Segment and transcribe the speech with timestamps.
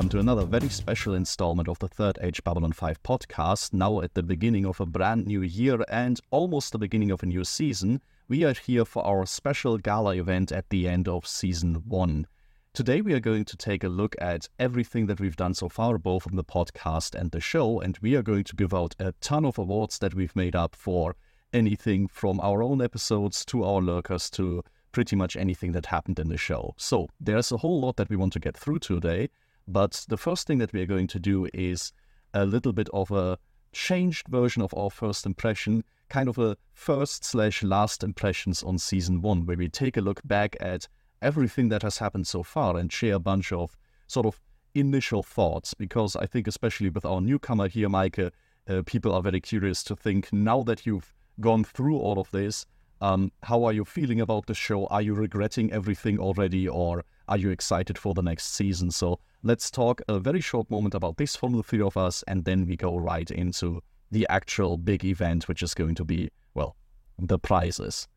[0.00, 3.74] Welcome to another very special installment of the Third Age Babylon 5 podcast.
[3.74, 7.26] Now, at the beginning of a brand new year and almost the beginning of a
[7.26, 11.82] new season, we are here for our special gala event at the end of season
[11.86, 12.26] one.
[12.72, 15.98] Today, we are going to take a look at everything that we've done so far,
[15.98, 19.12] both on the podcast and the show, and we are going to give out a
[19.20, 21.14] ton of awards that we've made up for
[21.52, 26.30] anything from our own episodes to our lurkers to pretty much anything that happened in
[26.30, 26.72] the show.
[26.78, 29.28] So there's a whole lot that we want to get through today,
[29.72, 31.92] but the first thing that we are going to do is
[32.34, 33.38] a little bit of a
[33.72, 39.22] changed version of our first impression, kind of a first slash last impressions on season
[39.22, 40.88] one, where we take a look back at
[41.22, 44.40] everything that has happened so far and share a bunch of sort of
[44.74, 45.74] initial thoughts.
[45.74, 48.32] Because I think, especially with our newcomer here, Meike,
[48.68, 52.66] uh, people are very curious to think now that you've gone through all of this,
[53.00, 54.86] um, how are you feeling about the show?
[54.86, 58.90] Are you regretting everything already, or are you excited for the next season?
[58.90, 62.44] So let's talk a very short moment about this from the three of us, and
[62.44, 66.76] then we go right into the actual big event, which is going to be, well,
[67.18, 68.08] the prizes.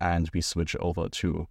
[0.00, 1.46] And we switch over to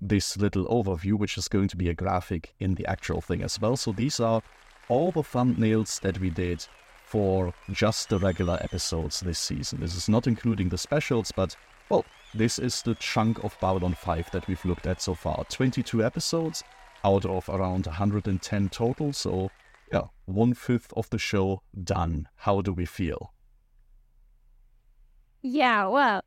[0.00, 3.60] this little overview, which is going to be a graphic in the actual thing as
[3.60, 3.76] well.
[3.76, 4.42] So these are
[4.88, 6.66] all the thumbnails that we did
[7.04, 9.80] for just the regular episodes this season.
[9.80, 11.56] This is not including the specials, but
[11.88, 12.04] well,
[12.34, 15.44] this is the chunk of Babylon 5 that we've looked at so far.
[15.48, 16.62] 22 episodes
[17.04, 19.50] out of around 110 total, so
[19.92, 22.28] yeah, one fifth of the show done.
[22.36, 23.32] How do we feel?
[25.42, 26.22] Yeah, well,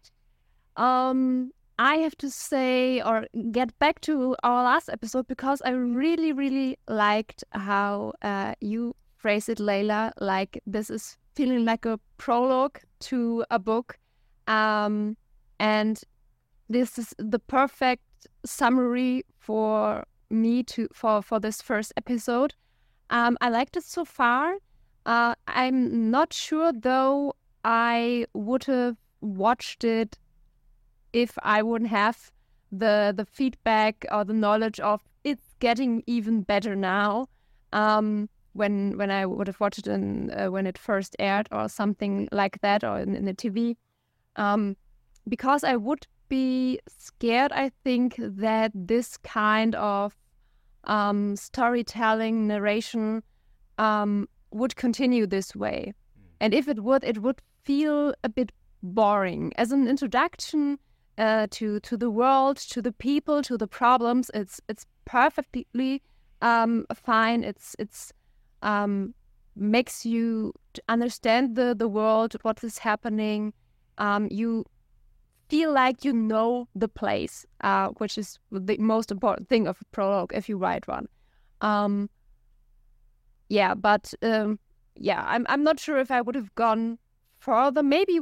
[0.77, 6.31] um, I have to say or get back to our last episode because I really,
[6.31, 10.11] really liked how uh, you phrase it, Layla.
[10.19, 13.97] Like this is feeling like a prologue to a book.
[14.47, 15.17] Um,
[15.59, 16.01] and
[16.69, 18.03] this is the perfect
[18.45, 22.53] summary for me to for for this first episode.
[23.09, 24.57] Um, I liked it so far.
[25.05, 27.33] Uh, I'm not sure though.
[27.63, 30.17] I would have watched it
[31.11, 32.31] if I wouldn't have
[32.71, 37.27] the the feedback or the knowledge of it's getting even better now.
[37.73, 41.69] Um, when when I would have watched it in, uh, when it first aired or
[41.69, 43.75] something like that or in, in the TV.
[44.35, 44.75] Um,
[45.27, 50.15] because I would be scared, I think, that this kind of
[50.85, 53.23] um, storytelling, narration
[53.77, 55.93] um, would continue this way.
[55.93, 56.23] Mm.
[56.39, 59.51] And if it would, it would feel a bit boring.
[59.57, 60.79] As an introduction
[61.17, 66.01] uh, to to the world, to the people, to the problems, it's it's perfectly
[66.41, 67.43] um, fine.
[67.43, 68.13] It's it's
[68.61, 69.13] um,
[69.55, 70.53] makes you
[70.87, 73.53] understand the the world, what is happening.
[73.97, 74.65] Um, you
[75.49, 79.85] feel like you know the place, uh, which is the most important thing of a
[79.85, 81.07] prologue if you write one.
[81.61, 82.09] Um,
[83.49, 84.59] yeah, but um,
[84.95, 86.99] yeah, I'm I'm not sure if I would have gone
[87.39, 87.83] further.
[87.83, 88.19] Maybe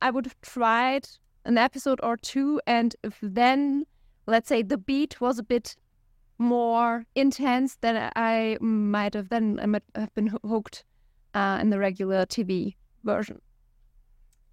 [0.00, 1.08] I would have tried
[1.44, 3.84] an episode or two, and if then,
[4.26, 5.76] let's say, the beat was a bit
[6.38, 10.84] more intense, then I might have then I might have been hooked
[11.34, 13.40] uh, in the regular TV version.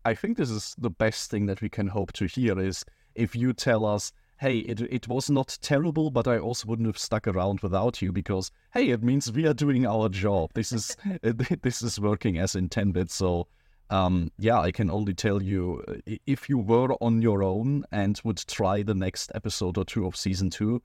[0.06, 2.86] I think this is the best thing that we can hope to hear is
[3.16, 6.98] if you tell us, hey, it, it was not terrible, but I also wouldn't have
[6.98, 10.52] stuck around without you because, hey, it means we are doing our job.
[10.54, 13.10] This is this is working as intended.
[13.10, 13.48] So,
[13.90, 15.84] um, yeah, I can only tell you
[16.28, 20.16] if you were on your own and would try the next episode or two of
[20.16, 20.84] season two,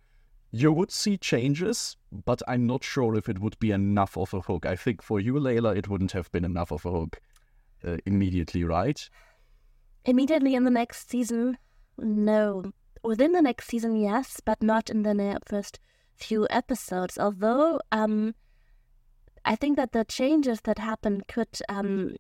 [0.51, 4.41] you would see changes, but I'm not sure if it would be enough of a
[4.41, 4.65] hook.
[4.65, 7.21] I think for you, Layla, it wouldn't have been enough of a hook
[7.87, 9.09] uh, immediately, right?
[10.05, 11.59] Immediately in the next season,
[11.99, 12.73] no.
[13.03, 15.79] Within the next season, yes, but not in the first
[16.15, 17.19] few episodes.
[17.19, 18.35] Although, um,
[19.45, 22.17] I think that the changes that happen could um,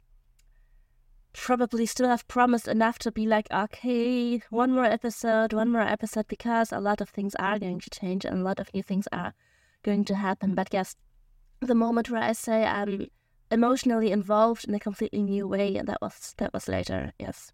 [1.32, 6.26] probably still have promised enough to be like, okay, one more episode, one more episode,
[6.28, 9.06] because a lot of things are going to change and a lot of new things
[9.12, 9.34] are
[9.82, 10.54] going to happen.
[10.54, 10.96] But yes,
[11.60, 13.06] the moment where I say um,
[13.50, 17.12] emotionally involved in a completely new way, and that was that was later.
[17.18, 17.52] Yes.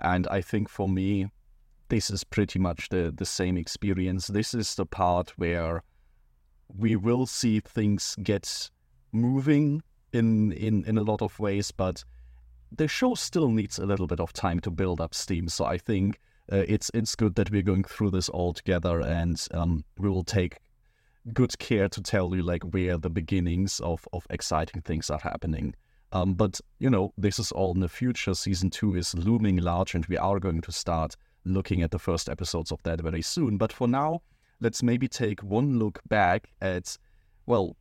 [0.00, 1.30] And I think for me,
[1.88, 4.26] this is pretty much the the same experience.
[4.26, 5.82] This is the part where
[6.68, 8.70] we will see things get
[9.12, 12.04] moving in in in a lot of ways, but
[12.76, 15.48] the show still needs a little bit of time to build up steam.
[15.48, 16.18] So I think
[16.52, 20.24] uh, it's it's good that we're going through this all together, and um, we will
[20.24, 20.58] take
[21.32, 25.74] good care to tell you like where the beginnings of of exciting things are happening.
[26.12, 28.34] Um, but you know, this is all in the future.
[28.34, 32.28] Season two is looming large, and we are going to start looking at the first
[32.28, 33.56] episodes of that very soon.
[33.56, 34.22] But for now,
[34.60, 36.96] let's maybe take one look back at
[37.46, 37.76] well,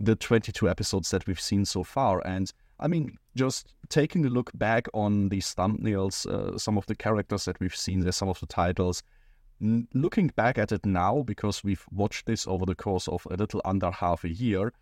[0.00, 2.26] the 22 episodes that we've seen so far.
[2.26, 6.94] And I mean, just taking a look back on these thumbnails, uh, some of the
[6.94, 9.02] characters that we've seen there, some of the titles,
[9.94, 13.62] looking back at it now, because we've watched this over the course of a little
[13.64, 14.72] under half a year,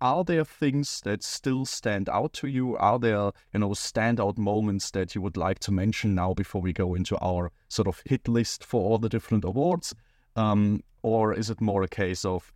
[0.00, 2.76] are there things that still stand out to you?
[2.76, 6.72] Are there, you know, standout moments that you would like to mention now before we
[6.72, 9.94] go into our sort of hit list for all the different awards?
[10.34, 12.52] Um, or is it more a case of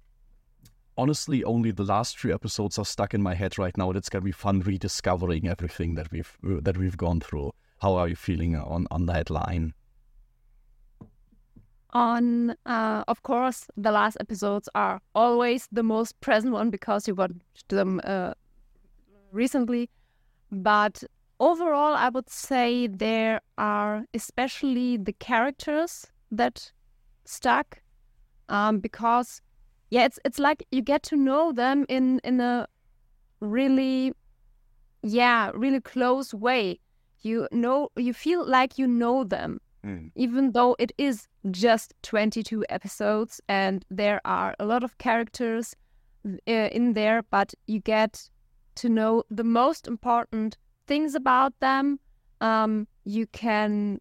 [0.99, 3.93] honestly only the last three episodes are stuck in my head right now?
[3.93, 7.53] It's gonna be fun rediscovering everything that we've that we've gone through.
[7.81, 9.73] How are you feeling on on that line?
[11.97, 17.15] On uh, of course the last episodes are always the most present one because you
[17.15, 18.35] watched them uh,
[19.33, 19.89] recently.
[20.53, 21.03] But
[21.39, 26.73] overall i would say there are especially the characters that
[27.27, 27.83] stuck
[28.49, 29.43] um, because
[29.91, 32.67] yeah it's it's like you get to know them in in a
[33.41, 34.13] really
[35.03, 36.79] yeah really close way.
[37.21, 40.11] You know you feel like you know them Mm.
[40.17, 45.77] even though it is just 22 episodes and there are a lot of characters
[46.27, 48.29] uh, in there, but you get
[48.77, 50.57] to know the most important
[50.89, 52.01] things about them.
[52.41, 54.01] Um, you can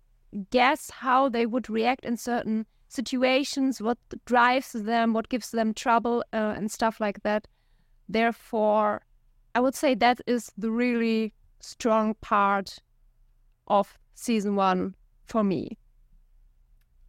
[0.49, 6.23] guess how they would react in certain situations, what drives them, what gives them trouble,
[6.33, 7.47] uh, and stuff like that.
[8.09, 9.03] Therefore,
[9.53, 12.79] I would say that is the really strong part
[13.67, 15.77] of season one for me.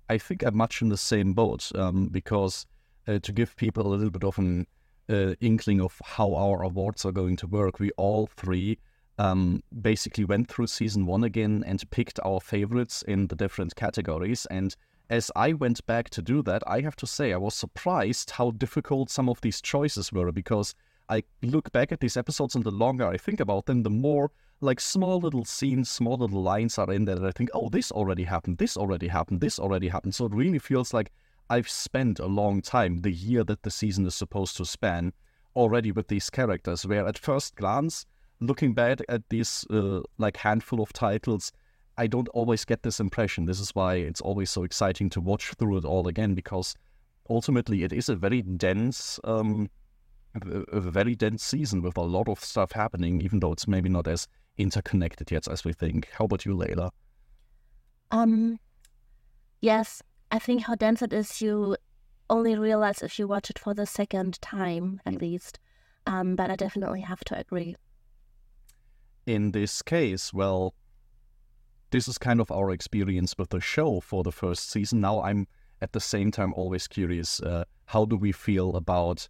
[0.09, 2.67] I think I'm much in the same boat um, because
[3.09, 4.67] uh, to give people a little bit of an
[5.09, 8.79] uh, inkling of how our awards are going to work, we all three
[9.19, 14.47] um, basically went through season one again and picked our favorites in the different categories.
[14.47, 14.77] And
[15.09, 18.51] as I went back to do that, I have to say I was surprised how
[18.51, 20.75] difficult some of these choices were because
[21.09, 24.33] I look back at these episodes and the longer I think about them, the more
[24.61, 27.93] like small little scenes, small little lines are in there that I think, oh, this
[27.93, 30.15] already happened, this already happened, this already happened.
[30.15, 31.13] So it really feels like
[31.51, 35.13] I've spent a long time, the year that the season is supposed to span,
[35.55, 36.87] already with these characters.
[36.87, 38.07] Where at first glance,
[38.41, 41.53] looking back at these uh, like handful of titles,
[41.99, 43.45] I don't always get this impression.
[43.45, 46.75] This is why it's always so exciting to watch through it all again because
[47.29, 49.21] ultimately it is a very dense.
[49.25, 49.69] Um,
[50.71, 54.07] a very dense season with a lot of stuff happening, even though it's maybe not
[54.07, 56.09] as interconnected yet as we think.
[56.19, 56.91] How about you, Layla?
[58.11, 58.59] Um,
[59.61, 61.77] yes, I think how dense it is, you
[62.29, 65.59] only realize if you watch it for the second time, at least.
[66.07, 67.77] Um, but I definitely have to agree.
[69.27, 70.75] In this case, well,
[71.91, 75.01] this is kind of our experience with the show for the first season.
[75.01, 75.47] Now I'm
[75.81, 79.29] at the same time always curious uh, how do we feel about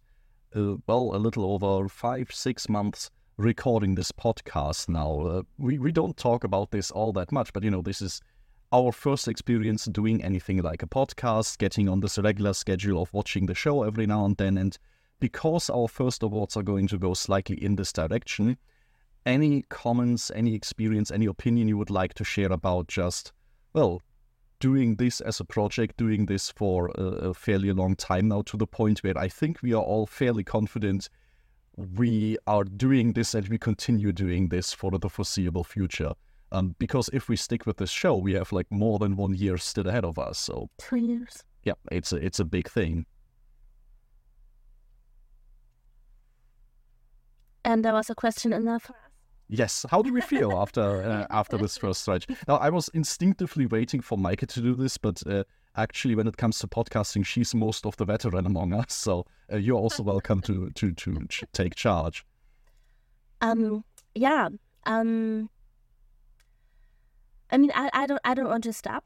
[0.55, 5.19] uh, well, a little over five, six months recording this podcast now.
[5.21, 8.19] Uh, we, we don't talk about this all that much, but you know, this is
[8.71, 13.45] our first experience doing anything like a podcast, getting on this regular schedule of watching
[13.45, 14.57] the show every now and then.
[14.57, 14.77] And
[15.19, 18.57] because our first awards are going to go slightly in this direction,
[19.25, 23.33] any comments, any experience, any opinion you would like to share about just,
[23.73, 24.01] well,
[24.59, 28.57] doing this as a project, doing this for a, a, fairly long time now, to
[28.57, 31.09] the point where I think we are all fairly confident
[31.77, 36.13] we are doing this and we continue doing this for the foreseeable future.
[36.51, 39.57] Um, because if we stick with this show, we have like more than one year
[39.57, 40.39] still ahead of us.
[40.39, 41.43] So two years.
[41.63, 43.05] Yeah, it's a it's a big thing.
[47.63, 48.95] And there was a question in there for.
[49.49, 49.85] Yes.
[49.89, 52.27] How do we feel after uh, after this first stretch?
[52.47, 55.43] Now, I was instinctively waiting for Meike to do this, but uh,
[55.75, 58.93] actually, when it comes to podcasting, she's most of the veteran among us.
[58.93, 62.25] So uh, you're also welcome to to to ch- take charge.
[63.41, 63.83] Um.
[64.15, 64.49] Yeah.
[64.85, 65.49] Um.
[67.49, 69.05] I mean, I, I don't I don't want to stop.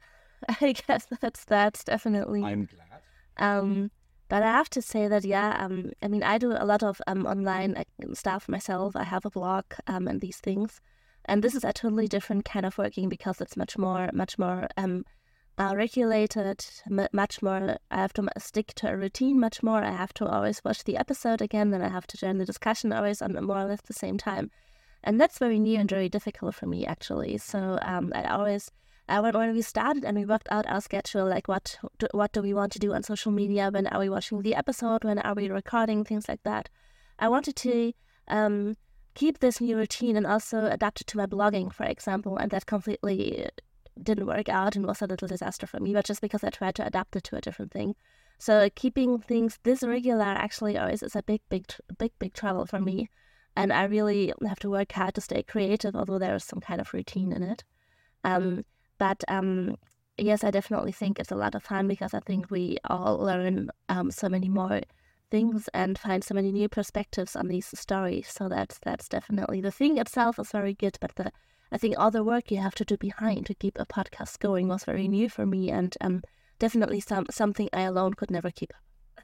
[0.61, 2.43] I guess that's that's definitely.
[2.43, 3.01] I'm glad.
[3.37, 3.91] Um.
[4.31, 7.01] But I have to say that, yeah, um, I mean, I do a lot of
[7.05, 7.83] um, online
[8.13, 8.95] stuff myself.
[8.95, 10.79] I have a blog um, and these things.
[11.25, 14.69] And this is a totally different kind of working because it's much more, much more
[14.77, 15.03] um,
[15.57, 17.75] uh, regulated, m- much more.
[17.91, 19.83] I have to stick to a routine much more.
[19.83, 22.93] I have to always watch the episode again, then I have to join the discussion
[22.93, 24.49] always on more or less the same time.
[25.03, 27.37] And that's very new and very difficult for me, actually.
[27.39, 28.71] So um, I always
[29.09, 32.31] uh, when, when we started and we worked out our schedule, like what do, what
[32.31, 33.69] do we want to do on social media?
[33.71, 35.03] When are we watching the episode?
[35.03, 36.03] When are we recording?
[36.03, 36.69] Things like that.
[37.19, 37.93] I wanted to
[38.27, 38.77] um,
[39.13, 42.65] keep this new routine and also adapt it to my blogging, for example, and that
[42.65, 43.49] completely
[44.01, 45.93] didn't work out and was a little disaster for me.
[45.93, 47.95] But just because I tried to adapt it to a different thing.
[48.39, 51.65] So keeping things this regular actually always is a big, big,
[51.99, 53.09] big, big trouble for me.
[53.55, 56.81] And I really have to work hard to stay creative, although there is some kind
[56.81, 57.63] of routine in it.
[58.23, 58.65] Um,
[59.01, 59.77] but um,
[60.19, 63.71] yes, I definitely think it's a lot of fun because I think we all learn
[63.89, 64.81] um, so many more
[65.31, 68.27] things and find so many new perspectives on these stories.
[68.27, 71.31] So that's that's definitely the thing itself is very good, but the
[71.71, 74.67] I think all the work you have to do behind to keep a podcast going
[74.67, 76.21] was very new for me and um,
[76.59, 79.23] definitely some something I alone could never keep up.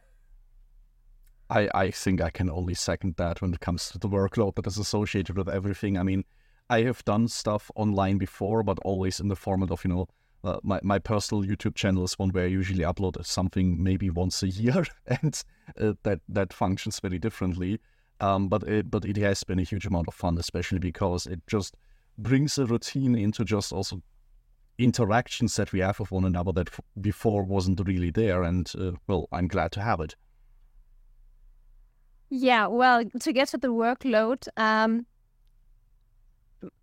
[1.51, 4.65] I, I think I can only second that when it comes to the workload that
[4.65, 6.00] is associated with everything.
[6.00, 6.25] I mean,
[6.69, 10.07] I have done stuff online before, but always in the format of, you know,
[10.43, 14.43] uh, my, my personal YouTube channel is one where I usually upload something maybe once
[14.43, 15.43] a year, and
[15.79, 17.79] uh, that that functions very differently.
[18.19, 21.41] Um, but it, but it has been a huge amount of fun, especially because it
[21.47, 21.75] just
[22.17, 24.01] brings a routine into just also
[24.77, 28.43] interactions that we have with one another that f- before wasn't really there.
[28.43, 30.15] And uh, well, I'm glad to have it.
[32.29, 35.05] Yeah, well, to get to the workload, um,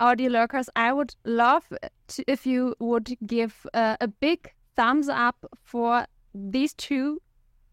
[0.01, 1.65] audio lurkers, I would love
[2.09, 7.21] to, if you would give uh, a big thumbs up for these two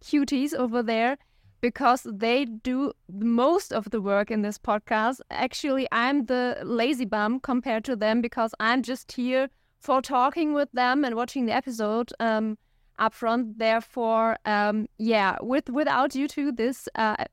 [0.04, 1.18] cuties over there
[1.62, 5.22] because they do most of the work in this podcast.
[5.30, 10.72] Actually, I'm the lazy bum compared to them because I'm just here for talking with
[10.74, 12.58] them and watching the episode um,
[12.98, 13.60] up front.
[13.60, 17.26] Therefore, um, yeah, with without you two, this uh,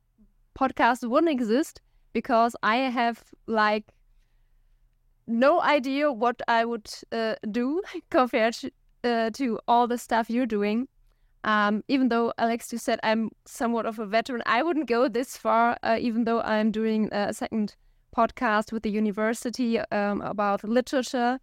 [0.59, 1.81] podcast wouldn't exist
[2.13, 3.85] because I have like
[5.29, 8.71] no idea what I would uh, do compared to,
[9.05, 10.89] uh, to all the stuff you're doing.
[11.45, 15.37] Um, even though Alex, you said I'm somewhat of a veteran, I wouldn't go this
[15.37, 15.77] far.
[15.83, 17.77] Uh, even though I'm doing a second
[18.17, 21.39] podcast with the university um, about literature,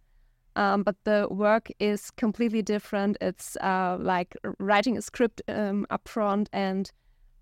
[0.56, 3.16] um, but the work is completely different.
[3.20, 6.90] It's uh, like writing a script um, up front and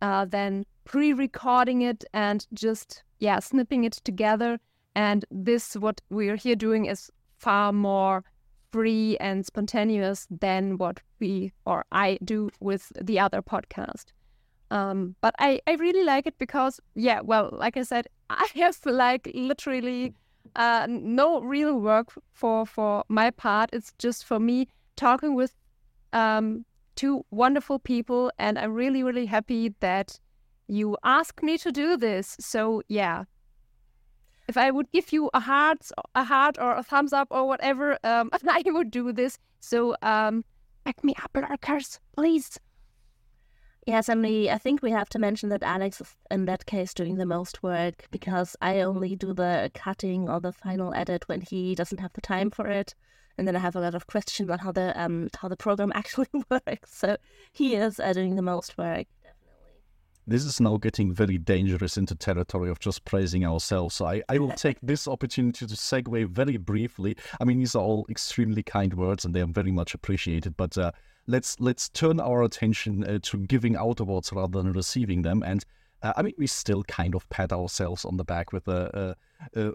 [0.02, 4.58] uh, then pre-recording it and just yeah snipping it together
[4.94, 8.24] and this, what we're here doing, is far more
[8.72, 14.06] free and spontaneous than what we or I do with the other podcast.
[14.70, 18.78] Um, but I, I really like it because, yeah, well, like I said, I have
[18.84, 20.14] like literally
[20.56, 23.70] uh, no real work for for my part.
[23.72, 25.54] It's just for me talking with
[26.12, 26.64] um,
[26.96, 30.18] two wonderful people, and I'm really really happy that
[30.66, 32.36] you asked me to do this.
[32.40, 33.24] So yeah,
[34.48, 37.98] if I would give you a heart, a heart or a thumbs up or whatever,
[38.04, 39.38] um, I would do this.
[39.60, 40.44] So um,
[40.84, 42.58] back me up, lurkers, please.
[43.86, 47.26] Yes, I think we have to mention that Alex is in that case doing the
[47.26, 52.00] most work because I only do the cutting or the final edit when he doesn't
[52.00, 52.94] have the time for it,
[53.36, 55.92] and then I have a lot of questions on how the um how the program
[55.94, 56.96] actually works.
[56.96, 57.18] So
[57.52, 59.06] he is uh, doing the most work
[60.26, 63.94] this is now getting very dangerous into territory of just praising ourselves.
[63.94, 67.16] So I, I will take this opportunity to segue very briefly.
[67.40, 70.56] I mean, these are all extremely kind words and they are very much appreciated.
[70.56, 70.92] But uh,
[71.26, 75.42] let's let's turn our attention uh, to giving out awards rather than receiving them.
[75.42, 75.64] And
[76.02, 79.16] uh, I mean, we still kind of pat ourselves on the back with the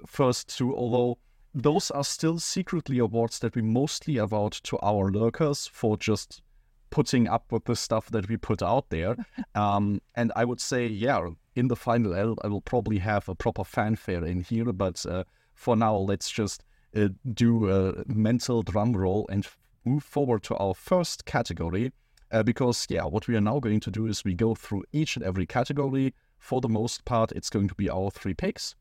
[0.08, 1.18] first two, although
[1.54, 6.42] those are still secretly awards that we mostly award to our lurkers for just
[6.90, 9.16] putting up with the stuff that we put out there.
[9.56, 13.36] Um, and I would say, yeah, in the final, I'll, I will probably have a
[13.36, 14.72] proper fanfare in here.
[14.72, 16.64] But uh, for now, let's just
[16.96, 19.46] uh, do a mental drum roll and
[19.86, 21.92] move forward to our first category.
[22.32, 25.16] Uh, because, yeah, what we are now going to do is we go through each
[25.16, 26.14] and every category.
[26.38, 28.76] For the most part, it's going to be our three picks.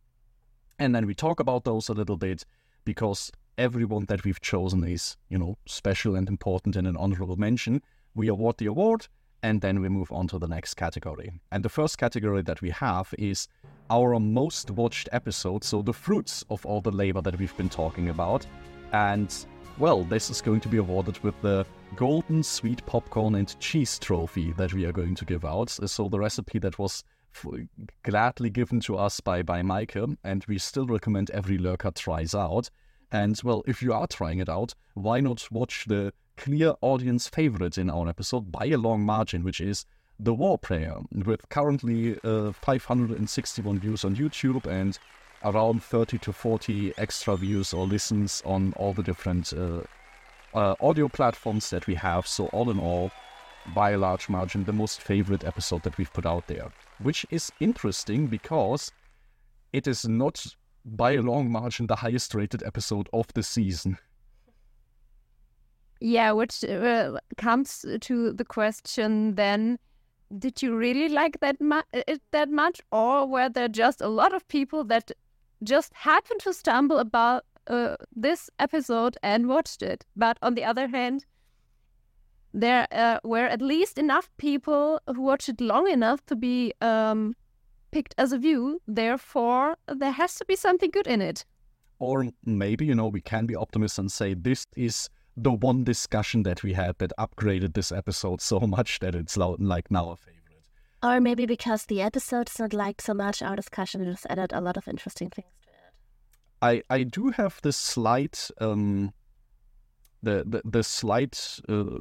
[0.79, 2.45] And then we talk about those a little bit
[2.85, 7.83] because everyone that we've chosen is, you know, special and important and an honorable mention
[8.15, 9.07] we award the award,
[9.43, 11.41] and then we move on to the next category.
[11.53, 13.49] And the first category that we have is
[13.91, 18.09] our most watched episode, so the fruits of all the labor that we've been talking
[18.09, 18.47] about.
[18.93, 19.35] And
[19.79, 24.53] well, this is going to be awarded with the golden sweet popcorn and cheese trophy
[24.53, 25.71] that we are going to give out.
[25.71, 27.05] So the recipe that was
[28.03, 32.71] gladly given to us by by Meike, and we still recommend every lurker tries out.
[33.13, 37.77] And well, if you are trying it out, why not watch the clear audience favorite
[37.77, 39.85] in our episode by a long margin, which is
[40.21, 44.99] The War Prayer, with currently uh, 561 views on YouTube and
[45.45, 49.81] around 30 to 40 extra views or listens on all the different uh,
[50.55, 52.27] uh, audio platforms that we have.
[52.27, 53.11] So, all in all,
[53.75, 56.71] by a large margin, the most favorite episode that we've put out there,
[57.03, 58.93] which is interesting because
[59.73, 60.47] it is not
[60.85, 63.99] by a long margin the highest rated episode of the season.
[66.01, 69.79] Yeah, which uh, comes to the question then
[70.39, 72.81] did you really like that mu- it that much?
[72.93, 75.11] Or were there just a lot of people that
[75.63, 80.05] just happened to stumble about uh, this episode and watched it?
[80.15, 81.25] But on the other hand
[82.55, 87.35] there uh, were at least enough people who watched it long enough to be um,
[87.91, 88.81] picked as a view.
[88.87, 91.45] Therefore there has to be something good in it.
[91.99, 95.09] Or maybe you know we can be optimists and say this is
[95.43, 99.91] the one discussion that we had that upgraded this episode so much that it's like
[99.91, 100.39] now a favorite.
[101.03, 104.61] Or maybe because the episode is not liked so much, our discussion just added a
[104.61, 106.83] lot of interesting things to it.
[106.91, 109.13] I I do have this slight um
[110.23, 111.99] the the, the slight uh,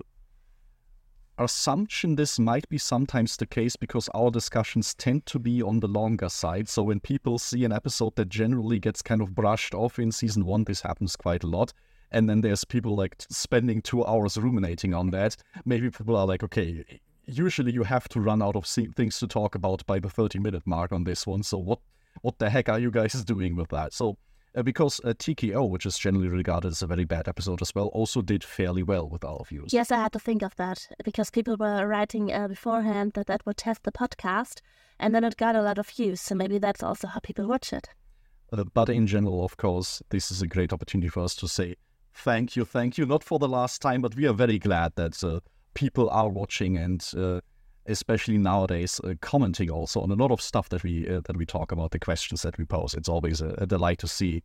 [1.37, 5.87] assumption this might be sometimes the case because our discussions tend to be on the
[5.87, 6.67] longer side.
[6.67, 10.45] So when people see an episode that generally gets kind of brushed off in season
[10.45, 11.73] one, this happens quite a lot
[12.11, 15.35] and then there's people like spending two hours ruminating on that.
[15.65, 16.83] Maybe people are like, okay,
[17.25, 20.63] usually you have to run out of things to talk about by the 30 minute
[20.65, 21.43] mark on this one.
[21.43, 21.79] So what
[22.21, 23.93] what the heck are you guys doing with that?
[23.93, 24.17] So
[24.55, 27.87] uh, because uh, TKO, which is generally regarded as a very bad episode as well,
[27.87, 29.71] also did fairly well with our views.
[29.71, 33.45] Yes, I had to think of that because people were writing uh, beforehand that that
[33.45, 34.61] would test the podcast,
[34.99, 36.21] and then it got a lot of views.
[36.21, 37.89] So maybe that's also how people watch it.
[38.51, 41.75] Uh, but in general, of course, this is a great opportunity for us to say
[42.17, 43.05] thank you, thank you.
[43.05, 45.39] Not for the last time, but we are very glad that uh,
[45.73, 47.39] people are watching and uh,
[47.85, 51.45] especially nowadays uh, commenting also on a lot of stuff that we uh, that we
[51.45, 52.93] talk about, the questions that we pose.
[52.93, 54.43] It's always a, a delight to see.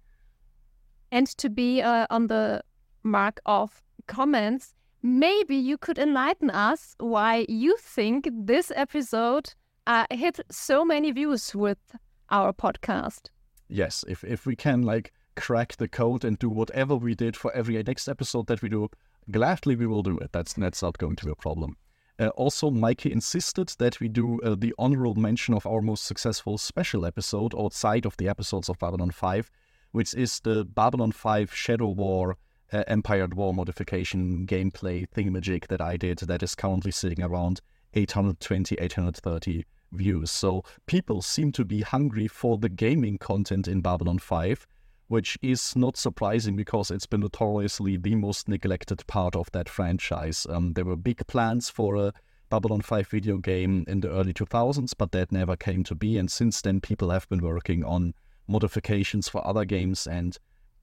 [1.10, 2.62] And to be uh, on the
[3.02, 9.52] mark of comments, maybe you could enlighten us why you think this episode
[9.86, 11.96] uh, hit so many views with
[12.30, 13.28] our podcast.
[13.68, 17.52] Yes, if if we can like crack the code and do whatever we did for
[17.52, 18.88] every next episode that we do,
[19.30, 20.30] gladly we will do it.
[20.32, 21.76] That's that's not going to be a problem.
[22.18, 26.58] Uh, also, Meike insisted that we do uh, the honorable mention of our most successful
[26.58, 29.50] special episode outside of the episodes of Babylon 5,
[29.92, 32.36] which is the Babylon 5 Shadow War
[32.72, 37.60] uh, Empire War modification gameplay thingamajig that I did that is currently sitting around
[37.94, 40.30] 820, 830 views.
[40.30, 44.66] So people seem to be hungry for the gaming content in Babylon 5
[45.12, 50.46] which is not surprising because it's been notoriously the most neglected part of that franchise.
[50.48, 52.14] Um, there were big plans for a
[52.48, 56.16] Babylon 5 video game in the early 2000s, but that never came to be.
[56.16, 58.14] And since then, people have been working on
[58.48, 60.38] modifications for other games, and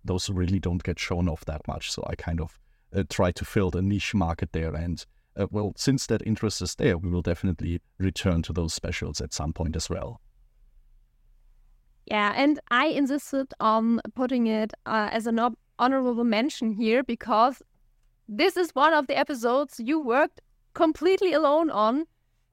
[0.05, 1.91] those really don't get shown off that much.
[1.91, 2.59] So I kind of
[2.95, 4.75] uh, try to fill the niche market there.
[4.75, 5.03] And
[5.35, 9.33] uh, well, since that interest is there, we will definitely return to those specials at
[9.33, 10.21] some point as well.
[12.09, 15.39] Yeah, and I insisted on putting it uh, as an
[15.77, 17.61] honorable mention here because
[18.27, 20.41] this is one of the episodes you worked
[20.73, 22.01] completely alone on.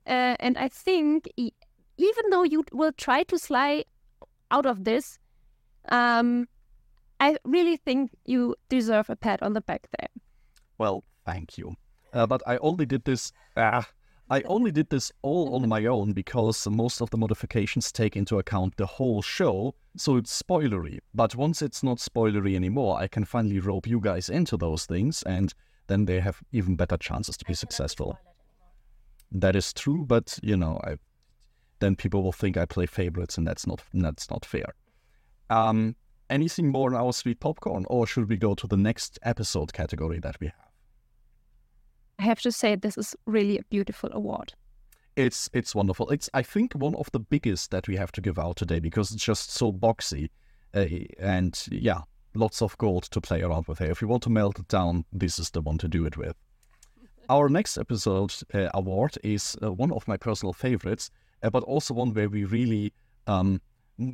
[0.07, 1.53] Uh, and I think e-
[1.97, 3.85] even though you will try to slide
[4.51, 5.19] out of this,
[5.88, 6.49] um,
[7.19, 10.09] I really think you deserve a pat on the back there.
[10.79, 11.77] Well, thank you.
[12.12, 13.33] Uh, but I only did this.
[13.57, 13.87] Ah,
[14.29, 18.39] I only did this all on my own because most of the modifications take into
[18.39, 20.99] account the whole show, so it's spoilery.
[21.15, 25.23] But once it's not spoilery anymore, I can finally rope you guys into those things,
[25.23, 25.55] and
[25.87, 28.19] then they have even better chances to be successful.
[29.31, 30.97] That is true, but you know, I,
[31.79, 34.75] then people will think I play favorites, and that's not that's not fair.
[35.51, 35.95] Um,
[36.31, 40.19] anything more on our sweet popcorn, or should we go to the next episode category
[40.19, 40.65] that we have?
[42.18, 44.55] I have to say this is really a beautiful award.
[45.16, 46.11] It's it's wonderful.
[46.11, 49.12] It's I think one of the biggest that we have to give out today because
[49.12, 50.29] it's just so boxy,
[50.74, 50.87] uh,
[51.18, 52.00] and yeah,
[52.35, 53.90] lots of gold to play around with here.
[53.90, 56.37] If you want to melt it down, this is the one to do it with.
[57.29, 62.14] Our next episode uh, award is uh, one of my personal favorites, but also one
[62.14, 62.92] where we really
[63.26, 63.61] um,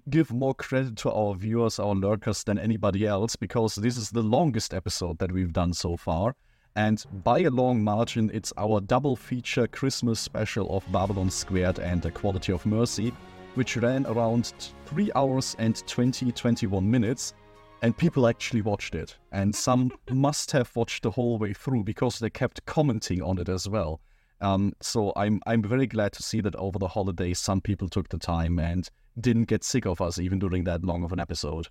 [0.09, 4.23] give more credit to our viewers, our lurkers, than anybody else, because this is the
[4.23, 6.35] longest episode that we've done so far.
[6.77, 12.01] And by a long margin, it's our double feature Christmas special of Babylon Squared and
[12.01, 13.13] The Quality of Mercy,
[13.55, 14.53] which ran around
[14.87, 17.35] 3 hours and 20, 21 minutes.
[17.83, 19.17] And people actually watched it.
[19.33, 23.49] And some must have watched the whole way through because they kept commenting on it
[23.51, 24.01] as well.
[24.41, 28.09] Um, so I'm I'm very glad to see that over the holidays some people took
[28.09, 31.69] the time and didn't get sick of us even during that long of an episode.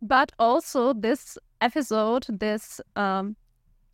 [0.00, 3.36] But also this episode, this um,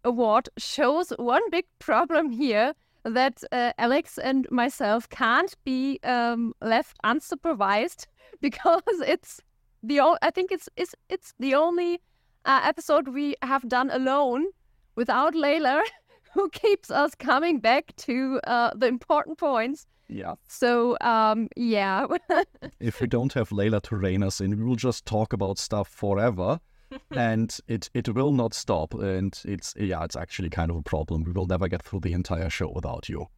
[0.05, 6.97] award shows one big problem here that uh, Alex and myself can't be um, left
[7.05, 8.07] unsupervised
[8.41, 9.41] because it's
[9.83, 12.01] the o- I think it's it's it's the only
[12.45, 14.47] uh, episode we have done alone
[14.95, 15.83] without Layla,
[16.35, 19.87] who keeps us coming back to uh, the important points.
[20.09, 20.35] Yeah.
[20.49, 22.07] So um, yeah.
[22.81, 25.89] if we don't have Layla to rein us in, we will just talk about stuff
[25.89, 26.61] forever.
[27.11, 28.95] And it it will not stop.
[28.95, 31.25] And it's yeah it's actually kind of a problem.
[31.25, 33.29] We will never get through the entire show without you.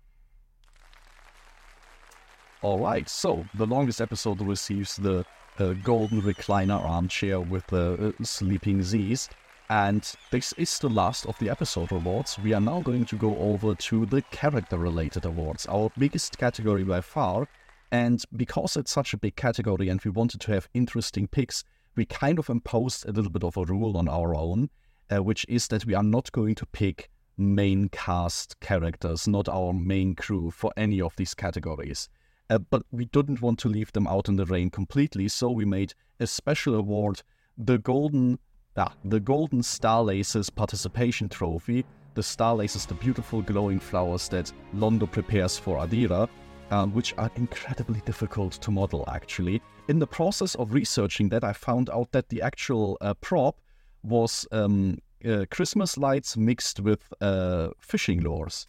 [2.63, 3.09] All right.
[3.09, 5.25] So the longest episode receives the
[5.59, 9.29] uh, golden recliner armchair with the uh, sleeping z's.
[9.71, 12.39] And this is the last of the episode awards.
[12.39, 16.85] We are now going to go over to the character related awards, our biggest category
[16.85, 17.49] by far.
[17.91, 21.65] And because it's such a big category and we wanted to have interesting picks,
[21.97, 24.71] we kind of imposed a little bit of a rule on our own,
[25.11, 29.73] uh, which is that we are not going to pick main cast characters, not our
[29.73, 32.09] main crew, for any of these categories.
[32.51, 35.65] Uh, but we didn't want to leave them out in the rain completely, so we
[35.65, 37.23] made a special award,
[37.57, 38.39] the Golden
[38.77, 41.85] Ah, the Golden Star Laces Participation Trophy.
[42.15, 46.29] The Star Laces, the beautiful glowing flowers that Londo prepares for Adira,
[46.75, 49.63] um, which are incredibly difficult to model actually.
[49.89, 53.61] In the process of researching that, I found out that the actual uh, prop
[54.03, 58.67] was um, uh, Christmas lights mixed with uh, fishing lures.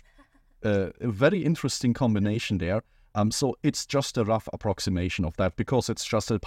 [0.64, 2.82] Uh, a very interesting combination there.
[3.16, 6.40] Um, so it's just a rough approximation of that because it's just a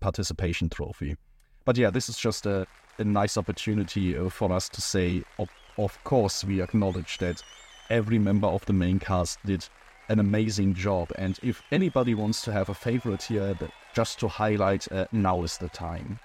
[0.00, 1.16] participation trophy.
[1.64, 2.66] But yeah, this is just a
[2.98, 5.48] a nice opportunity uh, for us to say, of,
[5.78, 7.42] of course, we acknowledge that
[7.90, 9.66] every member of the main cast did
[10.08, 11.12] an amazing job.
[11.16, 13.56] And if anybody wants to have a favorite here,
[13.94, 16.18] just to highlight, uh, now is the time.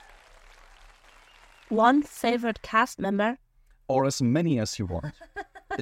[1.69, 3.37] One favorite cast member?
[3.87, 5.13] Or as many as you want.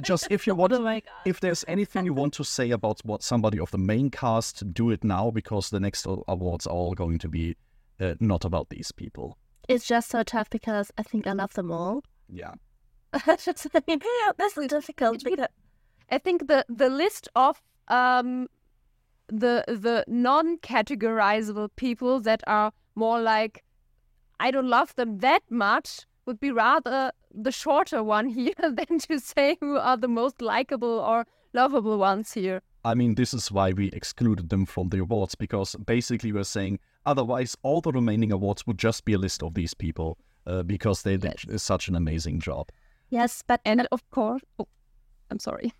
[0.02, 3.58] just if you want, oh if there's anything you want to say about what somebody
[3.58, 7.28] of the main cast, do it now because the next awards are all going to
[7.28, 7.56] be
[8.00, 9.36] uh, not about these people
[9.68, 12.02] it's just so tough because I think I love them all.
[12.28, 12.54] Yeah.
[13.26, 15.24] that's difficult
[16.10, 18.48] I think the the list of um
[19.28, 23.64] the the non-categorizable people that are more like
[24.40, 29.18] I don't love them that much would be rather the shorter one here than to
[29.18, 32.60] say who are the most likable or lovable ones here.
[32.84, 36.78] I mean, this is why we excluded them from the awards because basically we're saying
[37.04, 41.02] otherwise all the remaining awards would just be a list of these people uh, because
[41.02, 42.70] they did such an amazing job.
[43.10, 44.68] Yes, but and of course, oh,
[45.30, 45.72] I'm sorry.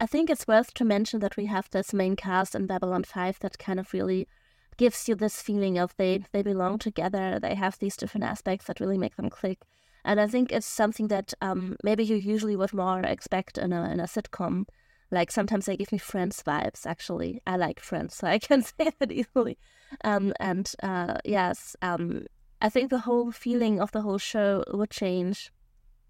[0.00, 3.38] I think it's worth to mention that we have this main cast in Babylon 5
[3.40, 4.28] that kind of really
[4.76, 7.38] gives you this feeling of they they belong together.
[7.40, 9.60] They have these different aspects that really make them click.
[10.04, 13.90] And I think it's something that um, maybe you usually would more expect in a
[13.90, 14.66] in a sitcom
[15.10, 16.86] like sometimes they give me Friends vibes.
[16.86, 19.58] Actually, I like Friends, so I can say that easily.
[20.04, 22.26] Um, and uh, yes, um,
[22.60, 25.52] I think the whole feeling of the whole show would change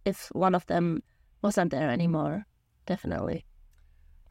[0.05, 1.03] if one of them
[1.42, 2.46] wasn't there anymore.
[2.87, 3.44] Definitely.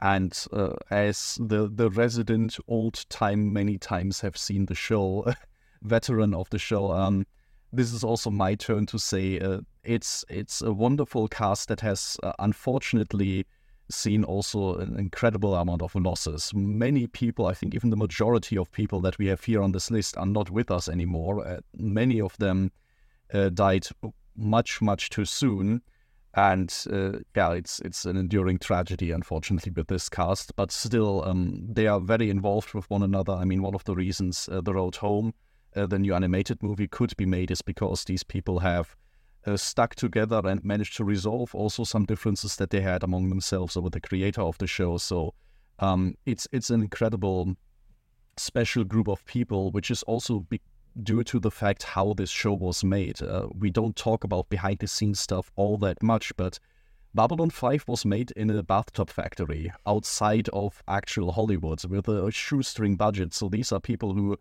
[0.00, 5.32] And uh, as the the resident old time many times have seen the show,
[5.82, 7.26] veteran of the show, um,
[7.72, 12.16] this is also my turn to say uh, it's it's a wonderful cast that has
[12.22, 13.46] uh, unfortunately
[13.90, 16.52] seen also an incredible amount of losses.
[16.54, 19.90] Many people, I think even the majority of people that we have here on this
[19.90, 21.46] list are not with us anymore.
[21.46, 22.72] Uh, many of them
[23.32, 23.86] uh, died
[24.36, 25.82] much, much too soon.
[26.36, 30.54] And uh, yeah, it's it's an enduring tragedy, unfortunately, with this cast.
[30.54, 33.32] But still, um, they are very involved with one another.
[33.32, 35.32] I mean, one of the reasons uh, The Road Home,
[35.74, 38.94] uh, the new animated movie, could be made is because these people have
[39.46, 43.76] uh, stuck together and managed to resolve also some differences that they had among themselves
[43.76, 44.98] with the creator of the show.
[44.98, 45.32] So
[45.78, 47.54] um, it's it's an incredible
[48.36, 50.60] special group of people, which is also be-
[51.02, 53.22] due to the fact how this show was made.
[53.22, 56.58] Uh, we don't talk about behind the scenes stuff all that much, but
[57.14, 62.96] Babylon 5 was made in a bathtub factory outside of actual Hollywood with a shoestring
[62.96, 63.32] budget.
[63.34, 64.38] So these are people who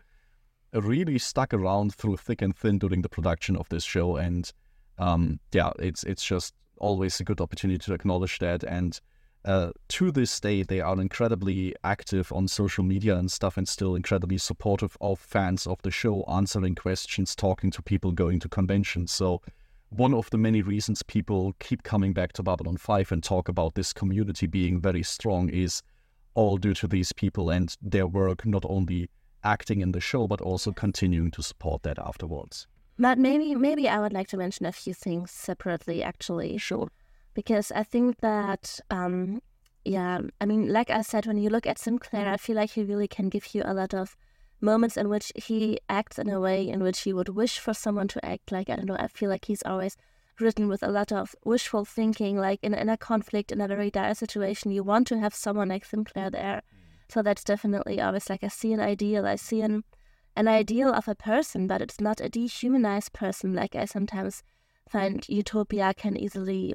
[0.73, 4.51] really stuck around through thick and thin during the production of this show and
[4.97, 8.63] um, yeah, it's it's just always a good opportunity to acknowledge that.
[8.63, 8.99] And
[9.45, 13.95] uh, to this day, they are incredibly active on social media and stuff, and still
[13.95, 19.11] incredibly supportive of fans of the show, answering questions, talking to people, going to conventions.
[19.11, 19.41] So.
[19.89, 23.75] One of the many reasons people keep coming back to Babylon 5 and talk about
[23.75, 25.83] this community being very strong is
[26.33, 29.09] all due to these people and their work, not only
[29.43, 32.67] acting in the show, but also continuing to support that afterwards.
[32.97, 36.57] But maybe maybe I would like to mention a few things separately, actually.
[36.57, 36.89] Sure.
[37.35, 39.41] Because I think that, um,
[39.83, 42.83] yeah, I mean, like I said, when you look at Sinclair, I feel like he
[42.83, 44.17] really can give you a lot of
[44.61, 48.07] moments in which he acts in a way in which he would wish for someone
[48.07, 48.69] to act like.
[48.69, 48.97] I don't know.
[48.97, 49.97] I feel like he's always
[50.39, 53.91] written with a lot of wishful thinking, like in, in a conflict, in a very
[53.91, 56.61] dire situation, you want to have someone like Sinclair there.
[57.09, 59.83] So that's definitely always like I see an ideal, I see an
[60.37, 64.43] an ideal of a person, but it's not a dehumanized person like I sometimes
[64.89, 66.73] find Utopia can easily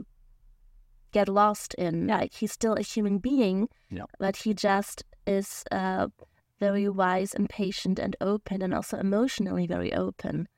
[1.12, 2.06] get lost in.
[2.06, 4.04] Like he's still a human being, Yeah.
[4.18, 6.08] but he just is uh,
[6.58, 10.48] very wise and patient and open, and also emotionally very open.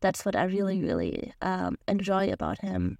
[0.00, 2.98] That's what I really, really um, enjoy about him.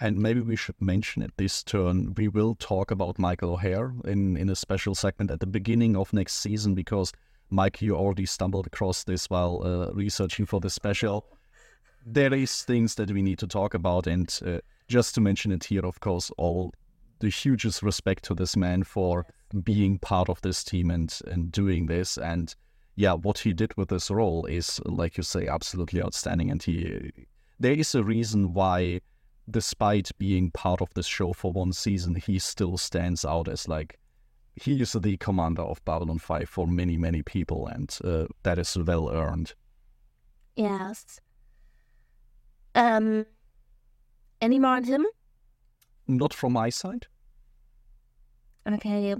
[0.00, 4.36] And maybe we should mention at this turn, we will talk about Michael O'Hare in,
[4.36, 7.12] in a special segment at the beginning of next season because,
[7.50, 11.24] Meike, you already stumbled across this while uh, researching for the special.
[12.04, 14.58] There is things that we need to talk about, and uh,
[14.92, 16.74] just to mention it here, of course, all
[17.20, 19.24] the hugest respect to this man for
[19.64, 22.18] being part of this team and, and doing this.
[22.18, 22.54] And
[22.94, 26.50] yeah, what he did with this role is, like you say, absolutely outstanding.
[26.50, 27.10] And he,
[27.58, 29.00] there is a reason why
[29.50, 33.98] despite being part of this show for one season, he still stands out as like
[34.56, 38.76] he is the commander of Babylon 5 for many, many people, and uh, that is
[38.76, 39.54] well earned.
[40.54, 41.18] Yes.
[42.74, 43.24] Um.
[44.42, 45.06] Any more on him?
[46.08, 47.06] Not from my side.
[48.66, 49.14] Okay.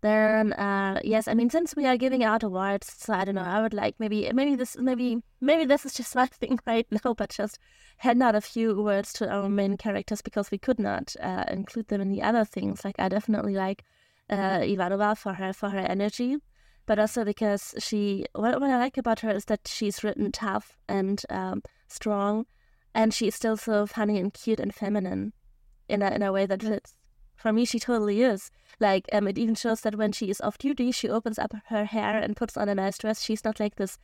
[0.00, 3.42] Then, uh, yes, I mean, since we are giving out awards, so I don't know,
[3.42, 7.12] I would like maybe, maybe this, maybe, maybe this is just my thing right now,
[7.12, 7.58] but just
[7.98, 11.88] hand out a few words to our main characters because we could not uh, include
[11.88, 12.82] them in the other things.
[12.82, 13.84] Like, I definitely like
[14.30, 16.38] uh, Ivanova for her for her energy,
[16.86, 20.78] but also because she, what, what I like about her is that she's written tough
[20.88, 22.46] and um, strong,
[22.96, 25.34] and she's still so funny and cute and feminine
[25.86, 26.94] in a in a way that fits.
[27.36, 28.50] For me, she totally is.
[28.80, 31.84] Like, um, it even shows that when she is off duty, she opens up her
[31.84, 33.22] hair and puts on a nice dress.
[33.22, 33.98] She's not like this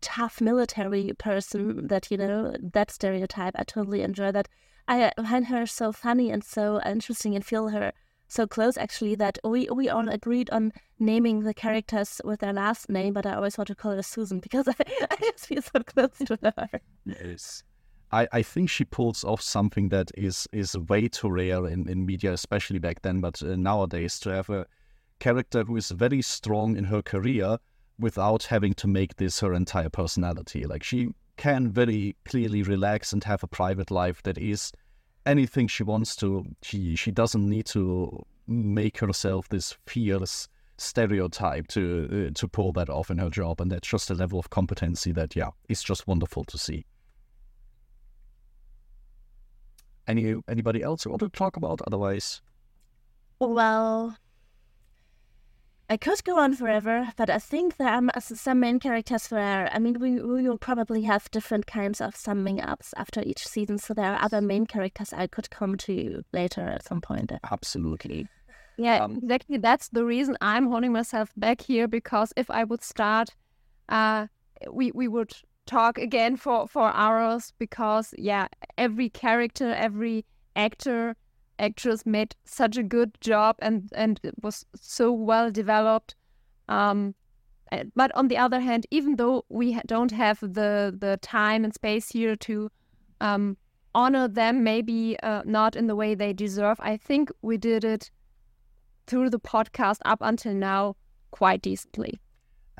[0.00, 3.54] tough military person that, you know, that stereotype.
[3.58, 4.48] I totally enjoy that.
[4.88, 7.92] I find her so funny and so interesting and feel her
[8.26, 12.88] so close, actually, that we, we all agreed on naming the characters with their last
[12.88, 14.74] name, but I always want to call her Susan because I,
[15.10, 16.80] I just feel so close to her.
[17.04, 17.64] Yes.
[18.10, 22.06] I, I think she pulls off something that is is way too rare in, in
[22.06, 24.66] media, especially back then, but uh, nowadays to have a
[25.18, 27.58] character who is very strong in her career
[27.98, 30.64] without having to make this her entire personality.
[30.64, 34.72] Like she can very clearly relax and have a private life that is
[35.26, 36.44] anything she wants to.
[36.62, 42.88] She she doesn't need to make herself this fierce stereotype to uh, to pull that
[42.88, 46.06] off in her job, and that's just a level of competency that yeah, it's just
[46.06, 46.86] wonderful to see.
[50.08, 51.80] Any anybody else you want to talk about?
[51.86, 52.42] Otherwise,
[53.38, 54.16] Well,
[55.90, 59.78] I could go on forever, but I think there are some main characters where, I
[59.78, 63.94] mean, we, we will probably have different kinds of summing ups after each season, so
[63.94, 67.32] there are other main characters I could come to later at some point.
[67.50, 68.28] absolutely.
[68.76, 69.56] Yeah, Um, exactly.
[69.58, 73.30] That's the reason I'm holding myself back here because if I would start,
[73.88, 74.26] uh,
[74.70, 75.32] we we would
[75.68, 80.24] talk again for for hours because yeah, every character, every
[80.56, 81.14] actor,
[81.58, 86.16] actress made such a good job and and it was so well developed.
[86.68, 87.14] Um,
[87.94, 92.08] but on the other hand, even though we don't have the the time and space
[92.10, 92.70] here to
[93.20, 93.56] um,
[93.94, 98.10] honor them, maybe uh, not in the way they deserve, I think we did it
[99.06, 100.96] through the podcast up until now
[101.30, 102.18] quite decently.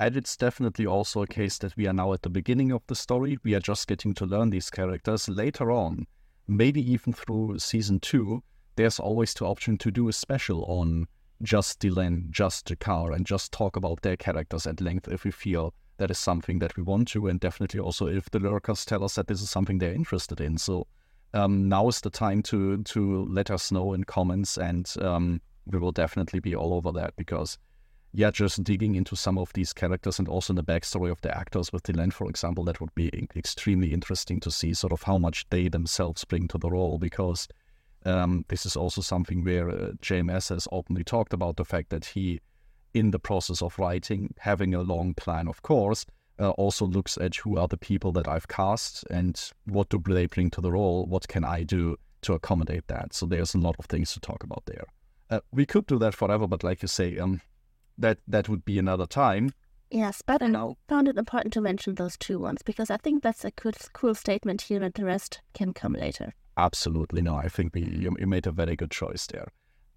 [0.01, 2.95] And it's definitely also a case that we are now at the beginning of the
[2.95, 3.37] story.
[3.43, 5.29] We are just getting to learn these characters.
[5.29, 6.07] Later on,
[6.47, 8.45] maybe even through season two,
[8.77, 11.09] there's always the option to do a special on
[11.43, 15.75] just Delenn, just G'Kar, and just talk about their characters at length if we feel
[15.97, 19.17] that is something that we want to, and definitely also if the lurkers tell us
[19.17, 20.59] that this is something they're interested in.
[20.59, 20.87] So
[21.35, 25.81] um, now is the time to to let us know in comments, and um, we
[25.81, 27.59] will definitely be all over that because
[28.12, 31.37] yeah, just digging into some of these characters and also in the backstory of the
[31.37, 35.18] actors with Delenn, for example, that would be extremely interesting to see sort of how
[35.18, 37.49] much they themselves bring to the role because
[38.07, 42.07] um, this is also something where uh, JMS has openly talked about the fact that
[42.07, 42.40] he,
[42.94, 46.07] in the process of writing, having a long plan, of course,
[46.40, 50.27] uh, also looks at who are the people that I've cast and what do they
[50.27, 53.12] bring to the role, what can I do to accommodate that.
[53.12, 54.85] So there's a lot of things to talk about there.
[55.31, 57.42] Uh, we could do that forever, but like you say, um,
[57.99, 59.51] that that would be another time.
[59.91, 60.77] Yes, but I No.
[60.89, 64.15] found it important to mention those two ones because I think that's a good, cool
[64.15, 66.35] statement here, and the rest can come later.
[66.57, 67.37] Absolutely no.
[67.37, 69.49] I think we you, you made a very good choice there.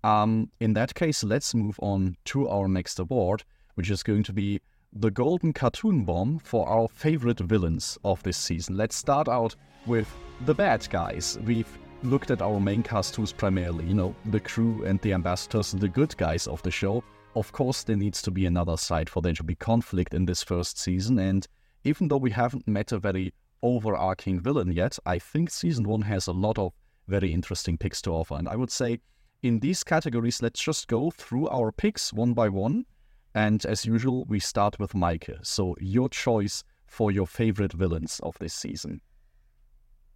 [0.04, 3.44] Um, in that case, let's move on to our next award,
[3.76, 4.62] which is going to be
[4.94, 8.78] the golden cartoon bomb for our favorite villains of this season.
[8.78, 10.08] Let's start out with
[10.46, 11.38] the bad guys.
[11.46, 11.68] We've
[12.04, 15.88] looked at our main cast who's primarily, you know, the crew and the ambassadors, the
[15.88, 17.04] good guys of the show.
[17.34, 20.44] Of course, there needs to be another side for there to be conflict in this
[20.44, 21.18] first season.
[21.18, 21.48] And
[21.86, 26.28] even though we haven't met a very overarching villain yet, I think season one has
[26.28, 26.74] a lot of
[27.08, 28.36] very interesting picks to offer.
[28.36, 29.00] And I would say
[29.44, 32.86] in these categories, let's just go through our picks one by one.
[33.34, 35.38] And as usual, we start with Meike.
[35.42, 39.00] So, your choice for your favorite villains of this season.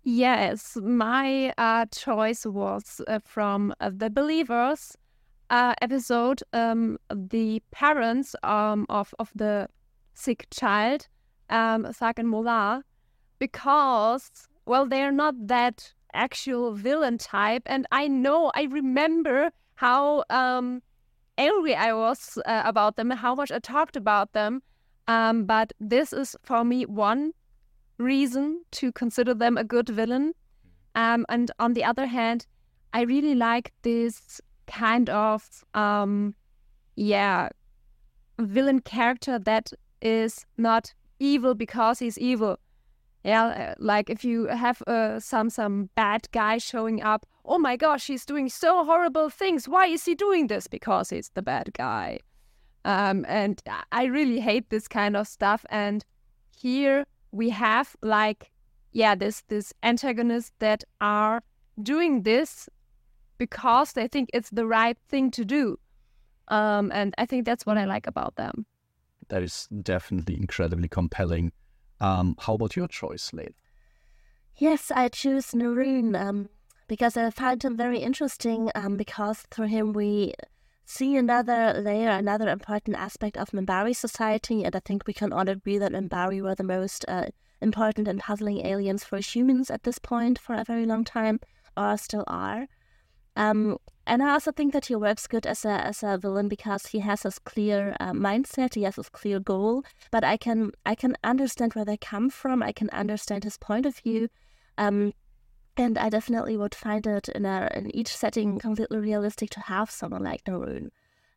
[0.04, 4.98] Yes, my uh, choice was uh, from uh, the Believers
[5.50, 6.42] uh, episode.
[6.54, 9.68] Um, the parents um, of of the
[10.14, 11.08] sick child,
[11.50, 12.82] um, and M'Ola,
[13.40, 14.30] because
[14.66, 20.82] well, they're not that actual villain type, and I know I remember how um,
[21.38, 24.62] angry I was uh, about them, and how much I talked about them.
[25.08, 27.34] Um, but this is for me one
[27.98, 30.34] reason to consider them a good villain.
[30.96, 32.48] Um, and on the other hand,
[32.94, 36.36] I really like this kind of, um,
[36.96, 37.50] yeah,
[38.40, 42.58] villain character that is not evil because he's evil.
[43.24, 47.76] Yeah, uh, like if you have uh, some some bad guy showing up, oh my
[47.76, 49.68] gosh, he's doing so horrible things.
[49.68, 50.68] Why is he doing this?
[50.68, 52.20] Because he's the bad guy.
[52.84, 53.60] Um, and
[53.92, 55.66] I really hate this kind of stuff.
[55.70, 56.06] And
[56.56, 58.52] here we have like
[58.92, 61.42] yeah this this antagonist that are
[61.82, 62.70] doing this
[63.38, 65.78] because they think it's the right thing to do
[66.48, 68.66] um, and i think that's what i like about them
[69.30, 71.52] that is definitely incredibly compelling
[72.02, 73.54] um, how about your choice Layla?
[74.58, 76.50] yes i choose Neroon um,
[76.88, 80.34] because i find him very interesting um, because through him we
[80.86, 85.50] see another layer, another important aspect of Minbari society, and I think we can all
[85.50, 87.26] agree that Minbari were the most uh,
[87.62, 91.40] important and puzzling aliens for humans at this point for a very long time,
[91.76, 92.68] or still are.
[93.36, 96.88] Um, and I also think that he works good as a as a villain because
[96.88, 99.84] he has his clear uh, mindset, he has his clear goal.
[100.12, 102.62] But I can I can understand where they come from.
[102.62, 104.30] I can understand his point of view.
[104.78, 105.14] Um,
[105.78, 109.92] and I definitely would find it in, a, in each setting completely realistic to have
[109.92, 110.90] someone like Neroon.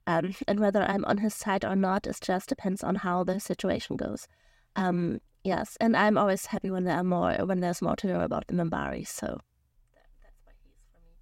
[0.07, 3.41] Um, and whether I'm on his side or not, it just depends on how the
[3.41, 4.29] situation goes.
[4.77, 8.21] Um, yes, and I'm always happy when there are more when there's more to know
[8.21, 9.07] about the Minbari.
[9.07, 9.41] So
[9.95, 11.15] that's why he's for me.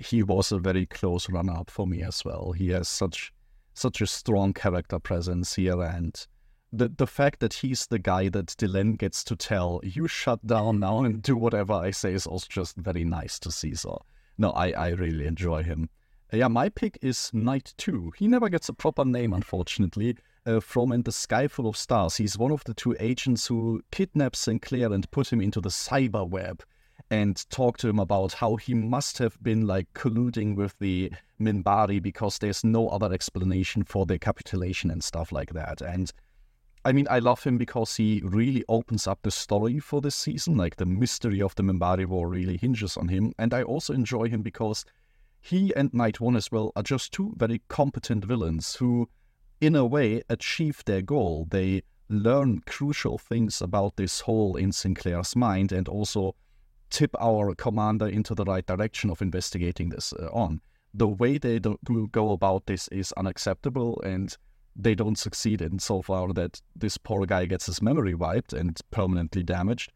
[0.00, 2.52] He was a very close runner-up for me as well.
[2.52, 3.32] He has such
[3.74, 6.26] such a strong character presence here, and
[6.72, 10.80] the the fact that he's the guy that Delenn gets to tell you shut down
[10.80, 13.74] now and do whatever I say is also just very nice to see.
[13.74, 14.02] So
[14.38, 15.88] no, I I really enjoy him.
[16.32, 18.12] Yeah, my pick is Knight Two.
[18.16, 20.16] He never gets a proper name, unfortunately.
[20.46, 23.82] Uh, from In the Sky Full of Stars, he's one of the two agents who
[23.90, 26.62] kidnap Sinclair and put him into the cyber web
[27.10, 32.00] and talk to him about how he must have been like colluding with the Minbari
[32.00, 35.80] because there's no other explanation for their capitulation and stuff like that.
[35.80, 36.12] And
[36.84, 40.56] I mean, I love him because he really opens up the story for this season.
[40.56, 43.32] Like the mystery of the Minbari War really hinges on him.
[43.38, 44.84] And I also enjoy him because
[45.40, 49.08] he and Knight One as well are just two very competent villains who,
[49.60, 51.48] in a way, achieve their goal.
[51.50, 56.34] They learn crucial things about this hole in Sinclair's mind and also
[56.90, 60.60] tip our commander into the right direction of investigating this uh, on.
[60.92, 64.36] The way they do go about this is unacceptable and
[64.76, 68.78] they don't succeed in so far that this poor guy gets his memory wiped and
[68.90, 69.92] permanently damaged.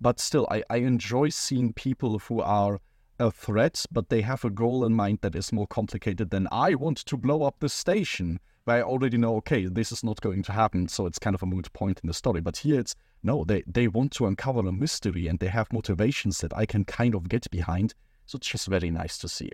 [0.00, 2.80] But still, I, I enjoy seeing people who are
[3.18, 6.74] a threat, but they have a goal in mind that is more complicated than I
[6.74, 8.38] want to blow up the station.
[8.68, 11.42] Where I already know, okay, this is not going to happen, so it's kind of
[11.42, 12.42] a moot point in the story.
[12.42, 16.40] But here it's no, they, they want to uncover a mystery and they have motivations
[16.40, 17.94] that I can kind of get behind.
[18.26, 19.50] So it's just very nice to see.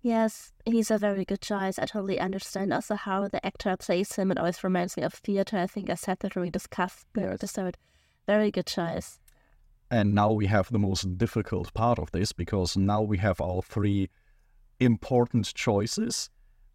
[0.00, 1.76] Yes, he's a very good choice.
[1.76, 4.30] I totally understand also how the actor plays him.
[4.30, 5.58] It always reminds me of theater.
[5.58, 7.32] I think I said that when we discussed the Yes.
[7.32, 7.76] episode.
[8.28, 9.18] Very good choice.
[9.90, 13.60] And now we have the most difficult part of this because now we have our
[13.60, 14.08] three
[14.78, 16.30] important choices.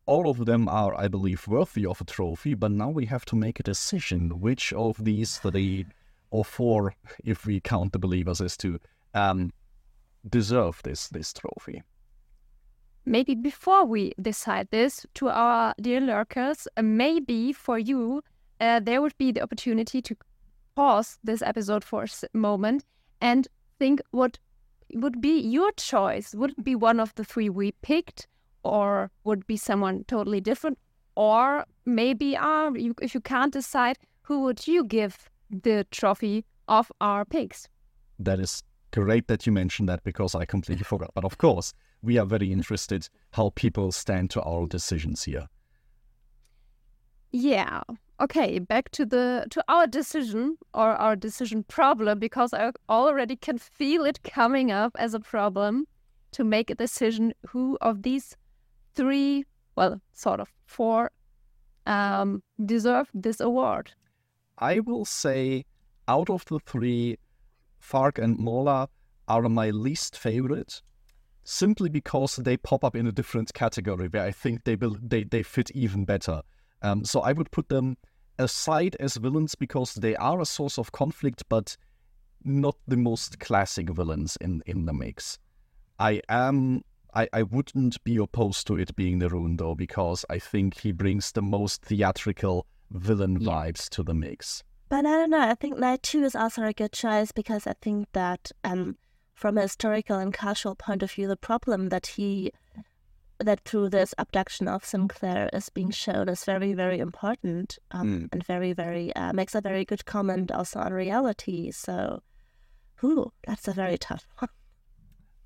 [0.07, 3.35] All of them are, I believe, worthy of a trophy, but now we have to
[3.35, 5.85] make a decision which of these three
[6.31, 8.79] or four, if we count the believers as two,
[9.13, 9.51] um,
[10.27, 11.83] deserve this this trophy.
[13.05, 18.21] maybe before we decide this to our dear lurkers maybe for you
[18.59, 20.15] uh, there would be the opportunity to
[20.75, 22.83] pause this episode for a moment
[23.21, 23.47] and
[23.79, 24.37] think what
[24.93, 28.27] would be your choice would it be one of the three we picked
[28.63, 30.77] or would be someone totally different
[31.17, 36.91] or maybe uh, you, if you can't decide, who would you give the trophy of
[37.01, 37.67] our picks?
[38.19, 41.09] That is great that you mentioned that because I completely forgot.
[41.15, 45.47] But of course, we are very interested how people stand to our decisions here.
[47.31, 47.81] Yeah.
[48.21, 53.57] Okay, back to the to our decision or our decision problem because I already can
[53.57, 55.87] feel it coming up as a problem
[56.31, 58.35] to make a decision who of these
[58.97, 59.45] three,
[59.75, 61.11] well, sort of four
[61.85, 63.93] um deserve this award.
[64.57, 65.63] I will say
[66.07, 67.17] out of the three,
[67.79, 68.89] Fark and Mola
[69.27, 70.81] are my least favorite
[71.43, 75.23] simply because they pop up in a different category where I think they will they,
[75.23, 76.41] they fit even better.
[76.81, 77.97] Um, so I would put them
[78.37, 81.77] aside as villains because they are a source of conflict, but
[82.43, 85.39] not the most classic villains in, in the mix.
[85.99, 86.83] I am
[87.13, 91.31] I, I wouldn't be opposed to it being Neroon though, because I think he brings
[91.31, 93.49] the most theatrical villain Yeah.
[93.49, 94.63] vibes to the mix.
[94.89, 95.41] But I don't know.
[95.41, 98.97] I think Knight Two is also a good choice because I think that, um,
[99.33, 102.51] from a historical and cultural point of view, the problem that he
[103.39, 108.29] that through this abduction of Sinclair is being shown is very, very important um, Mm.
[108.33, 111.69] and very, very uh, makes a very good comment also on reality.
[111.69, 112.23] So,
[113.03, 114.49] ooh, that's a very tough one.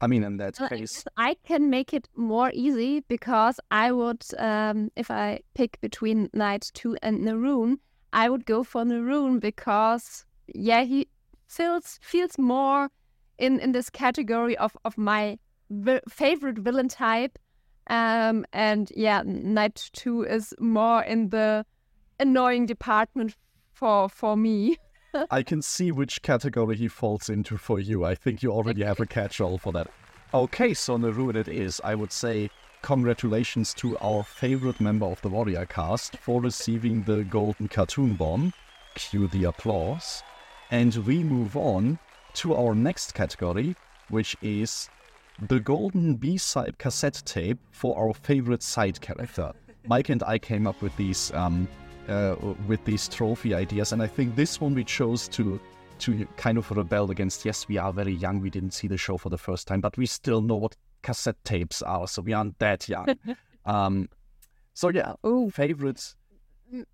[0.01, 4.25] I mean, in that Well, case, I can make it more easy because I would,
[4.39, 7.77] um, if I pick between Knight 2 and Neroon,
[8.11, 11.07] I would go for Neroon because, yeah, he
[11.47, 12.89] feels feels more
[13.37, 15.37] in, in this category of, of my
[15.69, 17.37] vi- favorite villain type.
[17.87, 21.65] Um, and yeah, Knight 2 is more in the
[22.19, 23.35] annoying department
[23.71, 24.77] for for me.
[25.31, 28.05] I can see which category he falls into for you.
[28.05, 29.87] I think you already have a catch-all for that.
[30.33, 31.81] Okay, so Neroon it is.
[31.83, 32.49] I would say
[32.81, 38.53] congratulations to our favorite member of the Warrior caste for receiving the Golden Cartoon Bomb.
[38.95, 40.23] Cue the applause.
[40.71, 41.99] And we move on
[42.35, 43.75] to our next category,
[44.09, 44.89] which is
[45.47, 49.51] the Golden B-side cassette tape for our favorite side character.
[49.87, 51.67] Meike and I came up with these um,
[52.11, 52.35] uh,
[52.67, 55.59] with these trophy ideas, and I think this one we chose to
[55.99, 57.45] to kind of rebel against.
[57.45, 59.97] Yes, we are very young; we didn't see the show for the first time, but
[59.97, 63.07] we still know what cassette tapes are, so we aren't that young.
[63.65, 64.09] um,
[64.73, 66.15] so yeah, Oh, favorites.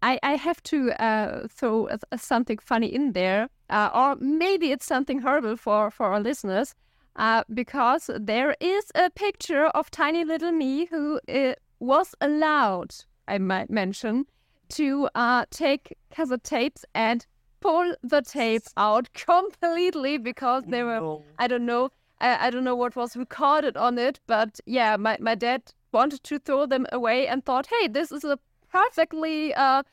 [0.01, 5.19] I, I have to uh, throw something funny in there, uh, or maybe it's something
[5.19, 6.73] horrible for, for our listeners,
[7.15, 12.95] uh, because there is a picture of tiny little me who uh, was allowed,
[13.27, 14.25] I might mention,
[14.69, 17.25] to uh, take cassette tapes and
[17.59, 21.89] pull the tape out completely because they were I don't know.
[22.19, 25.61] I, I don't know what was recorded on it, but yeah, my, my dad
[25.91, 28.39] wanted to throw them away and thought, hey, this is a
[28.71, 29.83] perfectly uh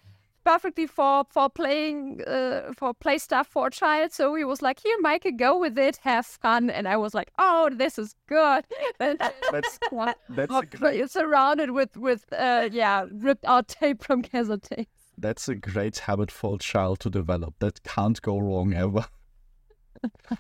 [0.45, 4.13] perfectly for for playing uh, for play stuff for a child.
[4.13, 6.71] So he was like, here, Meike, go with it, have fun.
[6.71, 8.65] And I was like, oh, this is good.
[8.99, 10.15] That's that's a
[10.51, 14.87] Oh, great, you're surrounded with with uh yeah ripped out tape from cassette
[15.19, 17.55] that's a great habit for a child to develop.
[17.61, 19.07] That can't go wrong ever.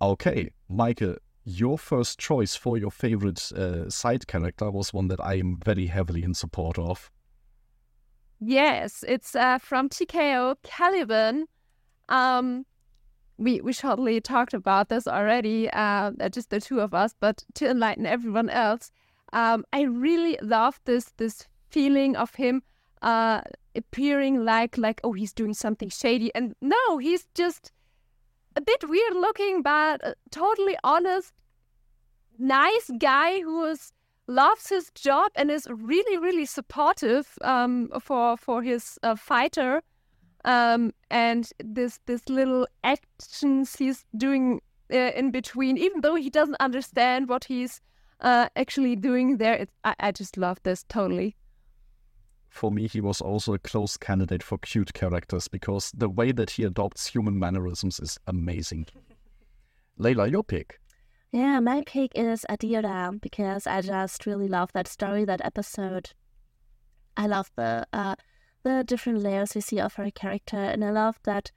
[0.00, 5.34] okay, Meike, your first choice for your favorite uh, side character was one that I
[5.34, 7.10] am very heavily in support of.
[8.40, 11.46] Yes, it's uh, from TKO Caliban.
[12.08, 12.66] Um,
[13.38, 17.14] we we shortly talked about this already, uh, just the two of us.
[17.18, 18.90] But to enlighten everyone else,
[19.32, 22.62] um, I really love this this feeling of him
[23.02, 23.40] uh,
[23.74, 27.72] appearing like like oh he's doing something shady, and no, he's just
[28.56, 31.32] a bit weird looking, but uh, totally honest,
[32.38, 33.92] nice guy who is
[34.26, 39.82] loves his job and is really really supportive um, for for his uh, fighter
[40.44, 44.60] um, and this this little actions he's doing
[44.92, 47.80] uh, in between even though he doesn't understand what he's
[48.20, 51.36] uh, actually doing there it, I, I just love this totally
[52.54, 56.50] For me, he was also a close candidate for cute characters because the way that
[56.50, 58.86] he adopts human mannerisms is amazing.
[59.98, 60.78] Layla, your pick.
[61.34, 66.12] Yeah, my pick is Adira because I just really love that story, that episode.
[67.16, 68.14] I love the uh,
[68.62, 71.50] the different layers we see of her character, and I love that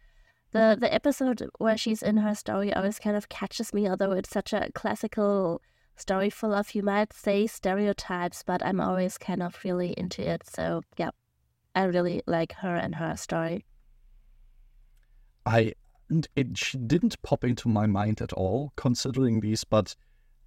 [0.51, 3.88] the the episode where she's in her story always kind of catches me.
[3.88, 5.61] Although it's such a classical
[5.95, 10.41] story full of you might say stereotypes, but I'm always kind of really into it.
[10.49, 11.11] So yeah,
[11.75, 13.63] I really like her and her story.
[15.45, 15.73] I
[16.10, 19.95] and it she didn't pop into my mind at all considering these, but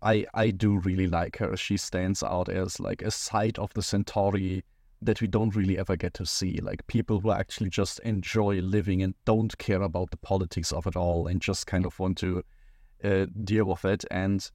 [0.03, 1.57] I I do really like her.
[1.57, 4.65] She stands out as like a side of the Centauri
[5.03, 6.59] that we don't really ever get to see.
[6.63, 10.97] Like people who actually just enjoy living and don't care about the politics of it
[10.97, 12.45] all and just kind of want to
[13.03, 14.05] uh, deal with it.
[14.11, 14.49] And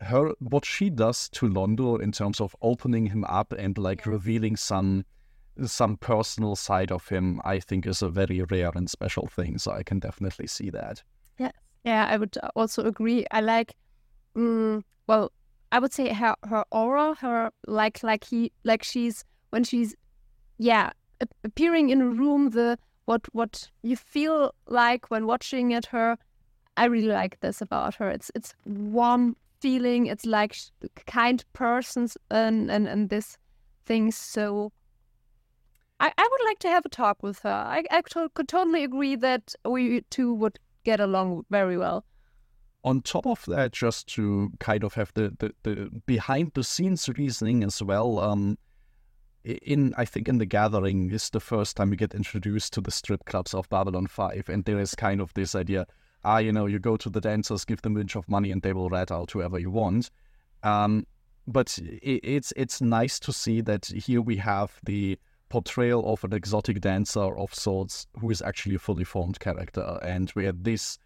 [0.00, 4.56] her, what she does to Londo in terms of opening him up and like revealing
[4.56, 5.04] some
[5.66, 9.58] some personal side of him, I think is a very rare and special thing.
[9.58, 11.02] So I can definitely see that.
[11.38, 11.52] Yeah,
[11.84, 13.26] yeah, I would also agree.
[13.30, 13.74] I like,
[14.36, 15.32] mm, well,
[15.72, 19.94] I would say her her aura, her like like he like she's when she's
[20.58, 20.90] yeah
[21.44, 26.16] appearing in a room the what what you feel like when watching at her
[26.76, 30.56] i really like this about her it's it's warm feeling it's like
[31.06, 33.36] kind persons and and, and this
[33.86, 34.70] thing so
[36.00, 39.54] I, I would like to have a talk with her i, could totally agree that
[39.64, 42.04] we two would get along very well
[42.84, 47.08] on top of that just to kind of have the, the, the behind the scenes
[47.16, 48.56] reasoning as well um
[49.44, 52.90] in I think in the Gathering is the first time we get introduced to the
[52.90, 55.86] strip clubs of Babylon Five, and there is kind of this idea,
[56.24, 58.62] ah, you know, you go to the dancers, give them a bunch of money, and
[58.62, 60.10] they will rat out whoever you want.
[60.62, 61.06] Um,
[61.46, 65.18] but it, it's it's nice to see that here we have the
[65.48, 70.30] portrayal of an exotic dancer of sorts who is actually a fully formed character, and
[70.30, 70.98] where this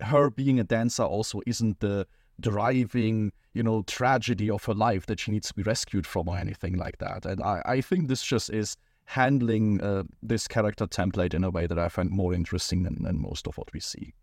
[0.00, 2.06] her being a dancer also isn't the
[2.40, 6.38] driving, you know, tragedy of her life that she needs to be rescued from or
[6.38, 7.26] anything like that.
[7.26, 8.76] And I, I think this just is
[9.06, 13.20] handling uh, this character template in a way that I find more interesting than, than
[13.20, 14.14] most of what we see.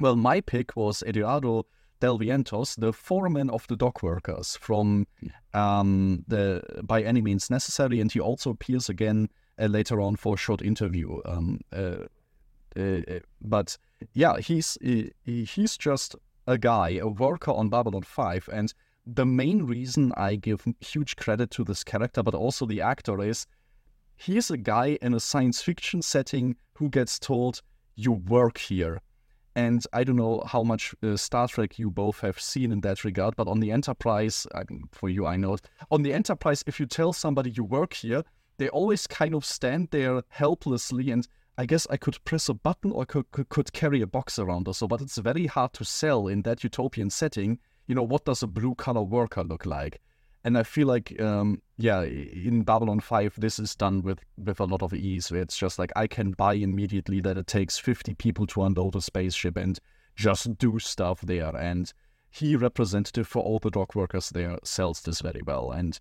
[0.00, 1.66] Well, my pick was Eduardo
[2.00, 5.06] Del Vientos, the foreman of the dock workers from
[5.54, 9.28] um, the By Any Means Necessary, and he also appears again
[9.58, 11.20] uh, later on for a short interview.
[11.24, 12.04] Um, uh,
[12.76, 13.78] uh, uh but
[14.12, 14.76] yeah, he's
[15.24, 16.16] he's just
[16.46, 18.48] a guy, a worker on Babylon 5.
[18.52, 18.72] And
[19.06, 23.46] the main reason I give huge credit to this character, but also the actor, is
[24.16, 27.62] he's a guy in a science fiction setting who gets told,
[27.94, 29.00] You work here.
[29.56, 33.04] And I don't know how much uh, Star Trek you both have seen in that
[33.04, 35.56] regard, but on the Enterprise, I mean, for you, I know,
[35.90, 38.22] on the Enterprise, if you tell somebody you work here,
[38.58, 41.26] they always kind of stand there helplessly and
[41.56, 44.68] I guess I could press a button or could, could, could carry a box around
[44.68, 47.58] or so, but it's very hard to sell in that utopian setting.
[47.86, 50.02] You know, what does a blue collar worker look like?
[50.46, 54.64] And I feel like, um, yeah, in Babylon 5, this is done with, with a
[54.64, 55.32] lot of ease.
[55.32, 59.00] It's just like I can buy immediately that it takes 50 people to unload a
[59.00, 59.76] spaceship and
[60.14, 61.48] just do stuff there.
[61.56, 61.92] And
[62.30, 65.72] he, representative for all the dock workers there, sells this very well.
[65.72, 65.98] And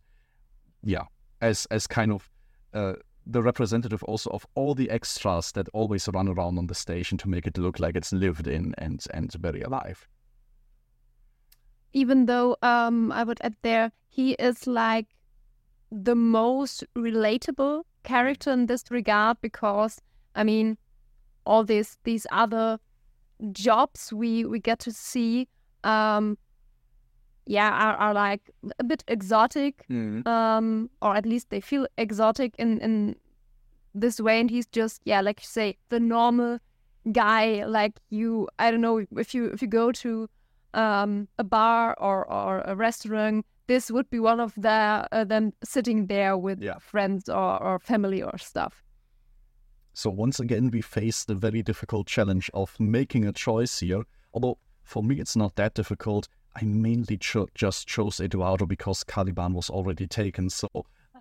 [0.84, 1.06] yeah,
[1.42, 2.30] as as kind of
[2.72, 2.94] uh,
[3.26, 7.28] the representative also of all the extras that always run around on the station to
[7.28, 10.08] make it look like it's lived in and and very alive.
[11.96, 15.08] Even though um, I would add there, he is like
[15.92, 20.02] the most relatable character in this regard because
[20.36, 20.78] I mean,
[21.46, 22.80] all these these other
[23.52, 25.48] jobs we we get to see
[25.84, 26.38] um,
[27.46, 30.26] yeah are, are like a bit exotic mm.
[30.28, 33.16] um or at least they feel exotic in in
[33.94, 36.60] this way and he's just yeah like you say the normal
[37.12, 40.28] guy like you i don't know if you if you go to
[40.76, 45.52] um a bar or or a restaurant this would be one of the uh, them
[45.64, 46.78] sitting there with yeah.
[46.80, 48.84] friends or, or family or stuff
[49.94, 54.04] so once again we face the very difficult challenge of making a choice here
[54.34, 59.54] although for me it's not that difficult I mainly cho- just chose Eduardo because Caliban
[59.54, 60.50] was already taken.
[60.50, 60.70] So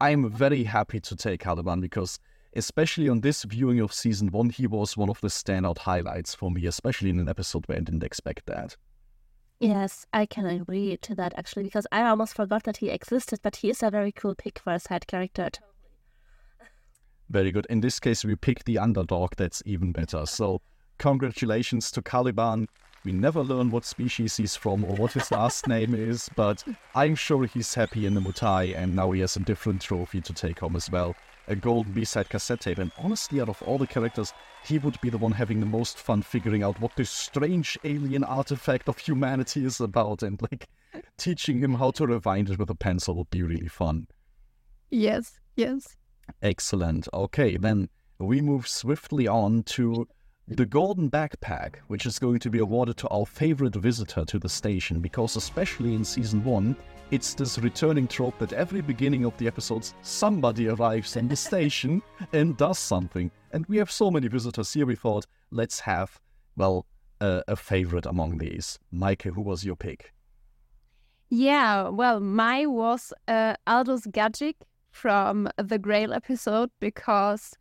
[0.01, 2.21] I'm very happy to take Caliban because,
[2.55, 6.53] especially on this viewing of season one, he was one of the standout highlights for
[6.53, 8.77] me, especially in an episode where I didn't expect that.
[9.61, 13.57] Yes, I can agree to that actually because I almost forgot that he existed, but
[13.57, 15.51] he is a very cool pick for a side character.
[17.31, 17.67] Very good.
[17.71, 19.33] In this case, we pick the underdog.
[19.37, 20.27] That's even better.
[20.27, 20.61] So,
[20.99, 22.69] congratulations to Caliban.
[23.05, 27.15] We never learn what species he's from or what his last name is, but I'm
[27.15, 30.61] sure he's happy in the Mutai, and now he has a different trophy to take
[30.61, 31.15] home as well.
[31.49, 34.33] A gold B-side cassette tape, and honestly, out of all the characters,
[34.65, 38.25] he would be the one having the most fun figuring out what this strange alien
[38.25, 40.69] artifact of humanity is about, and like
[41.19, 44.07] teaching him how to rewind it with a pencil would be really fun.
[44.91, 45.97] Yes, yes.
[46.43, 47.09] Excellent.
[47.13, 47.89] Okay, then
[48.19, 50.09] we move swiftly on to
[50.49, 54.49] the Golden Backpack, which is going to be awarded to our favorite visitor to the
[54.49, 56.77] station, because especially in season one,
[57.15, 62.03] it's this returning trope that every beginning of the episodes, somebody arrives in the station
[62.33, 63.31] and does something.
[63.53, 66.21] And we have so many visitors here, we thought, let's have,
[66.57, 66.87] well,
[67.21, 68.81] uh, a favorite among these.
[68.93, 70.13] Maike, who was your pick?
[71.31, 74.57] Yeah, well, my was uh, Aldous Gajic
[74.91, 77.55] from the Grail episode because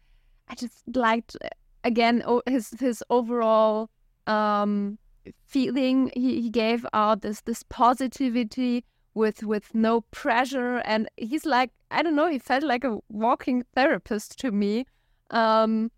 [0.47, 1.38] I just liked
[1.84, 3.89] again his his overall
[4.26, 4.97] um,
[5.45, 8.84] feeling he, he gave out this this positivity
[9.14, 13.64] with with no pressure and he's like I don't know he felt like a walking
[13.76, 14.86] therapist to me
[15.30, 15.91] um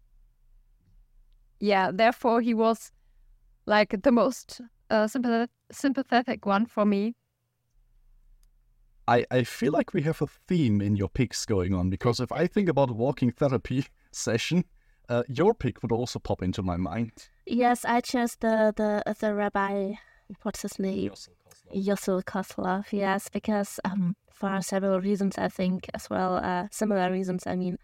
[1.59, 2.91] yeah therefore he was
[3.65, 7.15] like the most uh, sympathetic sympathetic one for me
[9.07, 12.31] I, I feel like we have a theme in your picks going on because if
[12.31, 14.65] I think about a walking therapy session,
[15.09, 17.11] uh, your pick would also pop into my mind.
[17.45, 19.93] Yes, I chose the the the rabbi.
[20.41, 21.11] What's his name?
[21.73, 22.85] Yossel Kozlov.
[22.91, 27.47] Yes, because um, for several reasons, I think as well, uh, similar reasons.
[27.47, 27.77] I mean,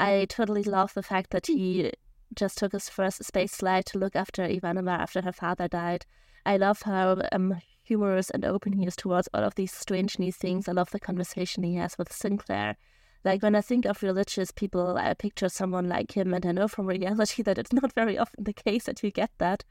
[0.00, 1.92] I totally love the fact that he
[2.34, 6.06] just took his first space flight to look after Ivanova after her father died.
[6.46, 10.30] I love how um, humorous and open he is towards all of these strange new
[10.30, 10.68] things.
[10.68, 12.76] I love the conversation he has with Sinclair.
[13.24, 16.68] Like when I think of religious people, I picture someone like him, and I know
[16.68, 19.64] from reality that it's not very often the case that you get that.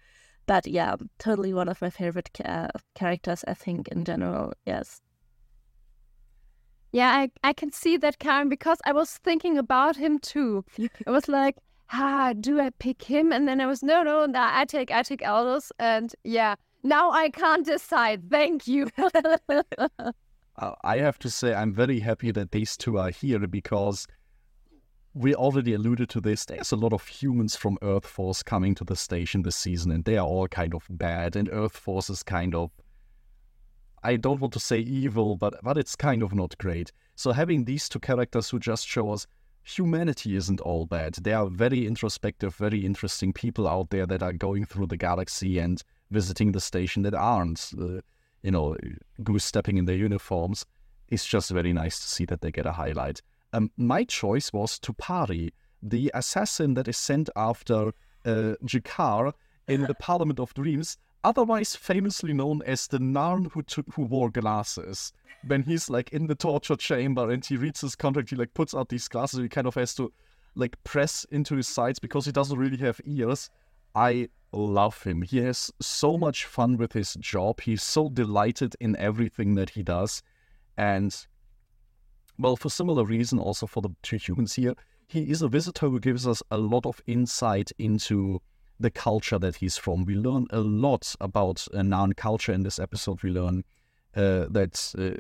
[0.48, 4.54] But yeah, totally one of my favorite uh, characters, I think, in general.
[4.66, 5.02] Yes.
[6.94, 10.64] Yeah, I, I can see that, Karen, because I was thinking about him too.
[11.06, 11.58] I was like,
[11.92, 13.34] ah, do I pick him?
[13.34, 15.72] And then I was, no, no, no I take I take Aldous.
[15.80, 18.30] And yeah, now I can't decide.
[18.32, 18.90] Thank you.
[18.98, 24.08] uh, I have to say, I'm very happy that these two are here because
[25.18, 26.46] we already alluded to this.
[26.46, 30.04] There's a lot of humans from Earth Force coming to the station this season, and
[30.04, 31.36] they are all kind of bad.
[31.36, 32.70] And Earth Force is kind of,
[34.04, 36.92] I don't want to say evil, but but it's kind of not great.
[37.16, 39.26] So having these two characters who just show us
[39.64, 41.16] humanity isn't all bad.
[41.16, 45.58] There are very introspective, very interesting people out there that are going through the galaxy
[45.58, 48.02] and visiting the station that aren't, uh,
[48.44, 48.78] you know,
[49.24, 50.66] goose stepping in their uniforms.
[51.10, 53.22] It's just very nice to see that they get a highlight.
[53.54, 57.90] Um, my choice was Tu'Pari, the assassin that is sent after
[58.26, 59.34] uh, G'Kar
[59.68, 64.30] in the Parliament of Dreams, otherwise famously known as the Narn who took, who wore
[64.30, 65.14] glasses.
[65.46, 68.74] When he's like in the torture chamber and he reads his contract, he like puts
[68.74, 69.40] out these glasses.
[69.40, 70.12] He kind of has to
[70.56, 73.50] like press into his sides because he doesn't really have ears.
[73.96, 75.22] I love him.
[75.22, 77.62] He has so much fun with his job.
[77.62, 80.24] He's so delighted in everything that he does.
[80.78, 81.16] And,
[82.38, 84.76] well, for similar reason, also for the two humans here,
[85.08, 88.42] he is a visitor who gives us a lot of insight into
[88.80, 90.06] the culture that he's from.
[90.06, 93.24] We learn a lot about Narn culture in this episode.
[93.24, 93.64] We learn
[94.16, 95.20] uh, that uh,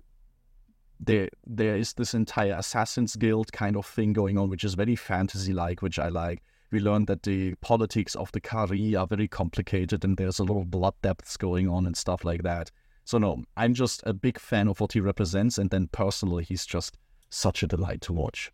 [1.00, 4.96] there there is this entire Assassin's Guild kind of thing going on, which is very
[4.96, 10.04] fantasy-like, which I like we learned that the politics of the Kha'Ri are very complicated
[10.04, 12.72] and there's a lot of blood depths going on and stuff like that.
[13.06, 16.66] So, no, I'm just a big fan of what he represents, and then personally, he's
[16.66, 16.98] just
[17.30, 18.52] such a delight to watch.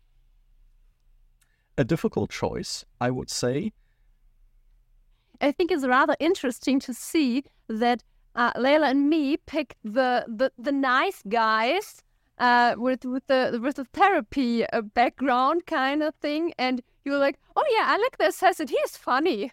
[1.76, 3.72] A difficult choice, I would say.
[5.40, 8.02] I think it's rather interesting to see that
[8.36, 12.02] uh, Layla and me picked the, the, the nice guys
[12.38, 17.38] uh, with with the with the therapy uh, background kind of thing, and you're like,
[17.54, 18.68] oh yeah, I like the assassin.
[18.68, 19.52] He's funny.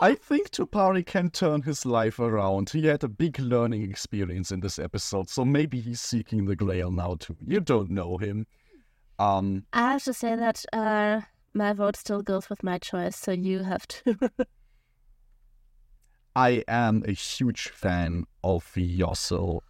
[0.00, 2.70] I think Tu'Pari can turn his life around.
[2.70, 6.90] He had a big learning experience in this episode, so maybe he's seeking the Grail
[6.90, 7.36] now too.
[7.46, 8.46] You don't know him.
[9.18, 11.20] Um, I have to say that uh,
[11.52, 14.30] my vote still goes with my choice, so you have to.
[16.36, 19.60] I am a huge fan of Yossel.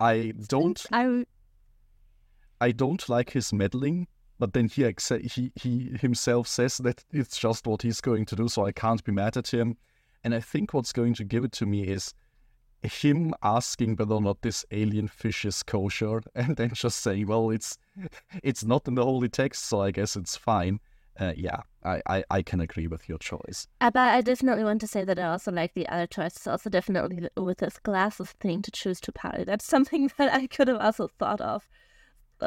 [0.00, 0.84] I don't.
[0.90, 1.24] I.
[2.60, 4.06] I don't like his meddling,
[4.38, 8.48] but then he he he himself says that it's just what he's going to do,
[8.48, 9.76] so I can't be mad at him.
[10.24, 12.14] And I think what's going to give it to me is
[12.82, 17.50] him asking whether or not this alien fish is kosher, and then just saying, "Well,
[17.50, 17.78] it's
[18.42, 20.80] it's not in the holy text, so I guess it's fine."
[21.20, 23.66] uh, yeah, I, I, I can agree with your choice.
[23.80, 26.46] Uh, but I definitely want to say that I also like the other choices.
[26.46, 29.44] Also, definitely with this glasses thing to choose to Tu'Pari.
[29.44, 31.68] That's something that I could have also thought of.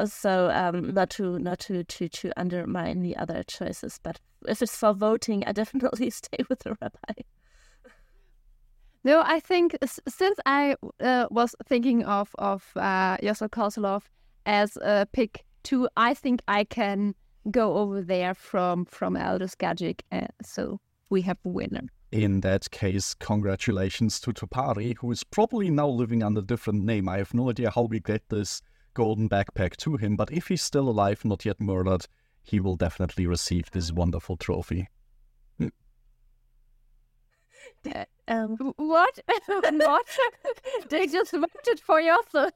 [0.06, 4.76] So um, not to not to, to to undermine the other choices, but if it's
[4.76, 7.22] for voting, I definitely stay with the rabbi.
[9.04, 9.78] No, I think
[10.08, 14.04] since I uh, was thinking of of uh, Yossel Kozlov
[14.46, 17.14] as a pick two, I think I can
[17.52, 20.02] go over there from from Aldous Gajic.
[20.12, 20.80] Uh, so
[21.10, 21.88] we have a winner.
[22.12, 27.10] In that case, congratulations to Tu'Pari, who is probably now living under a different name.
[27.10, 28.62] I have no idea how we get this
[28.96, 32.08] golden backpack to him, but if he's still alive, not yet murdered,
[32.42, 34.90] he will definitely receive this wonderful trophy.
[38.28, 39.20] Um, what?
[39.46, 40.08] what?
[40.90, 42.50] they just voted for Yossel.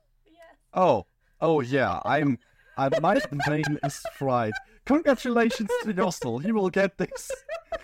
[0.74, 1.06] Oh,
[1.40, 2.00] oh yeah.
[2.04, 2.40] I'm
[2.80, 4.54] I, my brain is fried.
[4.90, 6.44] Congratulations to Yossel.
[6.44, 7.32] He will get this.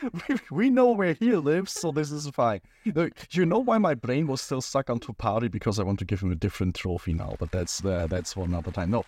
[0.01, 2.62] We, we know where he lives, so this is fine.
[2.84, 5.51] Look, you know why my brain was still stuck on Tu'Pari?
[5.51, 8.45] Because I want to give him a different trophy now, but that's uh, that's for
[8.45, 8.89] another time.
[8.89, 9.06] No.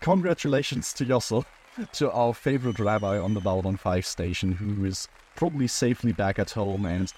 [0.00, 1.44] Congratulations to Yossel,
[1.92, 5.06] to our favorite rabbi on the Babylon 5 station, who is
[5.36, 7.12] probably safely back at home and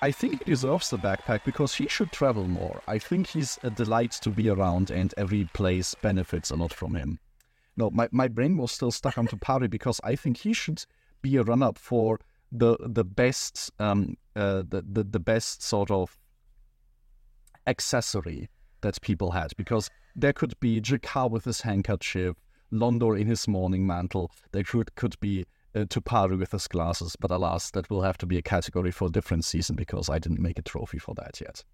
[0.00, 2.82] I think he deserves the backpack because he should travel more.
[2.88, 6.96] I think he's a delight to be around and every place benefits a lot from
[6.96, 7.20] him.
[7.76, 10.84] No, my, my brain was still stuck on Tu'Pari because I think he should
[11.22, 12.18] be a run up for
[12.54, 16.18] the the best um uh, the, the the best sort of
[17.66, 18.50] accessory
[18.82, 22.36] that people had because there could be G'Kar with his handkerchief,
[22.70, 24.30] Londo in his morning mantle.
[24.52, 28.26] There could could be uh, Tu'Pari with his glasses, but alas, that will have to
[28.26, 31.40] be a category for a different season because I didn't make a trophy for that
[31.40, 31.64] yet.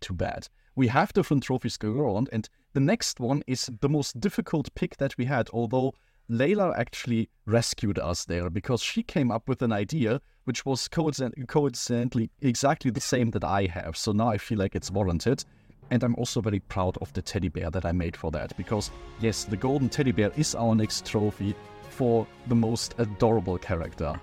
[0.00, 0.48] Too bad.
[0.76, 4.96] We have different trophies going on, and the next one is the most difficult pick
[4.98, 5.94] that we had, although
[6.30, 12.30] Layla actually rescued us there because she came up with an idea which was coincidentally
[12.40, 13.96] exactly the same that I have.
[13.96, 15.44] So now I feel like it's warranted.
[15.90, 18.92] And I'm also very proud of the teddy bear that I made for that because,
[19.20, 21.56] yes, the golden teddy bear is our next trophy
[21.88, 24.14] for the most adorable character.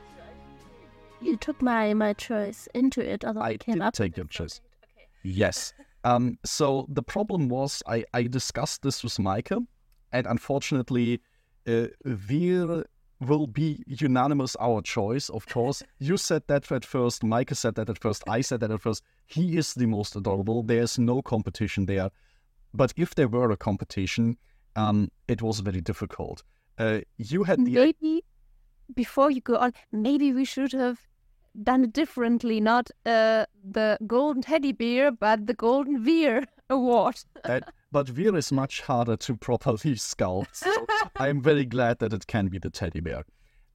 [1.20, 4.28] You took my, my choice into it, although I, I came did up take your
[4.28, 4.62] choice.
[5.24, 5.74] Yes.
[6.04, 9.52] Um, so the problem was I, I discussed this with Meike,
[10.12, 11.22] and unfortunately,
[11.68, 12.86] uh, Vir
[13.20, 15.82] will be unanimous our choice, of course.
[16.00, 19.04] you said that at first, Meike said that at first, I said that at first.
[19.26, 20.64] He is the most adorable.
[20.64, 22.12] There's no competition there.
[22.74, 24.38] But if there were a competition,
[24.76, 26.44] um, it was very difficult.
[26.78, 28.24] Uh, you had the maybe
[28.94, 31.00] before you go on, maybe we should have
[31.64, 32.60] done differently.
[32.60, 37.16] Not uh, the golden teddy bear, but the golden Vir award.
[37.44, 40.56] that, but Vir is much harder to properly sculpt.
[40.56, 40.86] So
[41.16, 43.24] I am very glad that it can be the teddy bear.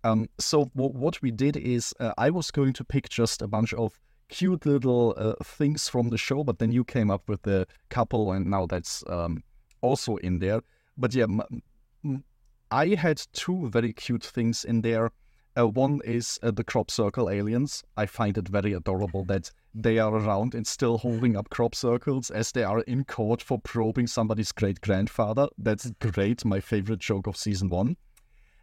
[0.04, 3.46] Um, so w- what we did is uh, I was going to pick just a
[3.46, 7.42] bunch of cute little uh, things from the show, but then you came up with
[7.42, 9.44] the couple, and now that's um,
[9.80, 10.60] also in there.
[10.96, 11.62] But yeah, m-
[12.04, 12.24] m-
[12.70, 15.10] I had two very cute things in there.
[15.58, 17.84] Uh, one is uh, the crop circle aliens.
[17.96, 22.30] I find it very adorable that they are around and still holding up crop circles
[22.30, 25.48] as they are in court for probing somebody's great grandfather.
[25.58, 26.44] That's great.
[26.44, 27.96] My favorite joke of season one.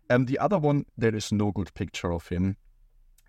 [0.10, 2.58] And the other one, there is no good picture of him.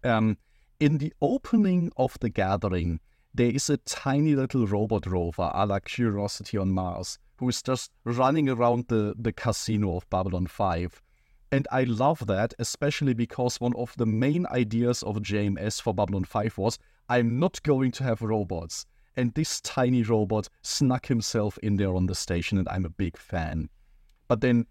[0.02, 0.38] Um,
[0.78, 3.00] in the opening of the gathering,
[3.34, 7.90] there is a tiny little robot rover a la Curiosity on Mars who is just
[8.04, 11.02] running around the, the casino of Babylon 5.
[11.52, 16.24] And I love that, especially because one of the main ideas of JMS for Babylon
[16.24, 16.78] 5 was
[17.08, 18.86] I'm not going to have robots.
[19.16, 23.16] And this tiny robot snuck himself in there on the station, and I'm a big
[23.16, 23.68] fan.
[24.28, 24.66] But then,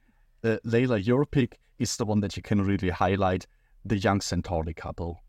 [0.45, 3.45] uh, Layla, your pick is the one that you can really highlight
[3.83, 5.21] the young Centauri couple.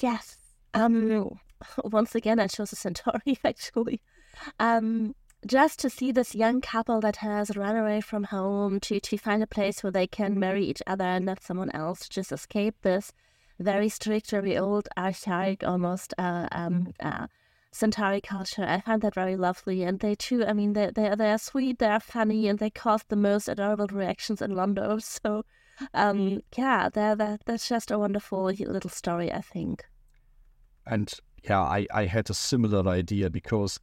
[0.00, 0.38] Yes.
[0.72, 1.38] Um.
[1.84, 3.38] Once again, I chose a Centauri.
[3.44, 4.00] Actually,
[4.58, 5.14] um,
[5.46, 9.42] just to see this young couple that has run away from home to to find
[9.42, 13.12] a place where they can marry each other and not someone else, just escape this
[13.60, 17.26] very strict, very old, archaic, almost uh, um, uh,
[17.72, 18.64] Centauri culture.
[18.64, 20.44] I find that very lovely, and they too.
[20.44, 23.48] I mean, they they they are sweet, they are funny, and they cause the most
[23.48, 25.00] adorable reactions in Londo.
[25.22, 25.44] So,
[25.94, 29.84] um, yeah, they're, they're, that's just a wonderful little story, I think.
[30.86, 31.10] And
[31.44, 33.78] yeah, I, I had a similar idea because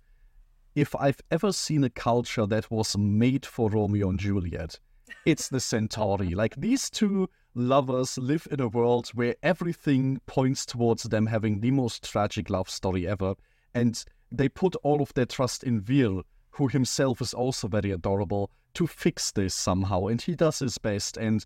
[0.78, 4.80] if I've ever seen a culture that was made for Romeo and Juliet,
[5.26, 6.36] it's the Centauri.
[6.36, 11.72] Like these two lovers live in a world where everything points towards them having the
[11.72, 13.34] most tragic love story ever.
[13.74, 16.22] And they put all of their trust in Vir,
[16.52, 20.06] who himself is also very adorable, to fix this somehow.
[20.06, 21.18] And he does his best.
[21.18, 21.44] And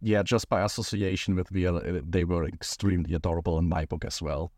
[0.00, 4.22] yeah, just by association with Vir, uh, they were extremely adorable in my book as
[4.22, 4.52] well.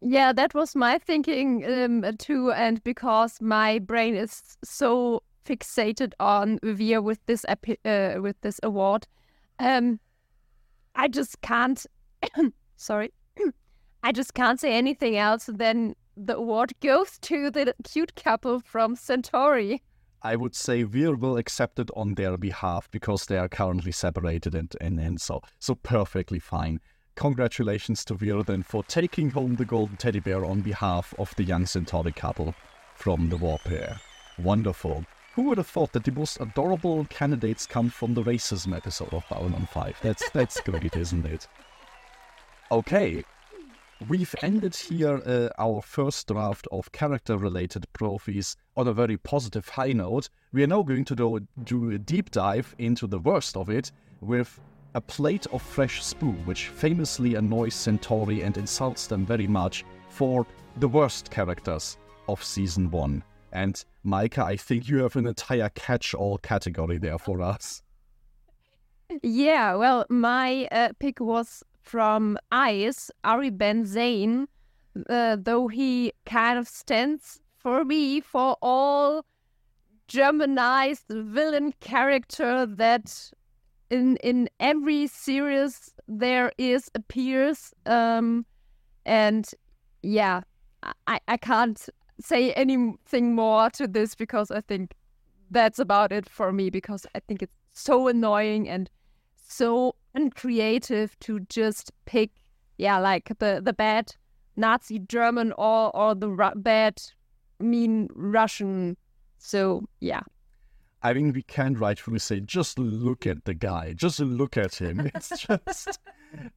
[0.00, 6.60] Yeah, that was my thinking um, too, and because my brain is so fixated on
[6.62, 9.08] Vir with this uh, with this award,
[9.58, 9.98] um,
[10.94, 11.84] I just can't.
[12.76, 13.12] sorry,
[14.04, 18.94] I just can't say anything else than the award goes to the cute couple from
[18.94, 19.82] Centauri.
[20.22, 24.54] I would say Vir will accept it on their behalf because they are currently separated
[24.54, 26.80] and, and, and so so perfectly fine.
[27.18, 31.42] Congratulations to Vir then for taking home the golden teddy bear on behalf of the
[31.42, 32.54] young Centauri couple
[32.94, 33.98] from the War Prayer.
[34.38, 35.04] Wonderful.
[35.34, 39.24] Who would have thought that the most adorable candidates come from the racism episode of
[39.28, 39.98] Babylon 5?
[40.00, 41.48] That's that's great, isn't it?
[42.70, 43.24] Okay.
[44.06, 49.92] we've ended here uh, our first draft of character-related trophies on a very positive high
[49.92, 50.28] note.
[50.52, 53.90] We are now going to do, do a deep dive into the worst of it
[54.20, 54.60] with
[54.94, 60.46] a plate of fresh spoo, which famously annoys Centauri and insults them very much for
[60.76, 63.22] the worst characters of season one.
[63.52, 67.82] And Meike, I think you have an entire catch-all category there for us.
[69.22, 74.46] Yeah, well, my uh, pick was from Ice, Ari Ben Zayn,
[75.08, 79.24] uh, though he kind of stands for me for all
[80.08, 83.30] Germanized villain character that
[83.90, 87.72] in in every series there is appears.
[87.86, 88.46] Um,
[89.04, 89.48] and
[90.02, 90.42] yeah,
[91.06, 91.88] I, I can't
[92.20, 94.94] say anything more to this because I think
[95.50, 98.90] that's about it for me because I think it's so annoying and
[99.46, 102.30] so uncreative to just pick
[102.76, 104.14] yeah like the the bad
[104.56, 107.00] Nazi German or or the bad
[107.60, 108.96] mean Russian
[109.38, 110.20] so yeah
[111.02, 115.10] I mean, we can rightfully say, just look at the guy, just look at him.
[115.14, 115.98] It's just,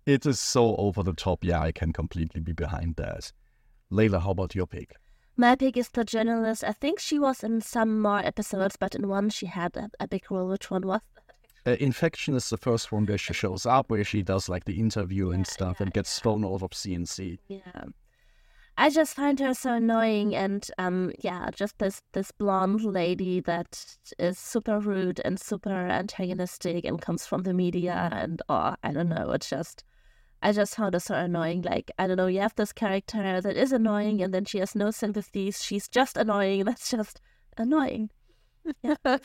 [0.06, 1.44] it is so over the top.
[1.44, 3.32] Yeah, I can completely be behind that.
[3.92, 4.96] Layla, how about your pick?
[5.38, 6.64] My pick is the journalist.
[6.64, 10.08] I think she was in some more episodes, but in one she had a, a
[10.08, 10.48] big role.
[10.48, 11.02] Which one was
[11.66, 14.80] uh, Infection is the first one where she shows up, where she does like the
[14.80, 17.39] interview and stuff yeah, and gets thrown out of C&C.
[17.48, 17.84] Yeah.
[18.78, 23.97] I just find her so annoying and um yeah, just this this blonde lady that
[24.17, 29.09] is super rude and super antagonistic and comes from the media and oh I don't
[29.09, 29.84] know, it's just
[30.43, 31.61] I just found her so annoying.
[31.61, 34.74] Like, I don't know, you have this character that is annoying and then she has
[34.74, 35.63] no sympathies.
[35.63, 36.63] She's just annoying.
[36.65, 37.22] That's just
[37.57, 38.09] annoying.
[38.82, 38.95] Yeah.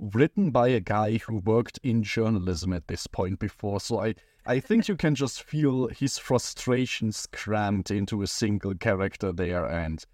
[0.00, 4.58] Written by a guy who worked in journalism at this point before, so I I
[4.58, 10.04] think you can just feel his frustrations crammed into a single character there, and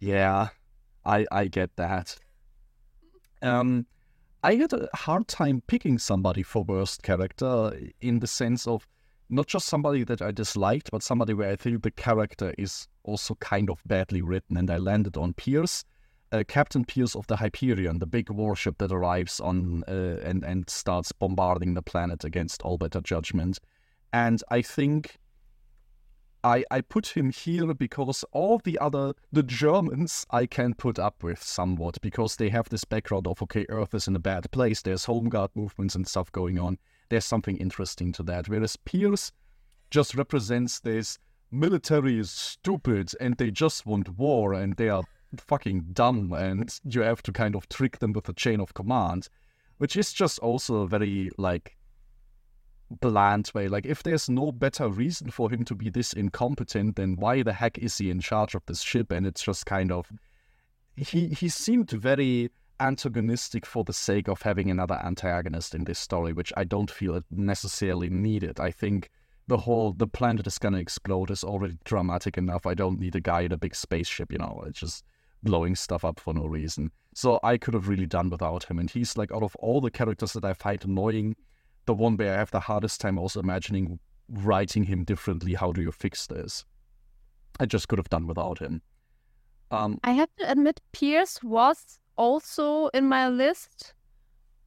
[0.00, 0.48] yeah,
[1.04, 2.16] I I get that.
[3.40, 3.86] Um,
[4.42, 8.86] I had a hard time picking somebody for worst character in the sense of
[9.30, 13.34] not just somebody that I disliked, but somebody where I think the character is also
[13.36, 15.84] kind of badly written, and I landed on Pierce.
[16.32, 20.68] Uh, Captain Pierce of the Hyperion, the big warship that arrives on uh, and and
[20.68, 23.58] starts bombarding the planet against all better judgment.
[24.12, 25.18] And I think
[26.42, 31.22] I I put him here because all the other the Germans I can put up
[31.22, 34.82] with somewhat because they have this background of okay, Earth is in a bad place.
[34.82, 36.78] There's home guard movements and stuff going on.
[37.08, 38.48] There's something interesting to that.
[38.48, 39.32] Whereas Pierce
[39.90, 41.18] just represents this
[41.50, 45.02] military is stupid and they just want war and they are
[45.36, 49.28] fucking dumb and you have to kind of trick them with a chain of command,
[49.78, 51.76] which is just also a very like
[52.90, 53.68] bland way.
[53.68, 57.52] Like if there's no better reason for him to be this incompetent, then why the
[57.52, 59.10] heck is he in charge of this ship?
[59.10, 60.10] And it's just kind of
[60.96, 66.32] he he seemed very antagonistic for the sake of having another antagonist in this story,
[66.32, 68.58] which I don't feel it necessarily needed.
[68.58, 69.10] I think
[69.46, 72.66] the whole the planet is gonna explode is already dramatic enough.
[72.66, 74.64] I don't need a guy in a big spaceship, you know.
[74.66, 75.04] It's just
[75.42, 76.90] blowing stuff up for no reason.
[77.14, 78.78] So I could have really done without him.
[78.78, 81.36] And he's like out of all the characters that I find annoying,
[81.90, 85.54] the one where I have the hardest time also imagining writing him differently.
[85.54, 86.64] How do you fix this?
[87.58, 88.80] I just could have done without him.
[89.72, 93.92] Um, I have to admit, Pierce was also in my list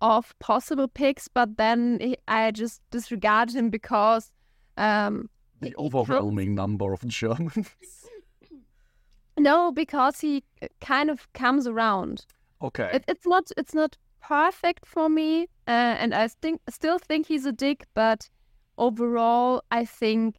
[0.01, 4.29] of possible picks, but then I just disregarded him because
[4.75, 5.29] um,
[5.61, 7.69] the he- he overwhelming number of Germans.
[9.39, 12.25] no, because he uh, kind of comes around.
[12.61, 12.89] okay.
[12.95, 17.45] It, it's not it's not perfect for me, uh, and I think still think he's
[17.45, 17.85] a dick.
[17.93, 18.29] But
[18.77, 20.37] overall, I think,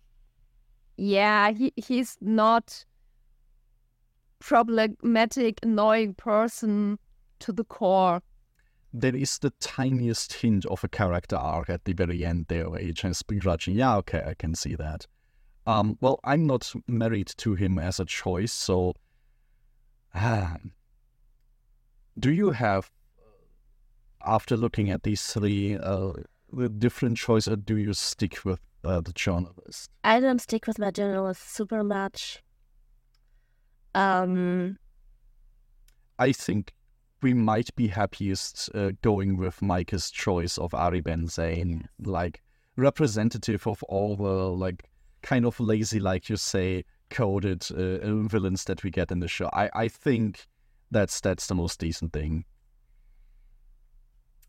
[0.96, 2.84] yeah, he he's not
[4.40, 6.98] problematic, annoying person
[7.40, 8.20] to the core.
[8.96, 12.80] there is the tiniest hint of a character arc at the very end there where
[12.80, 15.06] he just begrudging, yeah, okay, I can see that.
[15.66, 18.94] Um, well, I'm not married to him as a choice, so
[20.14, 20.58] ah,
[22.16, 22.92] do you have,
[24.26, 26.12] after looking at these three, uh,
[26.52, 29.90] the different choice, or do you stick with uh, the journalist?
[30.02, 32.42] I don't stick with my journalist super much.
[33.94, 34.78] Um,
[36.18, 36.72] I think
[37.22, 42.42] we might be happiest uh, going with Meike's choice of Ari Ben Zayn, like
[42.76, 44.84] representative of all the like
[45.22, 49.48] kind of lazy, like you say, coded uh, villains that we get in the show.
[49.52, 50.46] I I think
[50.90, 52.44] that's that's the most decent thing.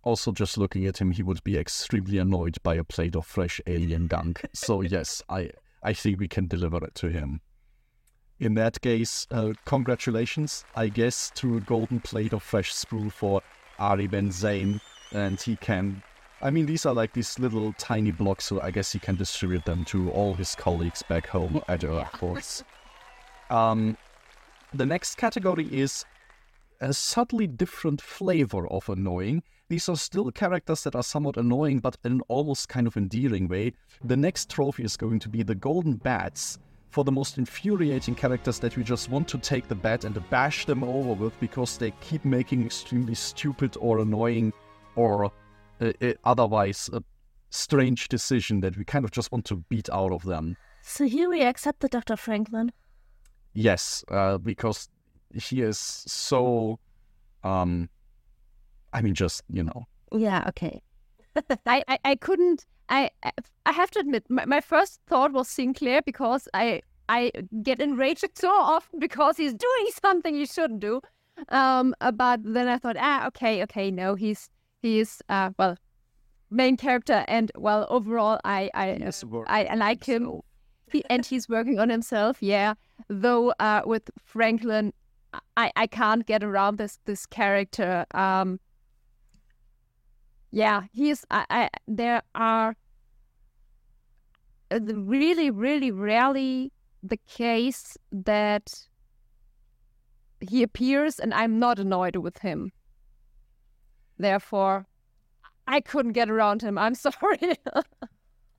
[0.06, 3.60] Also, just looking at him, he would be extremely annoyed by a plate of fresh
[3.66, 4.46] alien gunk.
[4.54, 5.50] So yes, I
[5.84, 7.42] I think we can deliver it to him.
[8.40, 13.42] In that case, uh, congratulations, I guess, to a golden plate of fresh spoo for
[13.80, 14.80] Ari Ben Zayn,
[15.12, 16.04] and he can.
[16.42, 19.66] I mean, these are like these little tiny blocks, so I guess he can distribute
[19.66, 22.64] them to all his colleagues back home at Earth Force.
[23.50, 23.98] Um,
[24.72, 26.06] the next category is
[26.80, 29.42] a subtly different flavor of annoying.
[29.68, 33.48] These are still characters that are somewhat annoying, but in an almost kind of endearing
[33.48, 33.74] way.
[34.04, 36.60] The next trophy is going to be the Golden Bats
[36.90, 40.66] for the most infuriating characters that we just want to take the bat and bash
[40.66, 44.54] them over with because they keep making extremely stupid or annoying
[44.96, 47.04] or uh, uh, otherwise a
[47.50, 50.56] strange decision that we kind of just want to beat out of them.
[50.84, 52.16] So here we accept the Dr.
[52.16, 52.72] Franklin.
[53.54, 54.90] Yes, uh, because
[55.34, 56.80] he is so,
[57.44, 57.90] um,
[58.96, 59.86] I mean, just you know.
[60.12, 60.46] Yeah.
[60.48, 60.82] Okay.
[61.66, 62.66] I, I, I couldn't.
[62.88, 63.32] I, I
[63.66, 67.32] I have to admit, my, my first thought was Sinclair because I I
[67.62, 71.02] get enraged so often because he's doing something he shouldn't do.
[71.50, 74.50] Um, uh, but then I thought, ah, okay, okay, no, he's
[74.82, 75.78] he's uh well
[76.50, 79.12] main character and well overall I I
[79.48, 80.40] I, I like him.
[80.92, 82.76] He, and he's working on himself, yeah.
[83.10, 84.94] Though uh, with Franklin,
[85.58, 88.06] I, I can't get around this this character.
[88.14, 88.60] Um,
[90.56, 92.78] yeah, he's I, I there are
[94.72, 96.72] uh, really really rarely
[97.04, 98.74] the case that
[100.40, 102.72] he appears and I'm not annoyed with him.
[104.18, 104.88] Therefore,
[105.68, 106.78] I couldn't get around him.
[106.78, 107.58] I'm sorry.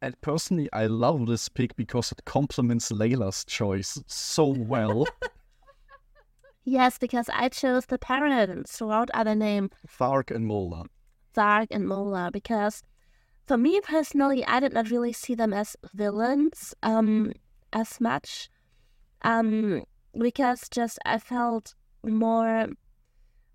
[0.02, 5.06] and personally, I love this pick because it complements Layla's choice so well.
[6.66, 9.70] yes, because I chose the parents throughout other name.
[9.98, 10.84] Tharg and M'Ola.
[11.36, 12.82] Tharg and M'Ola, because
[13.46, 17.32] for me personally, I did not really see them as villains um,
[17.72, 18.48] as much.
[19.22, 19.84] Um,
[20.18, 22.68] because just I felt more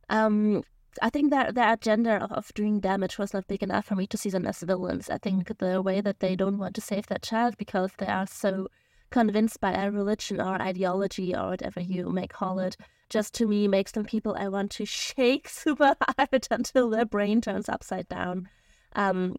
[0.10, 0.64] um
[1.02, 4.18] I think that their agenda of doing damage was not big enough for me to
[4.18, 5.10] see them as villains.
[5.10, 8.28] I think the way that they don't want to save their child because they are
[8.28, 8.68] so
[9.12, 12.78] convinced by a religion or ideology or whatever you may call it,
[13.10, 17.42] just to me makes them people I want to shake super hard until their brain
[17.42, 18.50] turns upside down.
[18.96, 19.36] Um,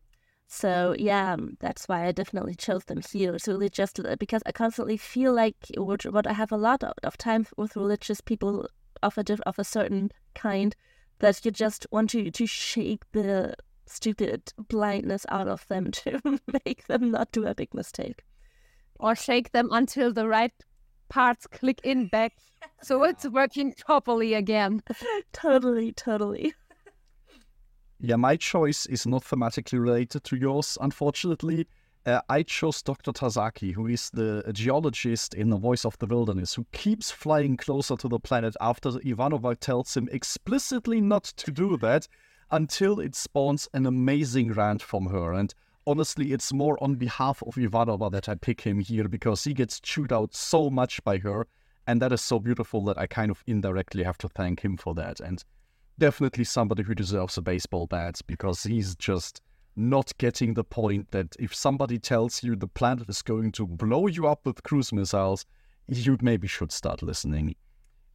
[0.46, 3.34] so yeah, that's why I definitely chose them here.
[3.34, 6.84] It's really just uh, because I constantly feel like what, what I have a lot
[6.84, 8.68] of, of time with religious people
[9.02, 10.76] of a of a certain kind
[11.20, 13.54] that you just want to to shake the
[13.86, 16.20] stupid blindness out of them to
[16.64, 18.22] make them not do a big mistake,
[19.02, 20.52] or shake them until the right
[21.08, 22.32] parts click in back,
[22.82, 24.82] so it's working properly again.
[25.32, 26.54] totally, totally.
[28.00, 31.66] Yeah, my choice is not thematically related to yours, unfortunately.
[32.04, 33.12] Uh, I chose Dr.
[33.12, 37.94] Tazaki, who is the geologist in The Voice of the Wilderness, who keeps flying closer
[37.96, 42.08] to the planet after Ivanova tells him explicitly not to do that
[42.50, 45.32] until it spawns an amazing rant from her.
[45.32, 45.54] And
[45.86, 49.80] honestly, it's more on behalf of Ivanova that I pick him here because he gets
[49.80, 51.46] chewed out so much by her.
[51.86, 54.94] And that is so beautiful that I kind of indirectly have to thank him for
[54.94, 55.20] that.
[55.20, 55.42] And
[55.98, 59.40] definitely somebody who deserves a baseball bat because he's just
[59.74, 64.06] not getting the point that if somebody tells you the planet is going to blow
[64.06, 65.44] you up with cruise missiles,
[65.88, 67.54] you maybe should start listening.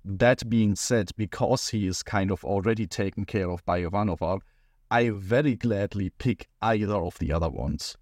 [0.06, 4.40] That being said, because he is kind of already taken care of by Ivanova,
[4.90, 7.98] I very gladly pick either of the other ones.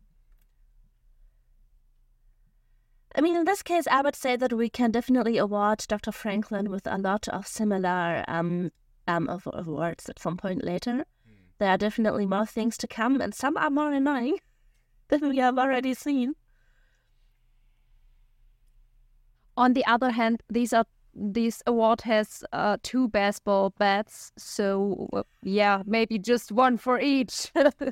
[3.17, 6.11] I mean, in this case, I would say that we can definitely award Dr.
[6.11, 8.71] Franklin with a lot of similar um,
[9.07, 10.91] um, of, of words at some point later.
[10.91, 11.05] Mm.
[11.57, 14.39] There are definitely more things to come, and some are more annoying
[15.07, 16.35] than we have already seen.
[19.55, 25.23] On the other hand, these are this award has uh, two baseball bats, so uh,
[25.41, 27.51] yeah, maybe just one for each.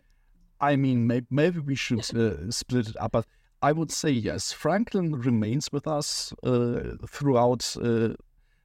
[0.62, 3.26] I mean, maybe, maybe we should uh, split it up, but
[3.62, 4.52] I would say yes.
[4.52, 8.10] Franklin remains with us uh, throughout uh,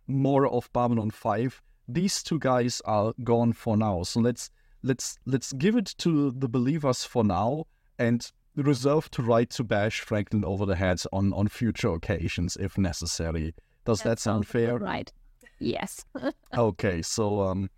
[0.09, 4.03] more of Babylon Five, these two guys are gone for now.
[4.03, 4.51] So let's
[4.83, 7.67] let's let's give it to the believers for now
[7.99, 12.77] and reserve to right to bash Franklin over the head on on future occasions if
[12.77, 13.55] necessary.
[13.89, 14.79] Does that, that sound fair?
[14.79, 15.13] Right.
[15.59, 16.05] Yes.
[16.57, 17.71] okay, so um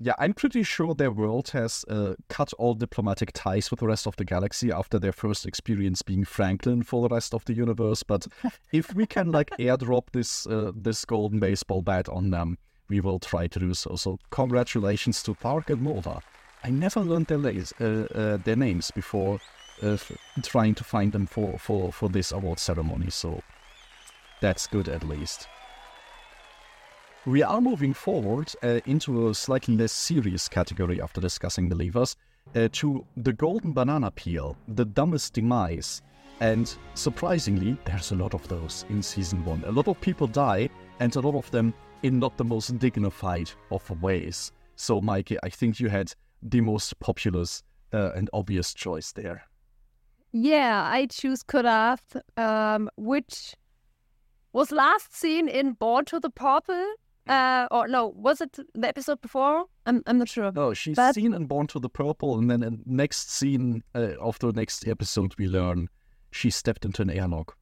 [0.00, 4.08] yeah, I'm pretty sure their world has uh, cut all diplomatic ties with the rest
[4.08, 8.02] of the galaxy after their first experience being Franklin for the rest of the universe.
[8.02, 8.26] But
[8.72, 13.20] if we can like airdrop this uh, this golden baseball bat on them, we will
[13.20, 13.96] try to do so.
[13.96, 16.20] So congratulations to Park and M'Ola.
[16.64, 19.38] I never learned their, lays, uh, uh, their names before
[19.82, 19.98] uh,
[20.42, 23.10] trying to find them for, for, for this award ceremony.
[23.10, 23.42] So
[24.40, 25.48] that's good at least.
[27.26, 32.16] We are moving forward uh, into a slightly less serious category after discussing the levers
[32.54, 36.02] uh, to the golden banana peel, the dumbest demise.
[36.40, 39.64] And surprisingly, there's a lot of those in season one.
[39.66, 40.68] A lot of people die,
[41.00, 41.72] and a lot of them
[42.02, 44.52] in not the most dignified of ways.
[44.76, 46.12] So, Meike, I think you had
[46.42, 47.62] the most populous
[47.92, 49.44] uh, and obvious choice there.
[50.32, 53.54] Yeah, I choose Ko'Dath, um, which
[54.54, 56.94] was last seen in Born to the Purple
[57.26, 59.64] uh, or no, was it the episode before?
[59.86, 60.52] I'm I'm not sure.
[60.52, 61.14] No, she's but...
[61.14, 64.86] seen and Born to the Purple, and then the next scene uh, of the next
[64.86, 65.88] episode, we learn
[66.32, 67.56] she stepped into an airlock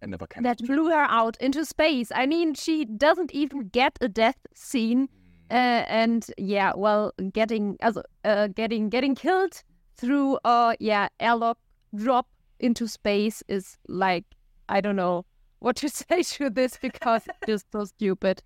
[0.00, 0.42] and never came.
[0.42, 2.10] That blew her out into space.
[2.14, 5.08] I mean, she doesn't even get a death scene,
[5.50, 7.78] uh, and yeah, well, getting
[8.24, 9.62] uh, getting getting killed
[9.96, 11.58] through a yeah airlock
[11.94, 12.26] drop
[12.58, 14.24] into space is like
[14.68, 15.24] I don't know
[15.62, 18.42] what to say to this because it's so stupid.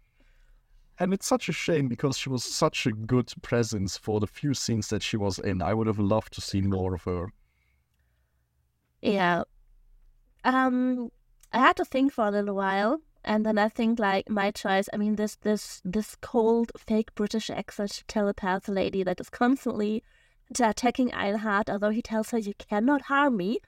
[0.99, 4.55] And it's such a shame because she was such a good presence for the few
[4.55, 5.61] scenes that she was in.
[5.61, 7.33] I would have loved to see more of her.
[9.03, 9.45] Yeah.
[10.45, 11.11] Um
[11.53, 14.89] I had to think for a little while and then I think like my choice,
[14.93, 20.03] I mean this this this cold fake British accent telepath lady that is constantly
[20.59, 23.59] attacking Ironheart, although he tells her you cannot harm me.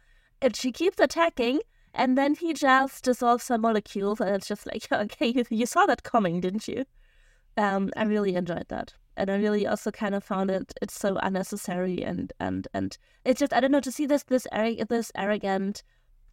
[0.40, 1.60] And she keeps attacking
[1.94, 5.86] and then he just dissolves some molecules and it's just like, okay, you, you saw
[5.86, 6.84] that coming, didn't you?
[7.58, 11.16] um, I really enjoyed that, and I really also kind of found it it's so
[11.16, 14.46] unnecessary and and and it's just I don't know to see this this
[14.88, 15.82] this arrogant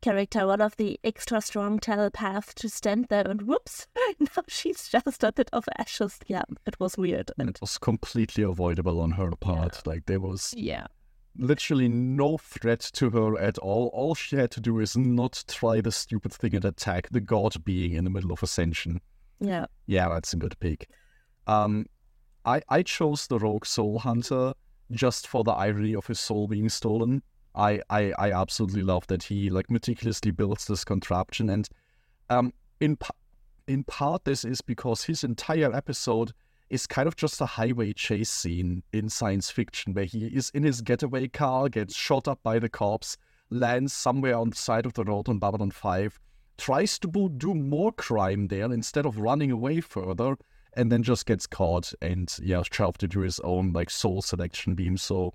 [0.02, 3.88] character, one of the extra strong telepaths, to stand there and whoops,
[4.20, 6.20] now she's just a bit of ashes.
[6.28, 7.32] Yeah, it was weird.
[7.40, 9.82] And it was completely avoidable on her part.
[9.84, 9.92] Yeah.
[9.92, 10.86] Like there was yeah
[11.38, 13.88] literally no threat to her at all.
[13.94, 17.64] All she had to do is not try the stupid thing and attack the god
[17.64, 19.02] being in the middle of Ascension.
[19.40, 19.66] Yeah.
[19.88, 20.90] Yeah, that's a good pick.
[21.48, 21.86] Um,
[22.46, 24.54] I I chose the rogue soul hunter
[24.92, 27.22] just for the irony of his soul being stolen.
[27.56, 31.68] I, I, I absolutely love that he like meticulously builds this contraption, and
[32.30, 32.98] um, in
[33.68, 36.34] in part this is because his entire episode
[36.76, 40.64] is kind of just a highway chase scene in science fiction where he is in
[40.64, 43.18] his getaway car, gets shot up by the cops,
[43.50, 46.20] lands somewhere on the side of the road on Babylon 5,
[46.58, 50.36] tries to do more crime there instead of running away further,
[50.74, 54.98] and then just gets caught and yeah, shoved into his own like soul selection beam.
[54.98, 55.34] So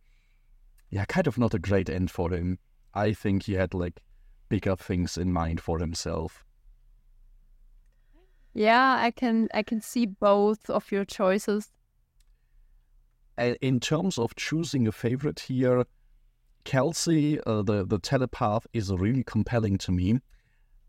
[0.91, 2.59] yeah, kind of not a great end for him.
[2.95, 4.01] I think he had like
[4.49, 6.45] bigger things in mind for himself.
[8.55, 11.71] Yeah, I can I can see both of your choices.
[13.39, 15.85] In terms of choosing a favorite here,
[16.65, 20.21] Kelsey, uh, the the telepath, is really compelling to me.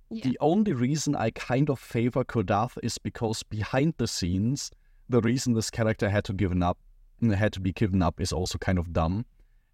[0.09, 0.23] Yeah.
[0.25, 4.69] The only reason I kind of favor Ko'Dath is because behind the scenes,
[5.07, 6.77] the reason this character had to given up
[7.29, 9.25] had to be given up is also kind of dumb.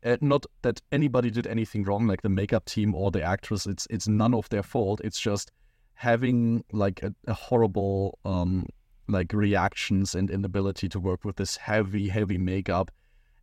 [0.03, 3.65] Uh, not that anybody did anything wrong, like the makeup team or the actress.
[3.65, 5.01] It's it's none of their fault.
[5.03, 5.51] It's just
[5.97, 8.65] having like a, a horrible um
[9.07, 12.91] like reactions and inability to work with this heavy heavy makeup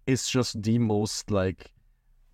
[0.07, 1.73] is just the most like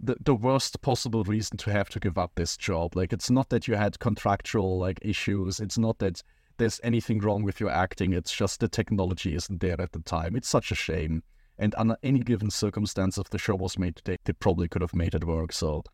[0.02, 2.96] the, the worst possible reason to have to give up this job.
[2.96, 5.60] Like it's not that you had contractual like issues.
[5.60, 6.22] It's not that
[6.56, 8.12] there's anything wrong with your acting.
[8.12, 10.36] It's just the technology isn't there at the time.
[10.36, 11.22] It's such a shame.
[11.58, 14.94] And under any given circumstance, if the show was made today, they probably could have
[14.94, 15.52] made it work.
[15.52, 15.84] So,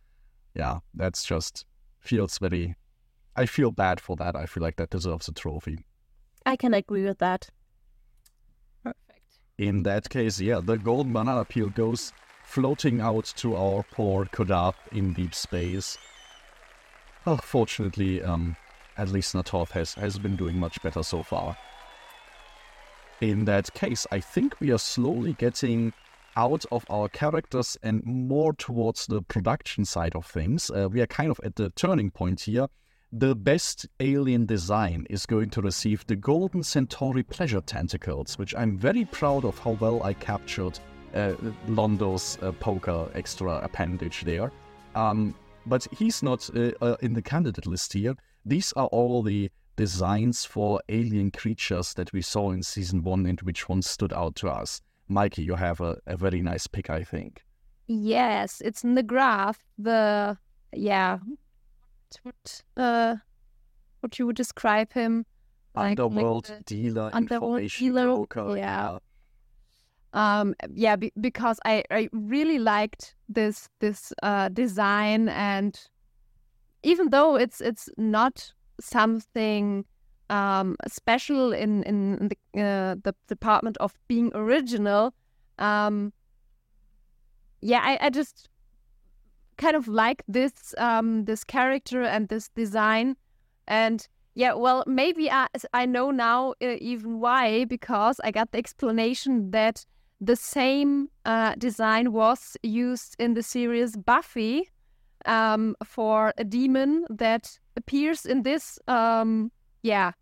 [0.55, 1.66] yeah, that's just
[1.98, 2.77] feels very.
[3.36, 4.34] I feel bad for that.
[4.34, 5.84] I feel like that deserves a trophy.
[6.44, 7.50] I can agree with that.
[8.82, 9.38] Perfect.
[9.58, 12.12] In that case, yeah, the golden banana peel goes
[12.44, 15.98] floating out to our poor Ko'Dath in deep space.
[17.24, 18.56] Well, fortunately, um,
[18.96, 21.56] at least Na'Toth has, has been doing much better so far.
[23.20, 25.92] In that case, I think we are slowly getting
[26.36, 30.70] out of our characters and more towards the production side of things.
[30.70, 32.68] Uh, we are kind of at the turning point here.
[33.12, 38.77] The best alien design is going to receive the Golden Centauri Pleasure Tentacles, which I'm
[38.77, 40.78] very proud of how well I captured
[41.15, 41.35] uh,
[41.69, 44.51] Londo's uh, poker extra appendage there.
[44.97, 45.35] Um,
[45.66, 48.16] but he's not uh, uh, in the candidate list here.
[48.45, 53.41] These are all the designs for alien creatures that we saw in season one and
[53.43, 54.81] which ones stood out to us.
[55.09, 57.45] Meike, you have a, a very nice pick, I think.
[57.87, 59.65] Yes, it's in the graph.
[59.78, 60.37] The
[60.73, 61.19] yeah,
[62.22, 63.16] what uh,
[64.01, 65.26] what you would describe him
[65.74, 68.98] like, underworld like dealer, underworld dealer, broker, yeah.
[70.12, 75.78] Um, yeah, be- because I, I really liked this this uh, design, and
[76.82, 79.84] even though it's it's not something
[80.30, 85.12] um, special in in the uh, the department of being original,
[85.59, 86.12] um,
[87.60, 88.48] yeah, I, I just
[89.59, 93.16] kind of like this um, this character and this design,
[93.66, 98.59] and yeah, well, maybe I I know now uh, even why because I got the
[98.59, 99.85] explanation that
[100.20, 104.69] the same uh, design was used in the series Buffy
[105.27, 109.51] um, for a demon that appears in this um,
[109.83, 110.12] yeah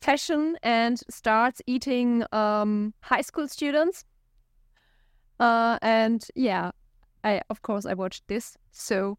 [0.00, 4.04] fashion and starts eating um, high school students.
[5.40, 6.70] Uh, and yeah,
[7.28, 9.18] I of course I watched this, so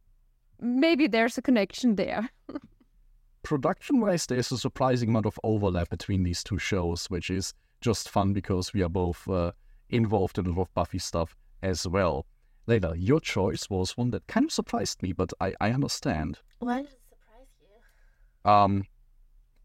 [0.60, 2.30] maybe there's a connection there.
[3.44, 8.34] Production-wise, there's a surprising amount of overlap between these two shows, which is just fun
[8.34, 9.52] because we are both uh,
[9.90, 12.26] involved in a lot of Buffy stuff as well.
[12.68, 16.40] Layla, your choice was one that kind of surprised me, but I, I understand.
[16.60, 18.52] Why did it surprise you?
[18.52, 18.84] Um,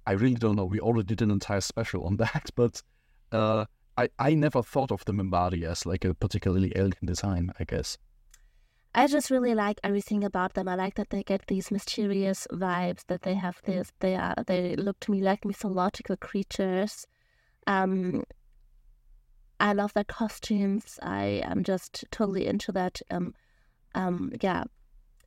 [0.07, 0.65] I really don't know.
[0.65, 2.83] We already did an entire special on that, but
[3.33, 3.65] uh,
[3.99, 7.53] I I never thought of the Minbari as like a particularly alien design.
[7.59, 7.99] I guess.
[8.95, 10.69] I just really like everything about them.
[10.69, 13.05] I like that they get these mysterious vibes.
[13.09, 13.93] That they have this.
[13.99, 14.35] They are.
[14.47, 17.07] They look to me like mythological creatures.
[17.67, 18.23] Um,
[19.59, 20.99] I love their costumes.
[21.03, 23.01] I am just totally into that.
[23.11, 23.35] Um,
[23.97, 24.65] um, yeah,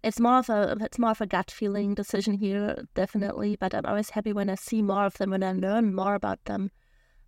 [0.04, 3.58] it's more of a it's more of a gut feeling decision here, definitely.
[3.58, 6.44] But I'm always happy when I see more of them, when I learn more about
[6.46, 6.72] them.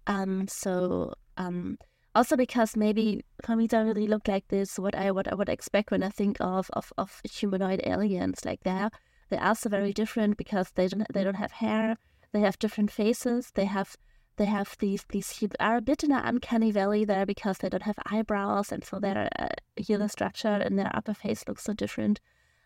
[0.07, 1.77] Um, so um,
[2.15, 4.79] also because maybe for me they don't really look like this.
[4.79, 8.63] What I what I would expect when I think of of, of humanoid aliens, like
[8.63, 8.89] they're
[9.29, 11.97] they're also very different because they don't they don't have hair.
[12.31, 13.51] They have different faces.
[13.53, 13.95] They have
[14.37, 17.83] they have these these are a bit in an uncanny valley there because they don't
[17.83, 22.19] have eyebrows, and so their uh, the structure and their upper face looks so different.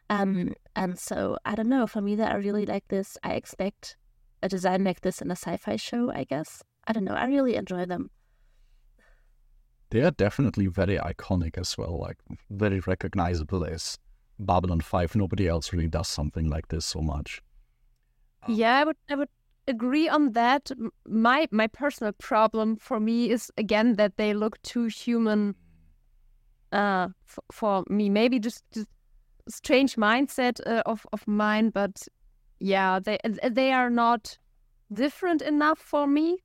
[0.10, 1.88] Um, and so I don't know.
[1.88, 3.18] For me, that I really like this.
[3.24, 3.98] I expect
[4.42, 6.12] a design like this in a sci-fi show.
[6.12, 7.16] I guess I don't know.
[7.16, 8.12] I really enjoy them.
[9.94, 12.18] They are definitely very iconic as well, like
[12.50, 14.00] very recognizable as
[14.40, 15.16] Babylon Five.
[15.16, 17.44] Nobody else really does something like this so much.
[18.48, 19.30] Yeah, I would I would
[19.68, 20.72] agree on that.
[21.08, 25.54] My my personal problem for me is again that they look too human.
[26.72, 28.90] Uh, for, for me, maybe just, just
[29.48, 32.08] strange mindset uh, of of mine, but
[32.60, 34.40] yeah, they they are not
[34.92, 36.40] different enough for me.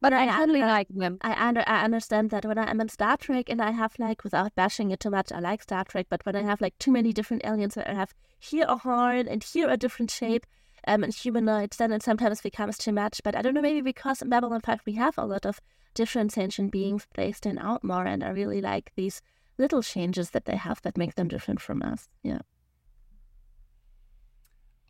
[0.00, 1.18] But I, I really like them.
[1.20, 4.54] I under, I understand that when I'm in Star Trek and I have like without
[4.54, 7.12] bashing it too much, I like Star Trek, but when I have like too many
[7.12, 10.46] different aliens, I have here a horn and here a different shape,
[10.86, 13.20] um, and humanoids, then it sometimes becomes too much.
[13.22, 15.60] But I don't know, maybe because in Babylon 5 we have a lot of
[15.94, 19.20] different sentient beings, they stand out more, and I really like these
[19.58, 22.08] little changes that they have that make them different from us.
[22.22, 22.40] Yeah.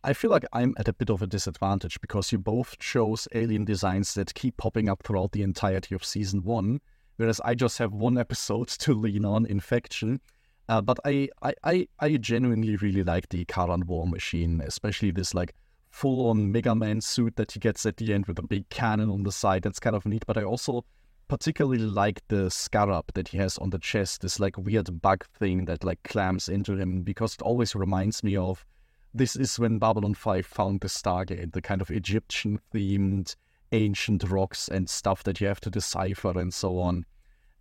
[0.03, 3.65] I feel like I'm at a bit of a disadvantage because you both chose alien
[3.65, 6.81] designs that keep popping up throughout the entirety of season one,
[7.17, 10.19] whereas I just have one episode to lean on, Infection.
[10.67, 15.35] Uh, but I, I, I, I genuinely really like the Karan War Machine, especially this
[15.35, 15.53] like
[15.91, 19.21] full-on Mega Man suit that he gets at the end with a big cannon on
[19.21, 19.63] the side.
[19.63, 20.25] That's kind of neat.
[20.25, 20.83] But I also
[21.27, 25.65] particularly like the scarab that he has on the chest, this like weird bug thing
[25.65, 28.65] that like clamps into him, because it always reminds me of
[29.13, 33.35] this is when Babylon 5 found the Stargate, the kind of Egyptian themed
[33.71, 37.05] ancient rocks and stuff that you have to decipher and so on.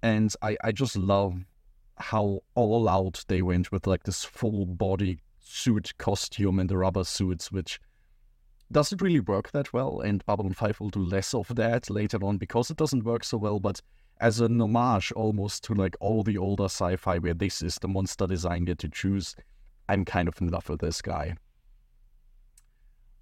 [0.03, 1.35] And I, I just love
[1.97, 7.05] how all out they went with like this full body suit costume and the rubber
[7.05, 7.81] suits, which
[8.73, 10.01] doesn't really work that well.
[10.01, 13.37] And Babylon 5 will do less of that later on because it doesn't work so
[13.37, 13.59] well.
[13.59, 13.83] But
[14.21, 17.89] as an homage almost to like all the older sci fi where this is the
[17.89, 19.35] monster design get to choose,
[19.91, 21.35] I'm kind of in love with this guy.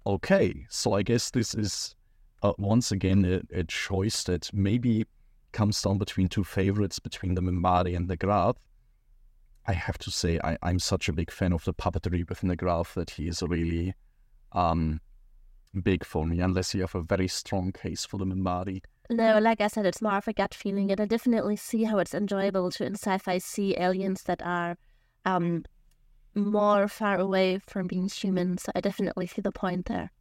[0.05, 1.95] Okay, so I guess this is
[2.43, 5.05] uh, once again a, a, choice that maybe
[5.51, 8.55] comes down between two favorites, between the Minbari and the Graath.
[9.65, 12.55] I have to say, I, am such a big fan of the puppetry within the
[12.55, 13.95] Graath that he is really
[14.51, 15.01] um,
[15.83, 18.81] big for me, unless you have a very strong case for the Minbari.
[19.09, 21.97] No, like I said, it's more of a gut feeling, and I definitely see how
[21.97, 24.77] it's enjoyable to in sci-fi see aliens that are
[25.25, 25.63] um,
[26.35, 28.57] more far away from being human.
[28.57, 30.11] So I definitely see the point there.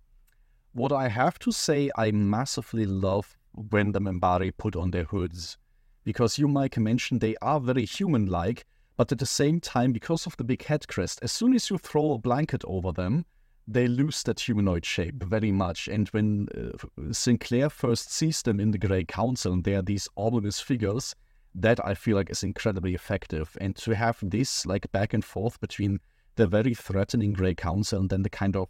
[0.72, 5.58] What I have to say, I massively love when the Minbari put on their hoods.
[6.04, 8.64] Because you, Mike, mentioned they are very human like,
[8.96, 11.78] but at the same time, because of the big head crest, as soon as you
[11.78, 13.24] throw a blanket over them,
[13.66, 15.88] they lose that humanoid shape very much.
[15.88, 20.08] And when uh, Sinclair first sees them in the Grey Council, and they are these
[20.16, 21.14] ominous figures,
[21.60, 23.56] that I feel like is incredibly effective.
[23.60, 26.00] And to have this like back and forth between
[26.36, 28.68] the very threatening Grey Council and then the kind of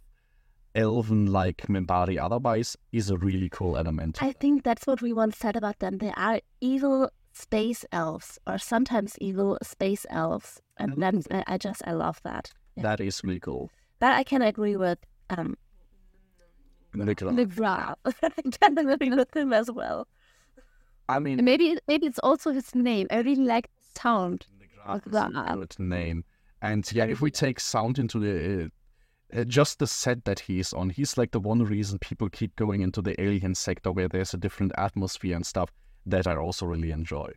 [0.75, 4.21] elven like Minbari otherwise is a really cool element.
[4.21, 5.97] I think that's what we once said about them.
[5.99, 11.81] They are evil space elves, or sometimes evil space elves, and that's I, I just
[11.85, 12.51] I love that.
[12.75, 12.83] Yeah.
[12.83, 13.69] That is really cool.
[13.99, 14.99] But I can agree with
[15.29, 15.55] um
[16.93, 17.97] the Graf.
[18.05, 18.29] I
[18.59, 20.07] can agree with him as well.
[21.09, 23.07] I mean, Maybe maybe it's also his name.
[23.09, 24.45] I really like the sound.
[24.59, 25.31] the Graf is Graf.
[25.35, 26.23] a good name.
[26.61, 30.71] And yeah, if we take sound into the uh, uh, just the set that he's
[30.71, 34.33] on, he's like the one reason people keep going into the alien sector where there's
[34.33, 35.71] a different atmosphere and stuff
[36.05, 37.31] that I also really enjoy.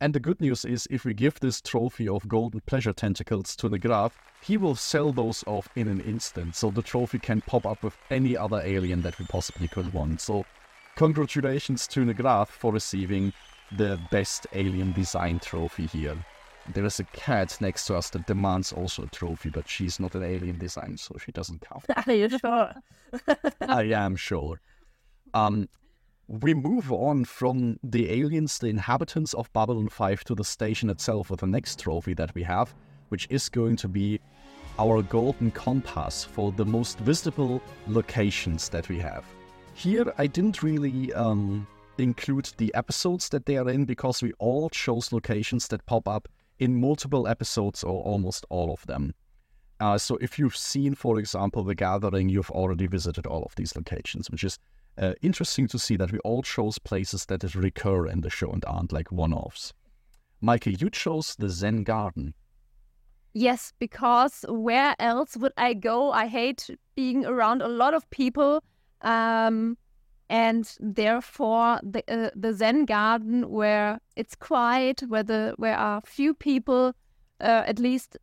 [0.00, 3.68] And the good news is, if we give this trophy of golden pleasure tentacles to
[3.70, 6.56] the Graf, he will sell those off in an instant.
[6.56, 10.20] So the trophy can pop up with any other alien that we possibly could want.
[10.20, 10.44] So
[10.96, 13.32] congratulations to Graf for receiving
[13.76, 16.16] the best alien design trophy here.
[16.72, 20.14] There is a cat next to us that demands also a trophy, but she's not
[20.14, 21.84] an alien design, so she doesn't count.
[22.06, 22.72] Are you sure?
[23.60, 24.60] I am sure.
[25.34, 25.68] Um,
[26.26, 31.28] we move on from the aliens, the inhabitants of Babylon 5, to the station itself
[31.28, 32.74] with the next trophy that we have,
[33.10, 34.20] which is going to be
[34.78, 39.24] our golden compass for the most visible locations that we have.
[39.74, 41.66] Here, I didn't really um,
[41.98, 46.28] include the episodes that they are in because we all chose locations that pop up
[46.58, 49.14] in multiple episodes or almost all of them.
[49.80, 53.74] Uh, so if you've seen, for example, The Gathering, you've already visited all of these
[53.74, 54.58] locations, which is
[54.96, 58.64] uh, interesting to see that we all chose places that recur in the show and
[58.66, 59.72] aren't like one-offs.
[60.40, 62.34] Michael, you chose the Zen Garden.
[63.32, 66.12] Yes, because where else would I go?
[66.12, 68.62] I hate being around a lot of people,
[69.04, 69.76] um,
[70.28, 76.34] and therefore the uh, the Zen garden where it's quiet, where the where are few
[76.34, 76.94] people,
[77.40, 78.16] uh, at least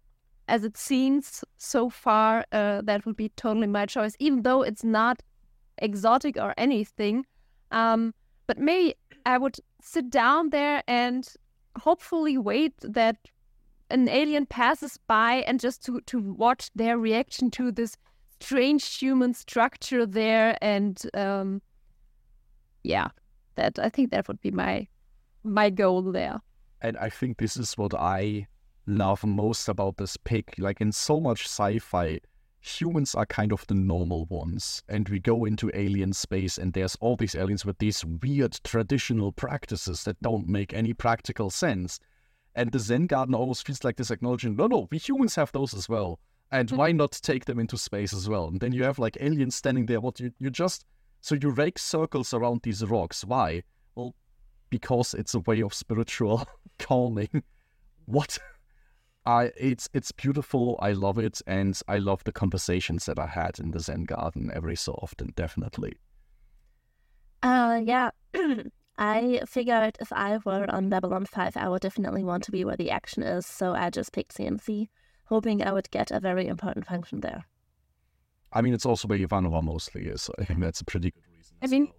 [0.48, 4.16] as it seems so far, uh, that would be totally my choice.
[4.20, 5.22] Even though it's not
[5.78, 7.26] exotic or anything,
[7.72, 8.14] um,
[8.48, 8.96] but maybe
[9.26, 11.28] I would sit down there and
[11.80, 13.18] hopefully wait that
[13.90, 17.96] an alien passes by and just to, to watch their reaction to this
[18.42, 21.62] strange human structure there and um
[22.84, 23.08] yeah
[23.56, 24.88] that i think that would be my
[25.44, 26.40] my goal there
[26.84, 28.48] And I think this is what I
[28.88, 30.56] love most about this pick.
[30.58, 32.20] Like in so much sci-fi,
[32.60, 34.82] humans are kind of the normal ones.
[34.90, 39.32] And we go into alien space and there's all these aliens with these weird traditional
[39.32, 42.00] practices that don't make any practical sense.
[42.56, 45.76] And the Zen Garden almost feels like this acknowledging, no, no, we humans have those
[45.76, 46.20] as well.
[46.52, 48.48] And why not take them into space as well?
[48.48, 50.02] And then you have like aliens standing there.
[50.02, 50.86] What you, you just,
[51.22, 53.24] so you rake circles around these rocks.
[53.24, 53.64] Why?
[53.96, 54.16] Well,
[54.70, 56.46] because it's a way of spiritual
[56.80, 57.44] calming.
[58.06, 58.38] What?
[59.26, 60.80] I it's it's beautiful.
[60.82, 64.50] I love it, and I love the conversations that I had in the Zen Garden
[64.54, 65.32] every so often.
[65.36, 65.94] Definitely.
[67.44, 68.10] Uh, yeah.
[68.98, 72.76] I figured if I were on Babylon 5, I would definitely want to be where
[72.76, 74.90] the action is, so I just picked C&C,
[75.32, 77.46] hoping I would get a very important function there.
[78.54, 80.22] I mean, it's also where Ivanova mostly is.
[80.24, 81.56] So I think that's a pretty good reason.
[81.62, 81.96] I as mean, well.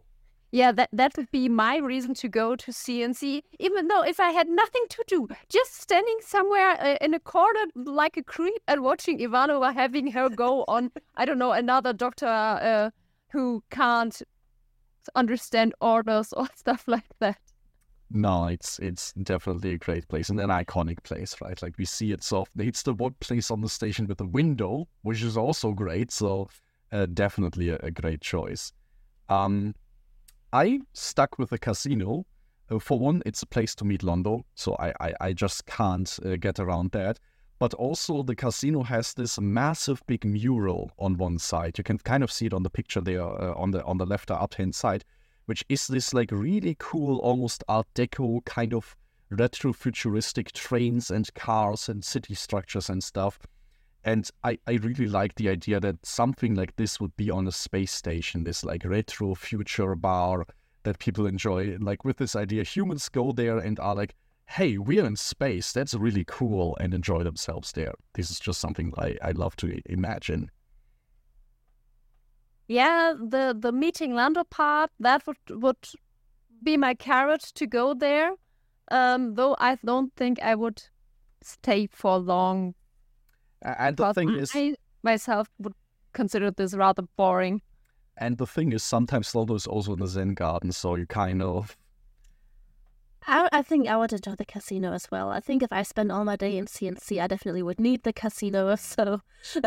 [0.60, 4.30] yeah that that would be my reason to go to C&C even though if i
[4.38, 7.64] had nothing to do just standing somewhere uh, in a corner
[8.00, 10.90] like a creep and watching ivanova having her go on
[11.20, 12.34] i don't know another doctor
[12.72, 12.90] uh,
[13.34, 14.20] who can't
[15.24, 17.40] understand orders or stuff like that
[18.14, 21.60] No, it's it's definitely a great place and an iconic place, right?
[21.62, 22.60] Like we see it so often.
[22.60, 26.10] It's the one place on the station with a window, which is also great.
[26.10, 26.48] So
[26.92, 28.72] uh, definitely a, a great choice.
[29.30, 29.74] Um,
[30.52, 32.26] I stuck with the casino.
[32.70, 36.18] Uh, for one, it's a place to meet Londo, so I I, I just can't
[36.24, 37.18] uh, get around that.
[37.58, 41.78] But also, the casino has this massive big mural on one side.
[41.78, 44.06] You can kind of see it on the picture there uh, on the on the
[44.06, 45.04] left or up hand side
[45.46, 48.96] which is this like really cool, almost Art Deco kind of
[49.30, 53.38] retro futuristic trains and cars and city structures and stuff.
[54.04, 57.52] And I, I really like the idea that something like this would be on a
[57.52, 60.46] space station, this like retro future bar
[60.82, 61.76] that people enjoy.
[61.80, 64.14] Like with this idea, humans go there and are like,
[64.46, 65.72] hey, we're in space.
[65.72, 67.94] That's really cool and enjoy themselves there.
[68.14, 70.50] This is just something I, I love to imagine.
[72.68, 75.88] Yeah the the meeting londo part that would would
[76.62, 78.32] be my carrot to go there
[78.90, 80.82] um though i don't think i would
[81.42, 82.74] stay for long
[83.62, 85.74] A- And the because thing is, i myself would
[86.12, 87.62] consider this rather boring
[88.16, 91.42] And the thing is, sometimes Londo is also in the Zen garden, so you kind
[91.42, 91.76] of
[93.26, 95.30] I, I think I would enjoy the casino as well.
[95.30, 98.12] I think if I spend all my day in C&C, I definitely would need the
[98.12, 98.74] casino.
[98.76, 99.20] So,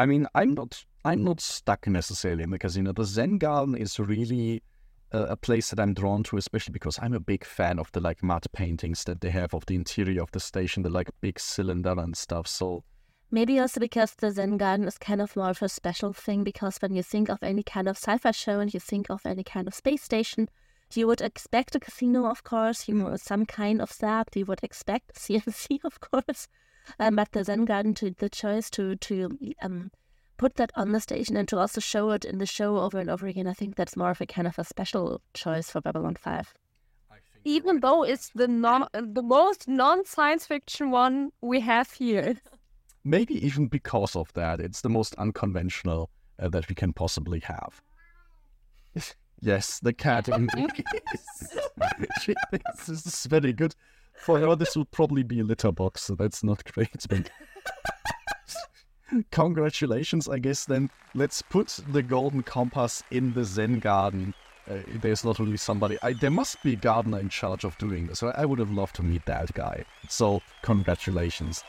[0.00, 2.94] I mean, I'm not I'm not stuck necessarily in the casino.
[2.94, 4.62] The Zen Garden is really
[5.12, 8.00] a, a place that I'm drawn to, especially because I'm a big fan of the
[8.00, 11.38] like mud paintings that they have of the interior of the station, the like big
[11.38, 12.46] cylinder and stuff.
[12.46, 12.82] So
[13.30, 16.44] maybe also because the Zen Garden is kind of more of a special thing.
[16.44, 19.44] Because when you think of any kind of sci-fi show and you think of any
[19.44, 20.48] kind of space station,
[20.94, 22.88] you would expect a casino, of course.
[22.88, 24.34] You know, some kind of that.
[24.34, 26.48] You would expect C&C, of course.
[26.98, 29.90] Um, but the Zen Garden, to the choice to to um,
[30.36, 33.10] put that on the station and to also show it in the show over and
[33.10, 36.16] over again, I think that's more of a kind of a special choice for Babylon
[36.16, 36.54] Five.
[37.44, 37.82] Even right.
[37.82, 42.36] though it's the non the most non science fiction one we have here.
[43.04, 47.82] Maybe even because of that, it's the most unconventional uh, that we can possibly have.
[49.40, 50.26] yes, the cat.
[52.22, 53.74] she thinks this is very good.
[54.20, 57.06] For her, this would probably be a litter box, so that's not great.
[57.08, 57.30] But
[59.30, 60.64] congratulations, I guess.
[60.64, 64.34] Then let's put the golden compass in the Zen garden.
[64.70, 65.98] Uh, there's not only somebody.
[66.02, 68.22] I, there must be a gardener in charge of doing this.
[68.22, 69.84] I would have loved to meet that guy.
[70.08, 71.64] So congratulations.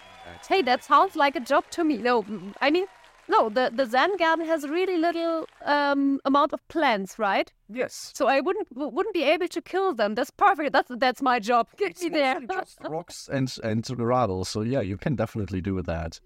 [0.48, 1.98] Hey, that sounds like a job to me.
[1.98, 2.26] No,
[2.62, 2.86] I mean,
[3.28, 7.52] no, the, the Zen garden has really little um, amount of plants, right?
[7.70, 8.12] Yes.
[8.16, 10.16] So I wouldn't wouldn't be able to kill them.
[10.16, 10.74] That's perfect.
[10.74, 11.68] That's that's my job.
[11.78, 12.42] Get me there.
[12.42, 14.46] just rocks and and gravel.
[14.46, 16.20] So yeah, you can definitely do that.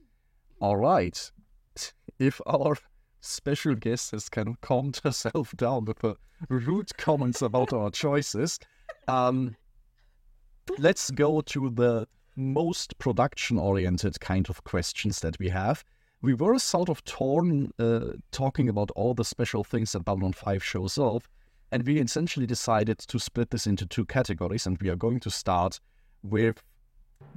[0.59, 1.31] All right.
[2.17, 2.77] If our
[3.21, 6.15] special guest has kind of calmed herself down with her
[6.49, 8.59] rude comments about our choices,
[9.07, 9.55] um,
[10.79, 15.83] let's go to the most production oriented kind of questions that we have
[16.25, 20.63] we were sort of torn uh, talking about all the special things that Babylon 5
[20.63, 21.29] shows off,
[21.71, 25.29] and we essentially decided to split this into two categories, and we are going to
[25.29, 25.79] start
[26.23, 26.63] with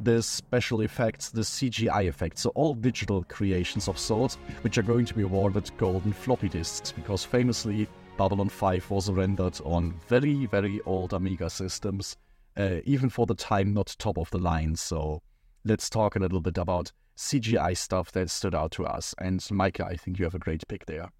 [0.02, 5.05] the special effects, the CGI effects, so all digital creations of sorts, which are going
[5.05, 7.86] to be awarded golden floppy disks, because famously
[8.16, 12.16] Babylon 5 was rendered on very, very old Amiga systems,
[12.56, 14.77] uh, even for the time not top of the line.
[14.77, 15.20] So
[15.65, 19.15] let's talk a little bit about CGI stuff that stood out to us.
[19.19, 21.11] And Meike, I think you have a great pick there.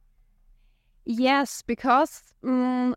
[1.05, 2.95] Yes, because um,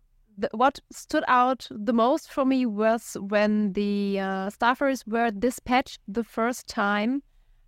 [0.52, 6.24] what stood out the most for me was when the uh, Starfuries were dispatched the
[6.24, 7.24] first time.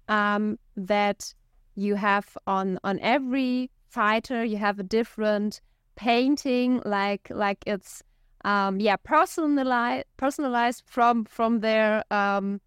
[0.10, 1.34] Um, that
[1.76, 5.62] you have on on every fighter, you have a different
[5.96, 8.04] painting, like like it's
[8.44, 12.60] um, yeah personalized personalized from from their um,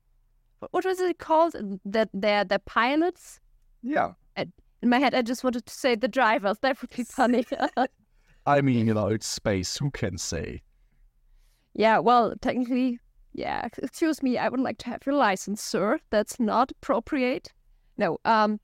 [0.71, 1.55] what was it called?
[1.85, 3.41] That they're the pilots.
[3.83, 4.13] Yeah.
[4.37, 6.59] in my head, I just wanted to say the drivers.
[6.61, 7.47] That would be funny.
[8.47, 9.77] I mean, you know, it's space.
[9.77, 10.63] Who can say?
[11.75, 11.99] Yeah.
[11.99, 12.99] Well, technically,
[13.33, 13.69] yeah.
[13.83, 14.39] Excuse me.
[14.39, 15.99] I would like to have your license, sir.
[16.11, 17.53] That's not appropriate.
[17.99, 18.19] No.
[18.25, 18.61] Um.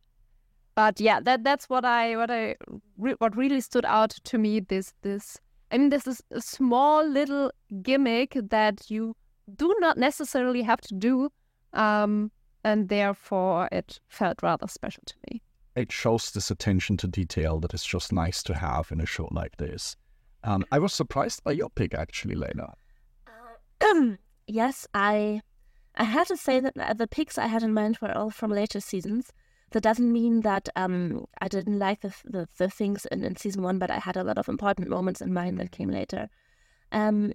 [0.74, 2.56] But yeah, that that's what I what I
[2.96, 4.60] what really stood out to me.
[4.60, 5.38] This this.
[5.70, 7.50] I mean, this is a small little
[7.82, 9.14] gimmick that you
[9.56, 11.30] do not necessarily have to do
[11.72, 12.30] um,
[12.64, 15.42] and therefore it felt rather special to me.
[15.74, 19.28] It shows this attention to detail that is just nice to have in a show
[19.30, 19.96] like this.
[20.44, 22.74] Um, I was surprised by your pick, actually, Lena.
[23.80, 24.16] Uh,
[24.46, 25.40] yes, I
[25.94, 28.80] I have to say that the picks I had in mind were all from later
[28.80, 29.32] seasons.
[29.72, 33.62] That doesn't mean that um, I didn't like the, the, the things in, in season
[33.62, 36.28] one, but I had a lot of important moments in mind that came later.
[36.92, 37.32] Um,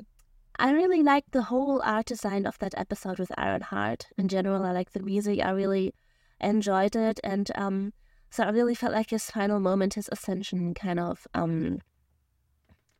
[0.60, 4.08] I really liked the whole art design of that episode with Ironheart.
[4.18, 5.40] In general, I like the music.
[5.44, 5.94] I really
[6.42, 7.94] enjoyed it, and um,
[8.32, 11.80] so I really felt like his final moment, his ascension, kind of um,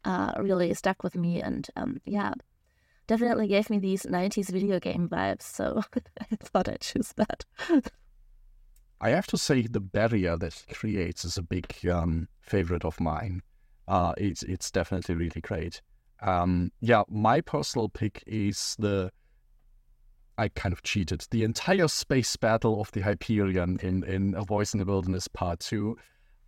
[0.06, 2.34] uh, really stuck with me, and um, yeah,
[3.08, 5.44] definitely gave me these '90s video game vibes.
[5.44, 5.82] So
[6.22, 7.44] I thought I'd choose that.
[9.02, 13.00] I have to say, the barrier that he creates is a big um, favorite of
[13.00, 13.42] mine.
[13.88, 15.82] Uh, it's it's definitely really great.
[16.22, 19.12] Um, yeah, my personal pick is the.
[20.40, 21.26] I kind of cheated.
[21.32, 25.60] The entire space battle of the Hyperion in, in A Voice in the Wilderness Part
[25.62, 25.98] 2.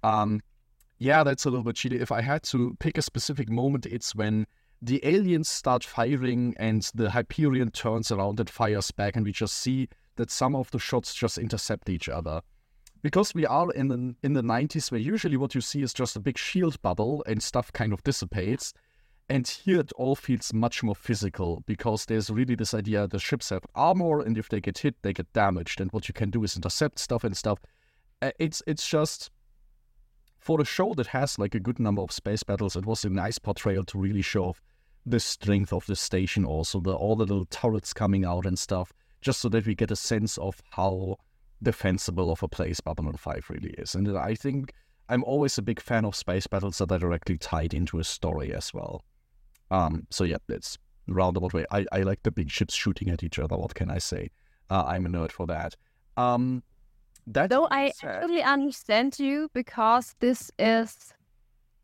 [0.03, 0.41] Um,
[0.99, 1.99] yeah, that's a little bit cheated.
[1.99, 4.45] If I had to pick a specific moment, it's when
[4.81, 9.55] the aliens start firing and the Hyperion turns around and fires back, and we just
[9.55, 12.41] see that some of the shots just intercept each other.
[13.01, 16.17] Because we are in the, in the 90s, where usually what you see is just
[16.17, 18.73] a big shield bubble and stuff kind of dissipates.
[19.29, 23.49] And here it all feels much more physical because there's really this idea the ships
[23.49, 25.79] have armor, and if they get hit, they get damaged.
[25.79, 27.59] And what you can do is intercept stuff and stuff.
[28.21, 29.29] Uh, it's it's just
[30.39, 33.09] for a show that has like a good number of space battles, it was a
[33.09, 34.55] nice portrayal to really show
[35.05, 38.91] the strength of the station also, the all the little turrets coming out and stuff,
[39.21, 41.17] just so that we get a sense of how
[41.61, 43.95] defensible of a place Babylon 5 really is.
[43.95, 44.73] And I think
[45.09, 48.53] I'm always a big fan of space battles that are directly tied into a story
[48.53, 49.03] as well.
[49.71, 50.77] Um, so yeah, it's
[51.07, 51.65] roundabout way.
[51.71, 53.57] I, I like the big ships shooting at each other.
[53.57, 54.29] What can I say?
[54.69, 55.75] Uh, I'm a nerd for that.
[56.17, 56.63] Um,
[57.27, 61.13] that Though I said- actually understand you because this is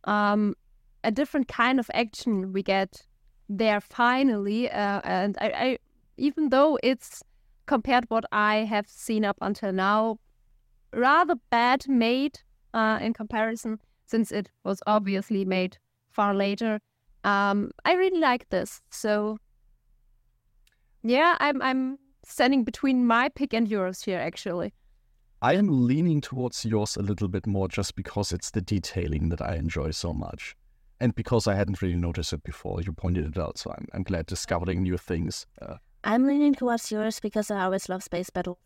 [0.06, 0.56] um,
[1.04, 3.06] a different kind of action we get
[3.48, 5.78] there finally, uh, and I, I
[6.18, 7.22] even though it's
[7.68, 10.18] compared what I have seen up until now,
[10.94, 12.40] rather bad made
[12.74, 15.78] uh, in comparison, since it was obviously made
[16.10, 16.80] far later.
[17.26, 19.38] Um, I really like this, so
[21.04, 24.74] yeah, I'm I'm standing between my pick and yours here actually.
[25.42, 29.42] I am leaning towards yours a little bit more just because it's the detailing that
[29.42, 30.56] I enjoy so much.
[31.00, 34.04] And because I hadn't really noticed it before, you pointed it out, so I'm, I'm
[34.04, 35.46] glad discovering new things.
[35.62, 38.58] Uh, I'm leaning towards yours because I always love space battles.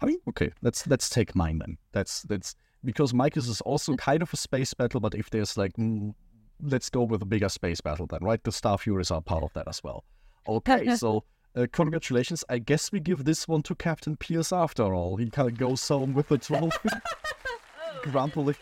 [0.00, 1.78] I mean, okay, let's let's take mine then.
[1.92, 2.54] That's that's
[2.84, 6.14] because Mike's is also kind of a space battle, but if there's like, mm,
[6.62, 8.42] let's go with a bigger space battle then, right?
[8.42, 10.04] The Starfuries are part of that as well.
[10.48, 11.24] Okay, so
[11.56, 12.44] uh, congratulations.
[12.48, 15.16] I guess we give this one to Captain Pierce after all.
[15.16, 16.88] He kind of goes home with the trophy.
[18.02, 18.54] Grumpily.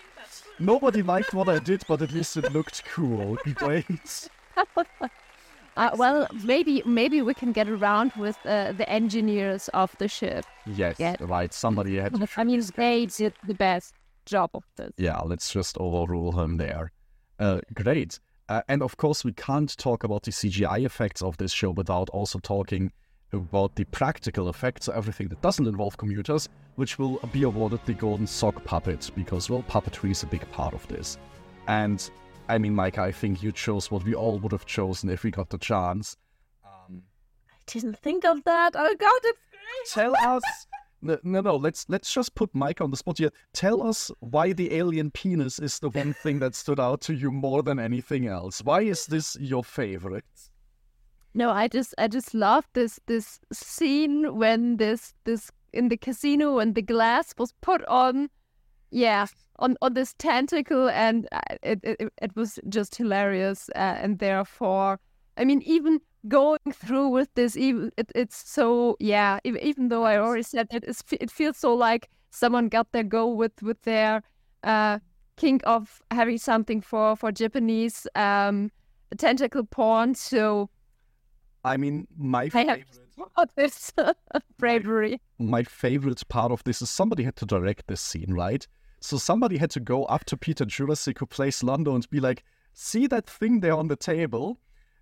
[0.59, 3.37] Nobody liked what I did, but at least it looked cool.
[3.55, 4.29] Great.
[5.77, 10.45] Uh, well, maybe maybe we can get around with uh, the engineers of the ship.
[10.67, 11.15] Yes, Yeah.
[11.21, 11.53] right.
[11.55, 13.95] Somebody had I mean, they did the best
[14.27, 14.91] job of this.
[14.97, 16.91] yeah, let's just overrule him there.
[17.39, 18.19] Uh, great.
[18.49, 22.09] Uh, and of course, we can't talk about the CGI effects of this show without
[22.11, 22.93] also talking
[23.33, 27.93] about the practical effects, so everything that doesn't involve computers, which will be awarded the
[27.93, 31.19] Golden Sock Puppet, because, well, puppetry is a big part of this.
[31.67, 32.11] And,
[32.49, 35.31] I mean, Mike, I think you chose what we all would have chosen if we
[35.31, 36.17] got the chance.
[36.65, 37.03] Um,
[37.51, 38.75] I didn't think of that.
[38.75, 40.05] Oh god, it's great.
[40.05, 40.67] tell us
[41.01, 43.31] no, no let's let's just put mike on the spot here.
[43.53, 47.31] Tell us why the alien penis is the one thing that stood out to you
[47.31, 48.63] more than anything else.
[48.63, 50.25] Why is this your favorite?
[51.35, 56.57] No, I just I just love this this scene when this this in the casino
[56.57, 58.29] when the glass was put on,
[58.91, 59.27] yeah,
[59.59, 64.99] on on this tentacle and uh, it it, it was just hilarious uh, and therefore
[65.39, 70.19] I mean even going through with this even it, it's so yeah even, though I
[70.19, 74.23] already said it it's, it feels so like someone got their go with with their
[74.65, 74.99] uh
[75.37, 78.71] king of having something for for Japanese um
[79.17, 80.69] tentacle porn so
[81.65, 83.93] i mean my I have favorite for this
[84.59, 85.21] bravery.
[85.39, 88.67] my favorite part of this is somebody had to direct this scene right?
[89.01, 92.43] So somebody had to go up to peter jurasik who plays londo and be like
[92.75, 94.59] see that thing there on the table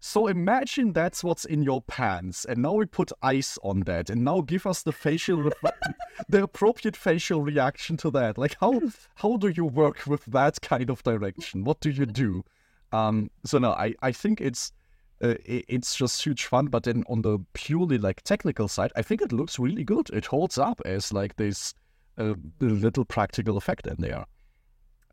[0.06, 4.24] so imagine that's what's in your pants, and now we put ice on that, and
[4.24, 5.50] now give us the facial,
[6.28, 8.38] the appropriate facial reaction to that.
[8.38, 8.80] Like how
[9.16, 11.64] how do you work with that kind of direction?
[11.64, 12.44] What do you do?
[12.92, 14.72] Um, so no, I I think it's
[15.20, 16.66] uh, it's just huge fun.
[16.66, 20.08] But then on the purely like technical side, I think it looks really good.
[20.10, 21.74] It holds up as like this
[22.16, 24.26] uh, little practical effect in there.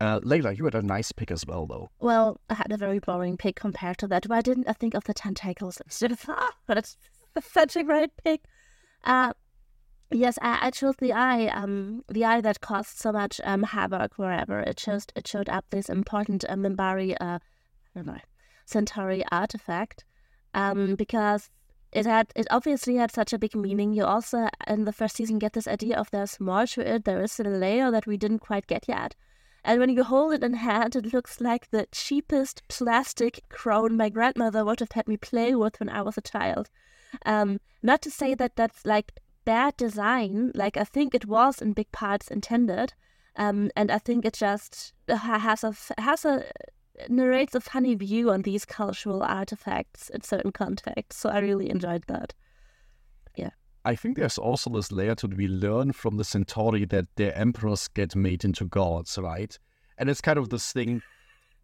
[0.02, 1.90] Uh, Layla, you had a nice pick as well, though.
[2.00, 4.26] Well, I had a very boring pick compared to that.
[4.28, 6.26] Why didn't I think of the tentacles instead of
[6.66, 6.98] But it's
[7.42, 8.42] such a great pick.
[9.04, 9.34] Uh,
[10.12, 11.48] yes, I, I chose the eye.
[11.48, 15.66] Um, the eye that caused so much um havoc wherever it just it showed up
[15.70, 17.40] this important uh, Minbari uh, I
[17.96, 18.20] don't know,
[18.66, 20.06] Centauri artifact.
[20.56, 21.50] Um, because
[21.92, 23.94] it had it obviously had such a big meaning.
[23.94, 27.06] You also in the first season get this idea of there's more to it.
[27.06, 29.16] There is a layer that we didn't quite get yet.
[29.64, 34.10] And when you hold it in hand, it looks like the cheapest plastic crown my
[34.10, 36.70] grandmother would have had me play with when I was a child.
[37.26, 39.14] Um, not to say that that's like
[39.46, 42.94] bad design, like I think it was in big parts intended.
[43.36, 46.44] Um, and I think it just has a has a
[47.10, 51.22] narrates a funny view on these cultural artifacts in certain contexts.
[51.22, 52.34] So I really enjoyed that.
[53.86, 57.88] I think there's also this layer to we learn from the Centauri that their emperors
[57.90, 59.58] get made into gods, right?
[59.98, 61.02] And it's kind of this thing.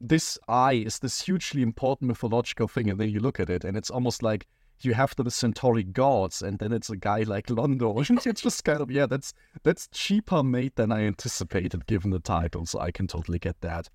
[0.02, 3.78] This eye is this hugely important mythological thing, and then you look at it, and
[3.78, 4.48] it's almost like
[4.82, 7.98] you have the Centauri gods, and then it's a guy like Londo.
[8.26, 9.34] It's just kind of yeah, that's
[9.64, 12.66] that's cheaper made than I anticipated, given the title.
[12.66, 13.90] So I can totally get that.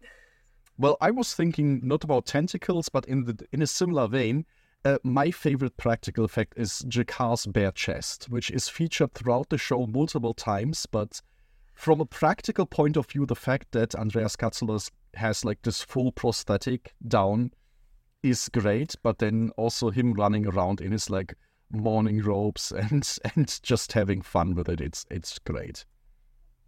[0.79, 4.47] Well, I was thinking not about tentacles, but in the in a similar vein.
[4.85, 9.87] Uh, my favorite practical effect is G'Kar's bare chest, which is featured throughout the show
[9.87, 10.87] multiple times.
[10.87, 11.23] But
[11.75, 16.13] from a practical point of view, the fact that Andreas Katsulas has like this full
[16.13, 17.53] prosthetic down
[18.23, 21.35] is great, but then also him running around in his like
[21.71, 24.81] morning robes and and just having fun with it.
[24.81, 25.87] It's it's great.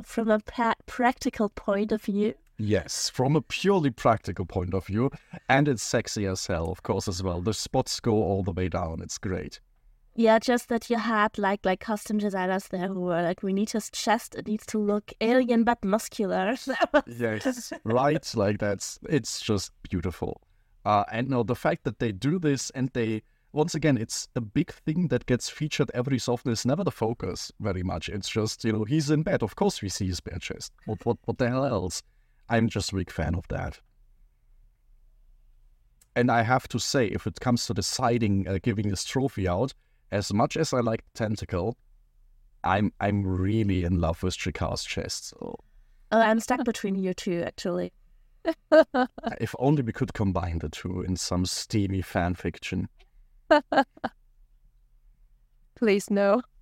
[0.03, 5.11] From a pra- practical point of view, Yes, from a purely practical point of view,
[5.49, 7.41] and it's sexy as hell, of course, as well.
[7.43, 9.01] The spots go all the way down.
[9.03, 9.61] It's great.
[10.15, 13.71] yeah, just that you had like like costume designers there who were like, we need
[13.71, 14.35] his chest.
[14.35, 16.57] It needs to look alien but muscular.
[17.07, 18.35] Yes, right.
[18.35, 20.41] Like that's it's just beautiful.
[20.87, 23.23] Uh, and now the fact that they do this and they
[23.53, 26.53] once again, it's a big thing that gets featured every so often.
[26.53, 28.09] It's never the focus very much.
[28.09, 29.43] It's just you know he's in bed.
[29.43, 30.73] Of course we see his bare chest.
[30.87, 32.03] What what what the hell else?
[32.49, 33.81] I'm just a big fan of that.
[36.15, 39.75] And I have to say, if it comes to deciding uh, giving this trophy out,
[40.11, 41.77] as much as I like Tentacle,
[42.65, 45.29] I'm I'm really in love with G'Kar's chest.
[45.29, 45.59] So
[46.13, 47.93] oh, I'm stuck between you two actually.
[49.41, 52.89] if only we could combine the two in some steamy fan fiction.
[55.77, 56.43] Please no.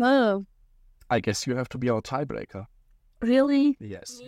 [0.00, 0.46] Oh,
[1.12, 2.66] I guess you have to be our tiebreaker.
[3.20, 3.76] Really?
[3.78, 4.20] Yes.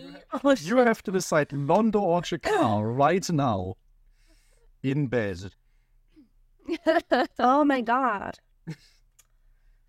[0.43, 3.75] Oh, You have to decide Londo or G'Kar right now.
[4.83, 5.51] In bed.
[7.39, 8.37] oh my god.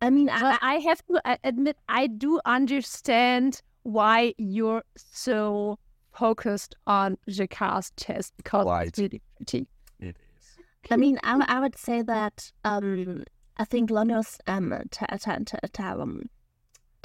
[0.01, 5.79] I mean, I, I have to admit, I do understand why you're so
[6.13, 8.89] focused on G'Kar's chest because Right.
[8.89, 9.67] it's really pretty.
[10.01, 10.91] It is.
[10.91, 13.25] I mean, I, I would say that um,
[13.59, 16.23] I think Londo's um, ta- ta- ta- ta- um,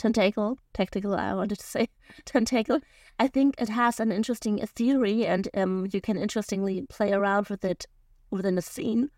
[0.01, 1.87] tentacle, tactical, I wanted to say
[2.25, 2.79] tentacle.
[3.19, 7.63] I think it has an interesting theory, and um, you can interestingly play around with
[7.63, 7.85] it
[8.31, 9.11] within a scene.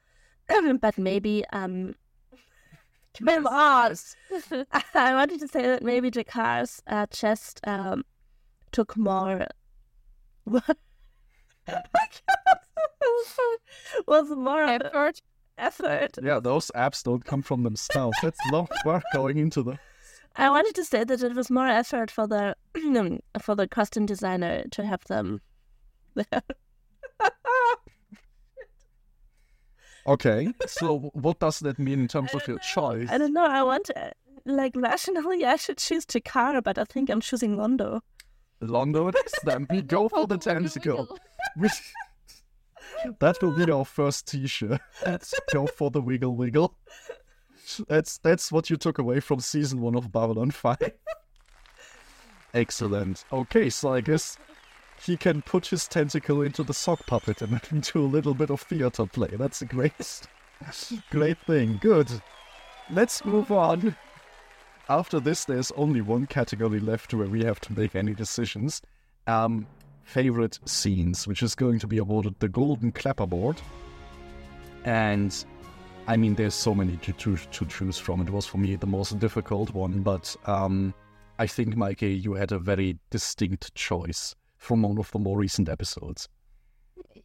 [0.82, 1.96] but maybe um,
[3.18, 3.96] come on.
[4.94, 8.04] I wanted to say that maybe G'Kar's uh, chest um,
[8.74, 9.48] took more.
[14.06, 15.22] was more Effort.
[15.58, 16.18] effort.
[16.22, 18.18] Yeah, those apps don't come from themselves.
[18.22, 19.80] That's a lot of work going into them.
[20.36, 22.56] I wanted to say that it was more effort for the
[23.42, 25.42] for the costume designer to have them
[26.16, 26.42] there.
[30.06, 33.08] Okay, so what does that mean in terms of your choice?
[33.10, 33.46] I don't know.
[33.46, 34.12] I want to,
[34.46, 38.02] like rationally, I should choose Chikara, but I think I'm choosing Londo.
[38.62, 39.66] Londo it is then.
[39.70, 41.18] We go for the tentacle.
[43.20, 44.80] That will be our first t-shirt.
[45.06, 46.78] Let's go for the wiggle wiggle.
[47.88, 50.78] That's that's what you took away from season one of Babylon 5.
[52.54, 53.26] Excellent.
[53.32, 54.38] Okay, so I guess
[55.04, 57.60] he can put his tentacle into the sock puppet and
[57.94, 59.30] do a little bit of theater play.
[59.34, 60.28] That's a great
[61.10, 61.80] great thing.
[61.82, 62.10] Good.
[62.90, 63.96] Let's move on.
[64.90, 68.82] After this, there's only one category left where we have to make any decisions.
[69.28, 69.66] Um,
[70.04, 73.58] favorite scenes, which is going to be awarded the Golden Clapperboard.
[74.84, 75.34] And
[76.06, 78.20] I mean, there's so many to, to, to choose from.
[78.22, 80.94] It was for me the most difficult one, but um,
[81.40, 85.70] I think, Meike, you had a very distinct choice from one of the more recent
[85.70, 86.28] episodes.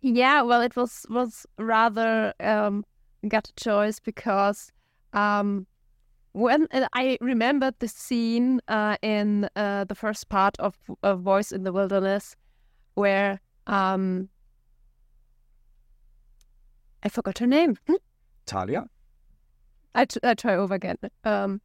[0.00, 2.84] Yeah, well, it was was rather um,
[3.26, 4.70] gut choice because
[5.12, 5.66] um,
[6.32, 11.50] when uh, I remembered the scene uh, in uh, the first part of, of Voice
[11.50, 12.36] in the Wilderness,
[12.94, 14.28] where um,
[17.02, 17.76] I forgot her name.
[18.48, 18.86] Talia?
[19.94, 20.96] I, t- I try over again.
[21.24, 21.60] Um,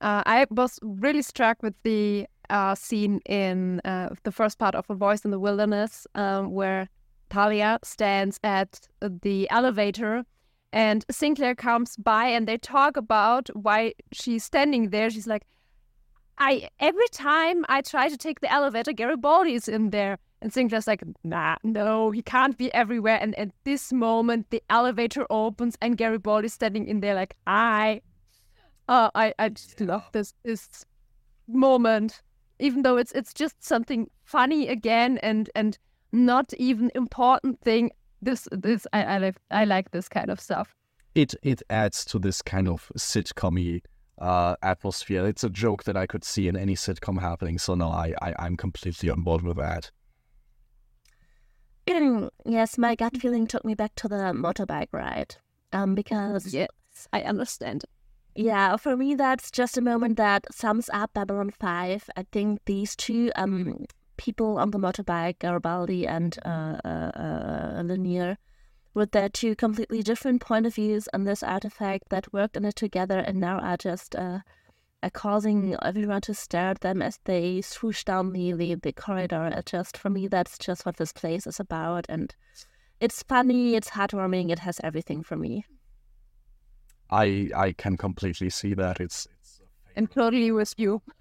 [0.00, 4.84] uh, I was really struck with the uh, scene in uh, the first part of
[4.88, 6.88] A Voice in the Wilderness, um, where
[7.30, 10.24] Talia stands at the elevator
[10.72, 15.10] and Sinclair comes by and they talk about why she's standing there.
[15.10, 15.44] She's like,
[16.38, 20.18] I every time I try to take the elevator, Garibaldi is in there.
[20.42, 23.18] And Sinclair's like, nah, no, he can't be everywhere.
[23.20, 28.00] And at this moment, the elevator opens and Garibaldi's standing in there like, I,
[28.88, 30.84] uh, I, I just love this this
[31.46, 32.22] moment,
[32.58, 35.78] even though it's it's just something funny again and and
[36.12, 37.90] not even important thing.
[38.22, 40.74] This this I I like I like this kind of stuff.
[41.14, 43.80] It it adds to this kind of sitcom
[44.18, 45.26] uh, atmosphere.
[45.26, 47.58] It's a joke that I could see in any sitcom happening.
[47.58, 49.90] So no, I, I I'm completely on board with that.
[52.44, 55.36] Yes, my gut feeling took me back to the motorbike ride.
[55.72, 56.68] Um, because Yes,
[57.12, 57.84] I understand.
[58.34, 62.10] Yeah, for me, that's just a moment that sums up Babylon 5.
[62.16, 63.86] I think these two um
[64.16, 68.36] people on the motorbike, Garibaldi and uh, uh, uh, Lennier,
[68.92, 72.76] with their two completely different point of views on this artifact that worked on it
[72.76, 74.14] together and now are just
[75.02, 78.92] uh, uh, causing everyone to stare at them as they swoosh down the, the, the
[78.92, 79.52] corridor.
[79.56, 82.34] It just for me, that's just what this place is about, and
[83.00, 85.64] it's funny, it's heartwarming, it has everything for me.
[87.10, 89.00] I I can completely see that.
[89.00, 89.60] It's, it's
[89.96, 91.02] I'm totally with you.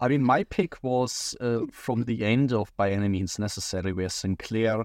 [0.00, 4.08] I mean, my pick was uh, from the end of By Any Means Necessary, where
[4.08, 4.84] Sinclair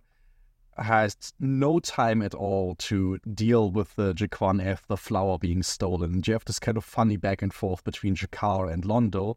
[0.82, 6.22] has no time at all to deal with the G'Quan Eth, the flower being stolen.
[6.26, 9.36] You have this kind of funny back and forth between G'Kar and Londo.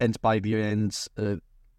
[0.00, 1.36] And by the end, uh,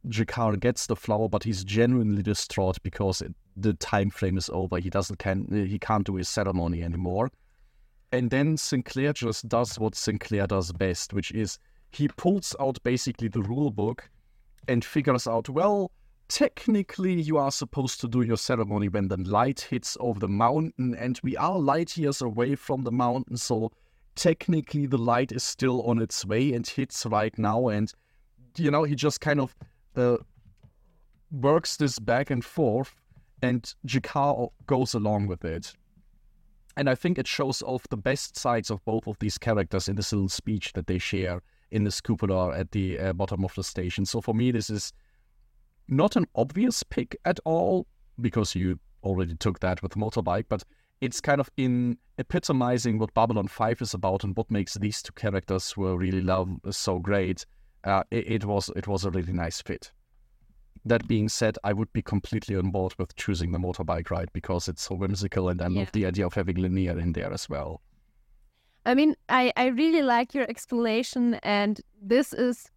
[0.08, 4.80] G'Kar gets the flower, but he's genuinely distraught because it, the time frame is over.
[4.80, 7.32] He doesn't can he can't do his ceremony anymore.
[8.12, 11.60] And then Sinclair just does what Sinclair does best, which is
[11.92, 14.10] he pulls out basically the rule book
[14.68, 15.92] and figures out, well,
[16.30, 20.96] technically you are supposed to do your ceremony when the light hits over the mountain,
[20.96, 23.72] and we are light years away from the mountain, so
[24.16, 27.68] technically the light is still on its way and hits right now.
[27.68, 27.92] And,
[28.58, 29.56] you know, he just kind of
[29.96, 30.18] uh,
[31.32, 32.96] works this back and forth,
[33.42, 35.74] and G'Kar goes along with it.
[36.78, 39.96] And I think it shows off the best sides of both of these characters in
[39.96, 41.42] this little speech that they share
[41.72, 44.06] in this cupola at the uh, bottom of the station.
[44.06, 44.94] So for me, this is
[45.90, 47.88] not an obvious pick at all
[48.22, 50.64] because you already took that with motorbike, but
[51.02, 55.14] it's kind of in epitomizing what Babylon 5 is about and what makes these two
[55.14, 57.46] characters who I really love so great.
[57.84, 59.92] Uh, it, it, was it was a really nice fit.
[60.86, 64.68] That being said, I would be completely on board with choosing the motorbike ride because
[64.68, 65.80] it's so whimsical and I yeah.
[65.80, 67.82] love the idea of having Lennier in there as well.
[68.86, 72.72] I mean, I, I really like your explanation, and this is,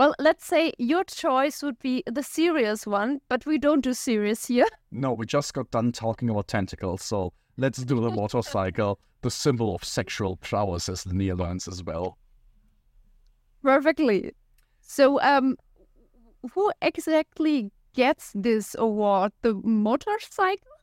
[0.00, 4.46] well, let's say your choice would be the serious one, but we don't do serious
[4.46, 4.66] here.
[4.90, 9.74] No, we just got done talking about tentacles, so let's do the motorcycle, the symbol
[9.74, 12.16] of sexual prowess, as the learns as well.
[13.62, 14.32] Perfectly.
[14.80, 15.58] So, um,
[16.54, 19.32] who exactly gets this award?
[19.42, 20.76] The motorcycle?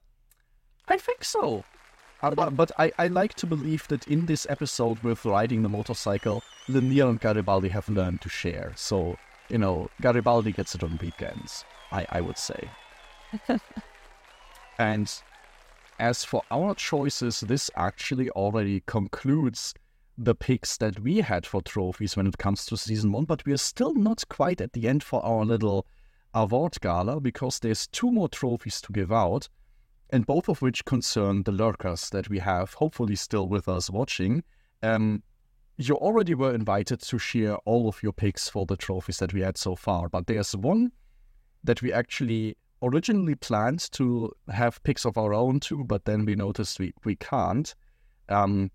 [0.87, 1.63] I think so.
[2.21, 5.69] Uh, but, but I, I like to believe that in this episode with riding the
[5.69, 8.73] motorcycle, Lennier and Garibaldi have learned to share.
[8.75, 9.17] So,
[9.49, 12.69] you know, Garibaldi gets it on weekends, I, I would say.
[14.79, 15.13] and
[15.99, 19.73] as for our choices, this actually already concludes
[20.17, 23.53] the picks that we had for trophies when it comes to season one, but we
[23.53, 25.85] are still not quite at the end for our little
[26.33, 29.47] award gala because there's two more trophies to give out
[30.09, 34.43] and both of which concern the lurkers that we have, hopefully still with us watching.
[34.81, 35.23] Um,
[35.77, 39.41] you already were invited to share all of your picks for the trophies that we
[39.41, 40.91] had so far, but there's one
[41.63, 46.35] that we actually originally planned to have picks of our own too, but then we
[46.35, 47.75] noticed we, we can't.
[48.29, 48.71] Um,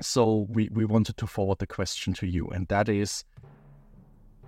[0.00, 3.24] so we, we wanted to forward the question to you, and that is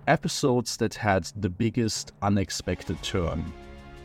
[0.07, 3.51] episodes that had the biggest unexpected turn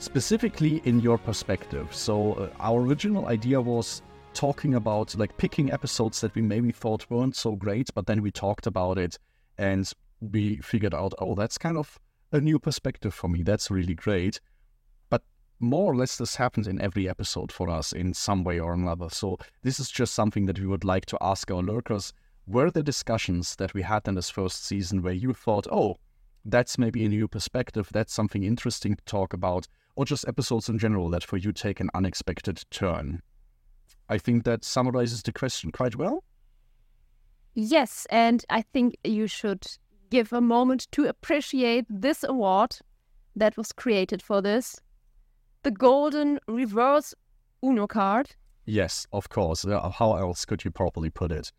[0.03, 1.95] specifically in your perspective.
[1.95, 4.03] So, uh, our original idea was
[4.35, 8.33] talking about like picking episodes that we maybe thought weren't so great, but then we
[8.33, 9.17] talked about it
[9.59, 12.01] and we figured out, oh, that's kind of
[12.33, 13.45] a new perspective for me.
[13.45, 14.41] That's really great.
[15.09, 15.23] But
[15.61, 19.09] more or less, this happens in every episode for us in some way or another.
[19.09, 22.13] So, this is just something that we would like to ask our lurkers.
[22.49, 25.99] Were the discussions that we had in this first season where you thought, oh,
[26.45, 29.69] that's maybe a new perspective, that's something interesting to talk about?
[29.97, 33.23] Or just episodes in general that for you take an unexpected turn?
[34.09, 36.25] I think that summarizes the question quite well.
[37.55, 39.67] Yes, and I think you should
[40.11, 42.79] give a moment to appreciate this award
[43.37, 44.81] that was created for this
[45.63, 47.15] the golden reverse
[47.65, 48.35] Uno card.
[48.65, 49.65] Yes, of course.
[49.65, 51.53] How else could you properly put it?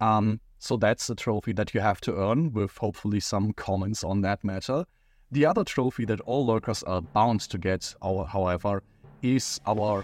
[0.00, 4.22] Um, so that's a trophy that you have to earn with hopefully some comments on
[4.22, 4.84] that matter.
[5.30, 8.82] The other trophy that all lurkers are bound to get, however,
[9.20, 10.02] is our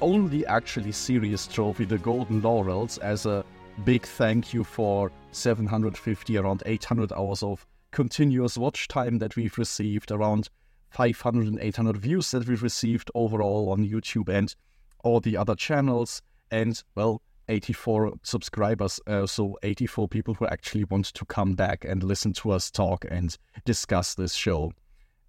[0.00, 3.44] only actually serious trophy, the Golden Laurels, as a
[3.84, 10.10] big thank you for 750, around 800 hours of continuous watch time that we've received,
[10.10, 10.48] around
[10.88, 14.54] 500 and 800 views that we've received overall on YouTube and
[15.04, 16.22] all the other channels.
[16.50, 22.02] And, well, 84 subscribers, uh, so 84 people who actually want to come back and
[22.02, 24.72] listen to us talk and discuss this show.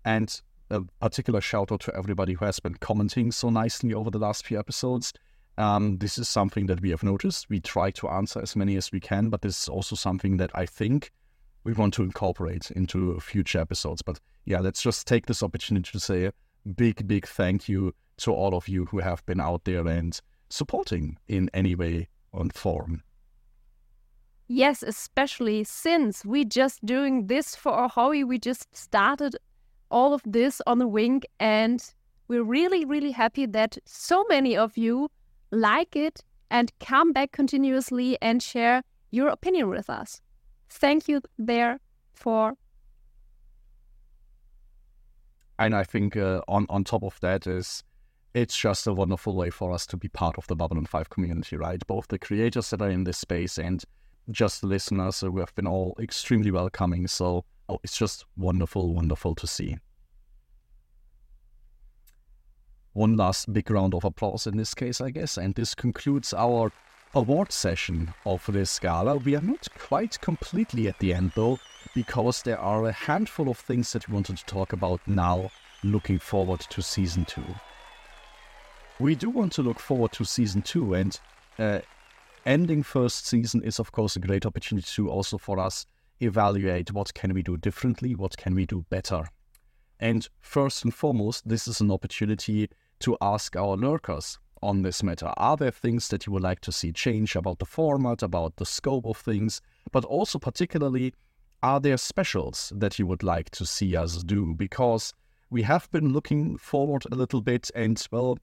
[0.06, 4.20] And a particular shout out to everybody who has been commenting so nicely over the
[4.20, 5.14] last few episodes.
[5.58, 7.50] Um, this is something that we have noticed.
[7.50, 10.52] We try to answer as many as we can, but this is also something that
[10.54, 11.12] I think
[11.64, 14.02] we want to incorporate into future episodes.
[14.02, 16.34] But yeah, let's just take this opportunity to say a
[16.76, 21.18] big, big thank you to all of you who have been out there and supporting
[21.28, 23.04] in any way or form.
[24.48, 28.24] Yes, especially since we just doing this for our hobby.
[28.24, 29.36] We just started
[29.92, 31.84] all of this on the wing and
[32.28, 35.10] we're really, really happy that so many of you
[35.52, 40.22] like it and come back continuously and share your opinion with us.
[40.70, 41.80] Thank you there
[42.14, 42.54] for.
[45.60, 47.84] And I think uh, on on top of that is
[48.34, 51.58] it's just a wonderful way for us to be part of the Babylon 5 community,
[51.58, 51.86] right?
[51.88, 53.84] Both the creators that are in this space and
[54.30, 57.08] just the listeners who have been all extremely welcoming.
[57.08, 59.78] So oh, it's just wonderful, wonderful to see.
[62.94, 65.38] One last big round of applause in this case, I guess.
[65.38, 66.72] And this concludes our
[67.14, 69.18] award session of this gala.
[69.18, 71.60] We are not quite completely at the end though,
[71.96, 75.50] because there are a handful of things that we wanted to talk about now,
[75.84, 77.46] looking forward to season two.
[79.00, 81.20] We do want to look forward to season two, and
[81.60, 81.82] uh,
[82.48, 85.86] ending first season is, of course, a great opportunity to also for us
[86.20, 89.26] evaluate what can we do differently, what can we do better.
[90.00, 92.70] And first and foremost, this is an opportunity
[93.02, 95.32] to ask our lurkers on this matter.
[95.38, 98.66] Are there things that you would like to see change about the format, about the
[98.66, 99.62] scope of things,
[99.92, 101.14] but also particularly,
[101.62, 104.56] are there specials that you would like to see us do?
[104.56, 105.14] Because
[105.52, 108.40] we have been looking forward a little bit, and well,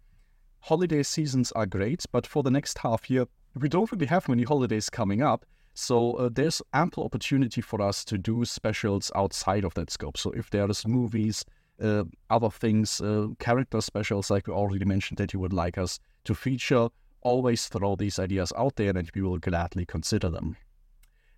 [0.65, 4.45] holiday seasons are great, but for the next half year, we don't really have many
[4.45, 5.45] holidays coming up.
[5.75, 10.17] So uh, there's ample opportunity for us to do specials outside of that scope.
[10.17, 11.45] So if there is movies,
[11.83, 16.01] uh, other things, uh, character specials, like we already mentioned, that you would like us
[16.25, 16.89] to feature,
[17.21, 20.57] always throw these ideas out there and we will gladly consider them.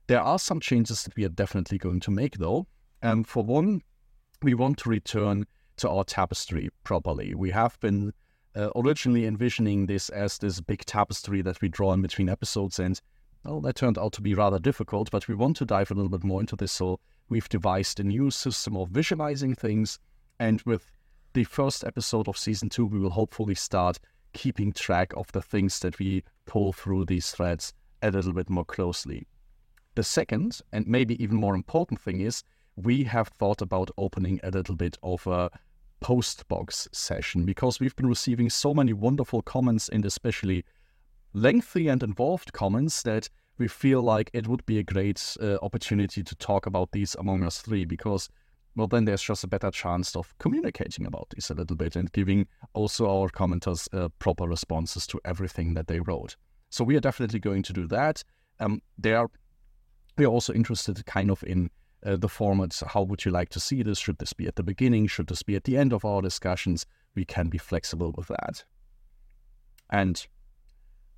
[0.07, 2.69] There are some changes that we are definitely going to make, though.
[3.03, 3.83] And um, for one,
[4.41, 5.47] we want to return
[5.79, 7.35] to our tapestry properly.
[7.35, 8.13] We have been
[8.57, 13.01] uh, originally envisioning this as this big tapestry that we draw in between episodes, and
[13.45, 15.11] well, that turned out to be rather difficult.
[15.11, 18.05] But we want to dive a little bit more into this, so we've devised a
[18.05, 19.99] new system of visualizing things
[20.39, 20.91] and with
[21.33, 23.99] the first episode of season two, we will hopefully start
[24.33, 27.73] keeping track of the things that we pull through these threads
[28.03, 29.27] a little bit more closely.
[29.95, 32.43] The second, and maybe even more important thing is,
[32.77, 35.51] we have thought about opening a little bit of a
[36.01, 40.65] post box session because we've been receiving so many wonderful comments and especially
[41.33, 43.29] lengthy and involved comments that
[43.59, 47.43] we feel like it would be a great uh, opportunity to talk about these among
[47.43, 48.29] us three because
[48.77, 52.13] well, then there's just a better chance of communicating about this a little bit and
[52.13, 56.37] giving also our commenters uh, proper responses to everything that they wrote.
[56.69, 58.23] So we are definitely going to do that.
[58.61, 59.29] Um, they are
[60.19, 61.71] we are also interested kind of in
[62.07, 62.87] uh, the formats.
[62.87, 63.99] How would you like to see this?
[63.99, 65.07] Should this be at the beginning?
[65.09, 66.87] Should this be at the end of our discussions?
[67.15, 68.65] We can be flexible with that.
[69.91, 70.27] And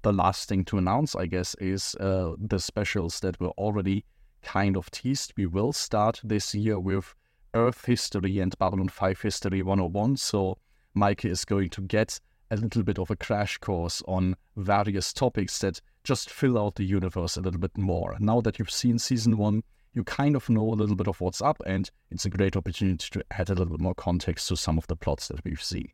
[0.03, 4.05] the last thing to announce, I guess, is uh, the specials that were already
[4.43, 5.35] kind of teased.
[5.37, 7.15] We will start this year with
[7.55, 10.17] Earth history and Babylon 5 history 101.
[10.17, 10.59] So
[10.95, 12.21] Meike is going to get
[12.51, 16.85] a little bit of a crash course on various topics that just fill out the
[16.85, 18.17] universe a little bit more.
[18.19, 19.63] Now that you've seen season one,
[19.99, 23.09] you kind of know a little bit of what's up, and it's a great opportunity
[23.11, 25.91] to add a little bit more context to some of the plots that we've seen.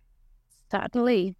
[0.70, 1.34] Certainly.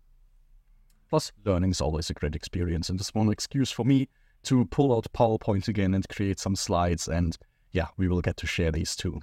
[1.08, 4.08] Plus, learning is always a great experience, and it's one excuse for me
[4.42, 7.38] to pull out PowerPoint again and create some slides, and
[7.70, 9.20] yeah, we will get to share these too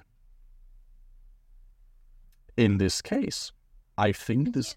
[2.56, 3.52] in this case,
[3.96, 4.76] I think this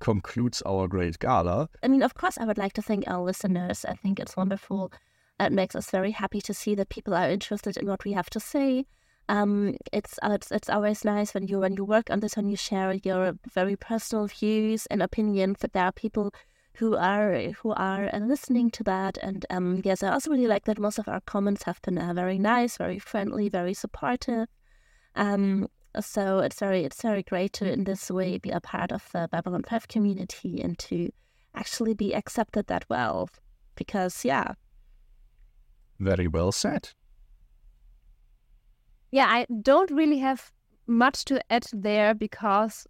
[0.00, 1.68] concludes our great gala.
[1.82, 3.84] I mean, of course, I would like to thank our listeners.
[3.84, 4.92] I think it's wonderful.
[5.40, 8.30] It makes us very happy to see that people are interested in what we have
[8.30, 8.86] to say.
[9.28, 12.50] Um, it's, uh, it's it's always nice when you when you work on this and
[12.50, 15.58] you share your very personal views and opinions.
[15.60, 16.32] That there are people
[16.74, 19.18] who are who are uh, listening to that.
[19.18, 22.12] And um, yes, I also really like that most of our comments have been uh,
[22.14, 24.48] very nice, very friendly, very supportive.
[25.14, 25.68] Um,
[26.00, 29.28] so it's very it's very great to in this way be a part of the
[29.30, 31.10] Babylon 5 community and to
[31.54, 33.28] actually be accepted that well.
[33.76, 34.54] Because yeah.
[36.02, 36.88] Very well said.
[39.12, 40.50] Yeah, I don't really have
[40.88, 42.88] much to add there because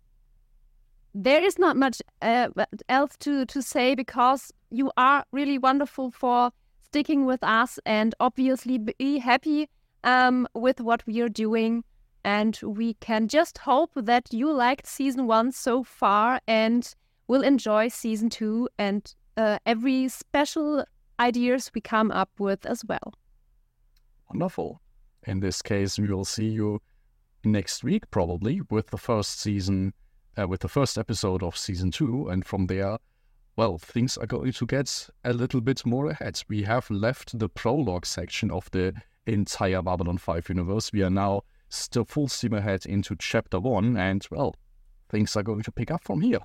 [1.15, 2.49] there is not much uh,
[2.89, 6.53] else to, to say because you are really wonderful for
[6.85, 9.69] sticking with us and obviously be happy
[10.05, 11.85] um, with what we are doing.
[12.25, 16.95] And we can just hope that you liked season one so far and
[17.29, 20.87] will enjoy season two and uh, every special
[21.23, 23.15] ideas we come up with as well.
[24.29, 24.81] Wonderful.
[25.27, 26.81] In this case, we will see you
[27.45, 29.93] next week, probably, with the first season,
[30.37, 32.29] uh, with the first episode of season two.
[32.29, 32.99] And from there,
[33.57, 36.43] well, things are going to get a little bit more ahead.
[36.49, 38.95] We have left the prologue section of the
[39.27, 40.93] entire Babylon 5 universe.
[40.93, 44.57] We are now still full steam ahead into chapter 1, and well,
[45.09, 46.41] things are going to pick up from here.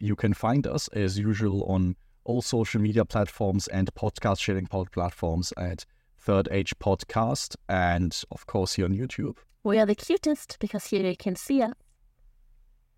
[0.00, 5.52] You can find us as usual on all social media platforms and podcast sharing platforms
[5.56, 5.84] at
[6.18, 9.36] Third Age Podcast, and of course here on YouTube.
[9.64, 11.72] We are the cutest because here you can see us.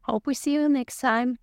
[0.03, 1.39] Hope we see you next time.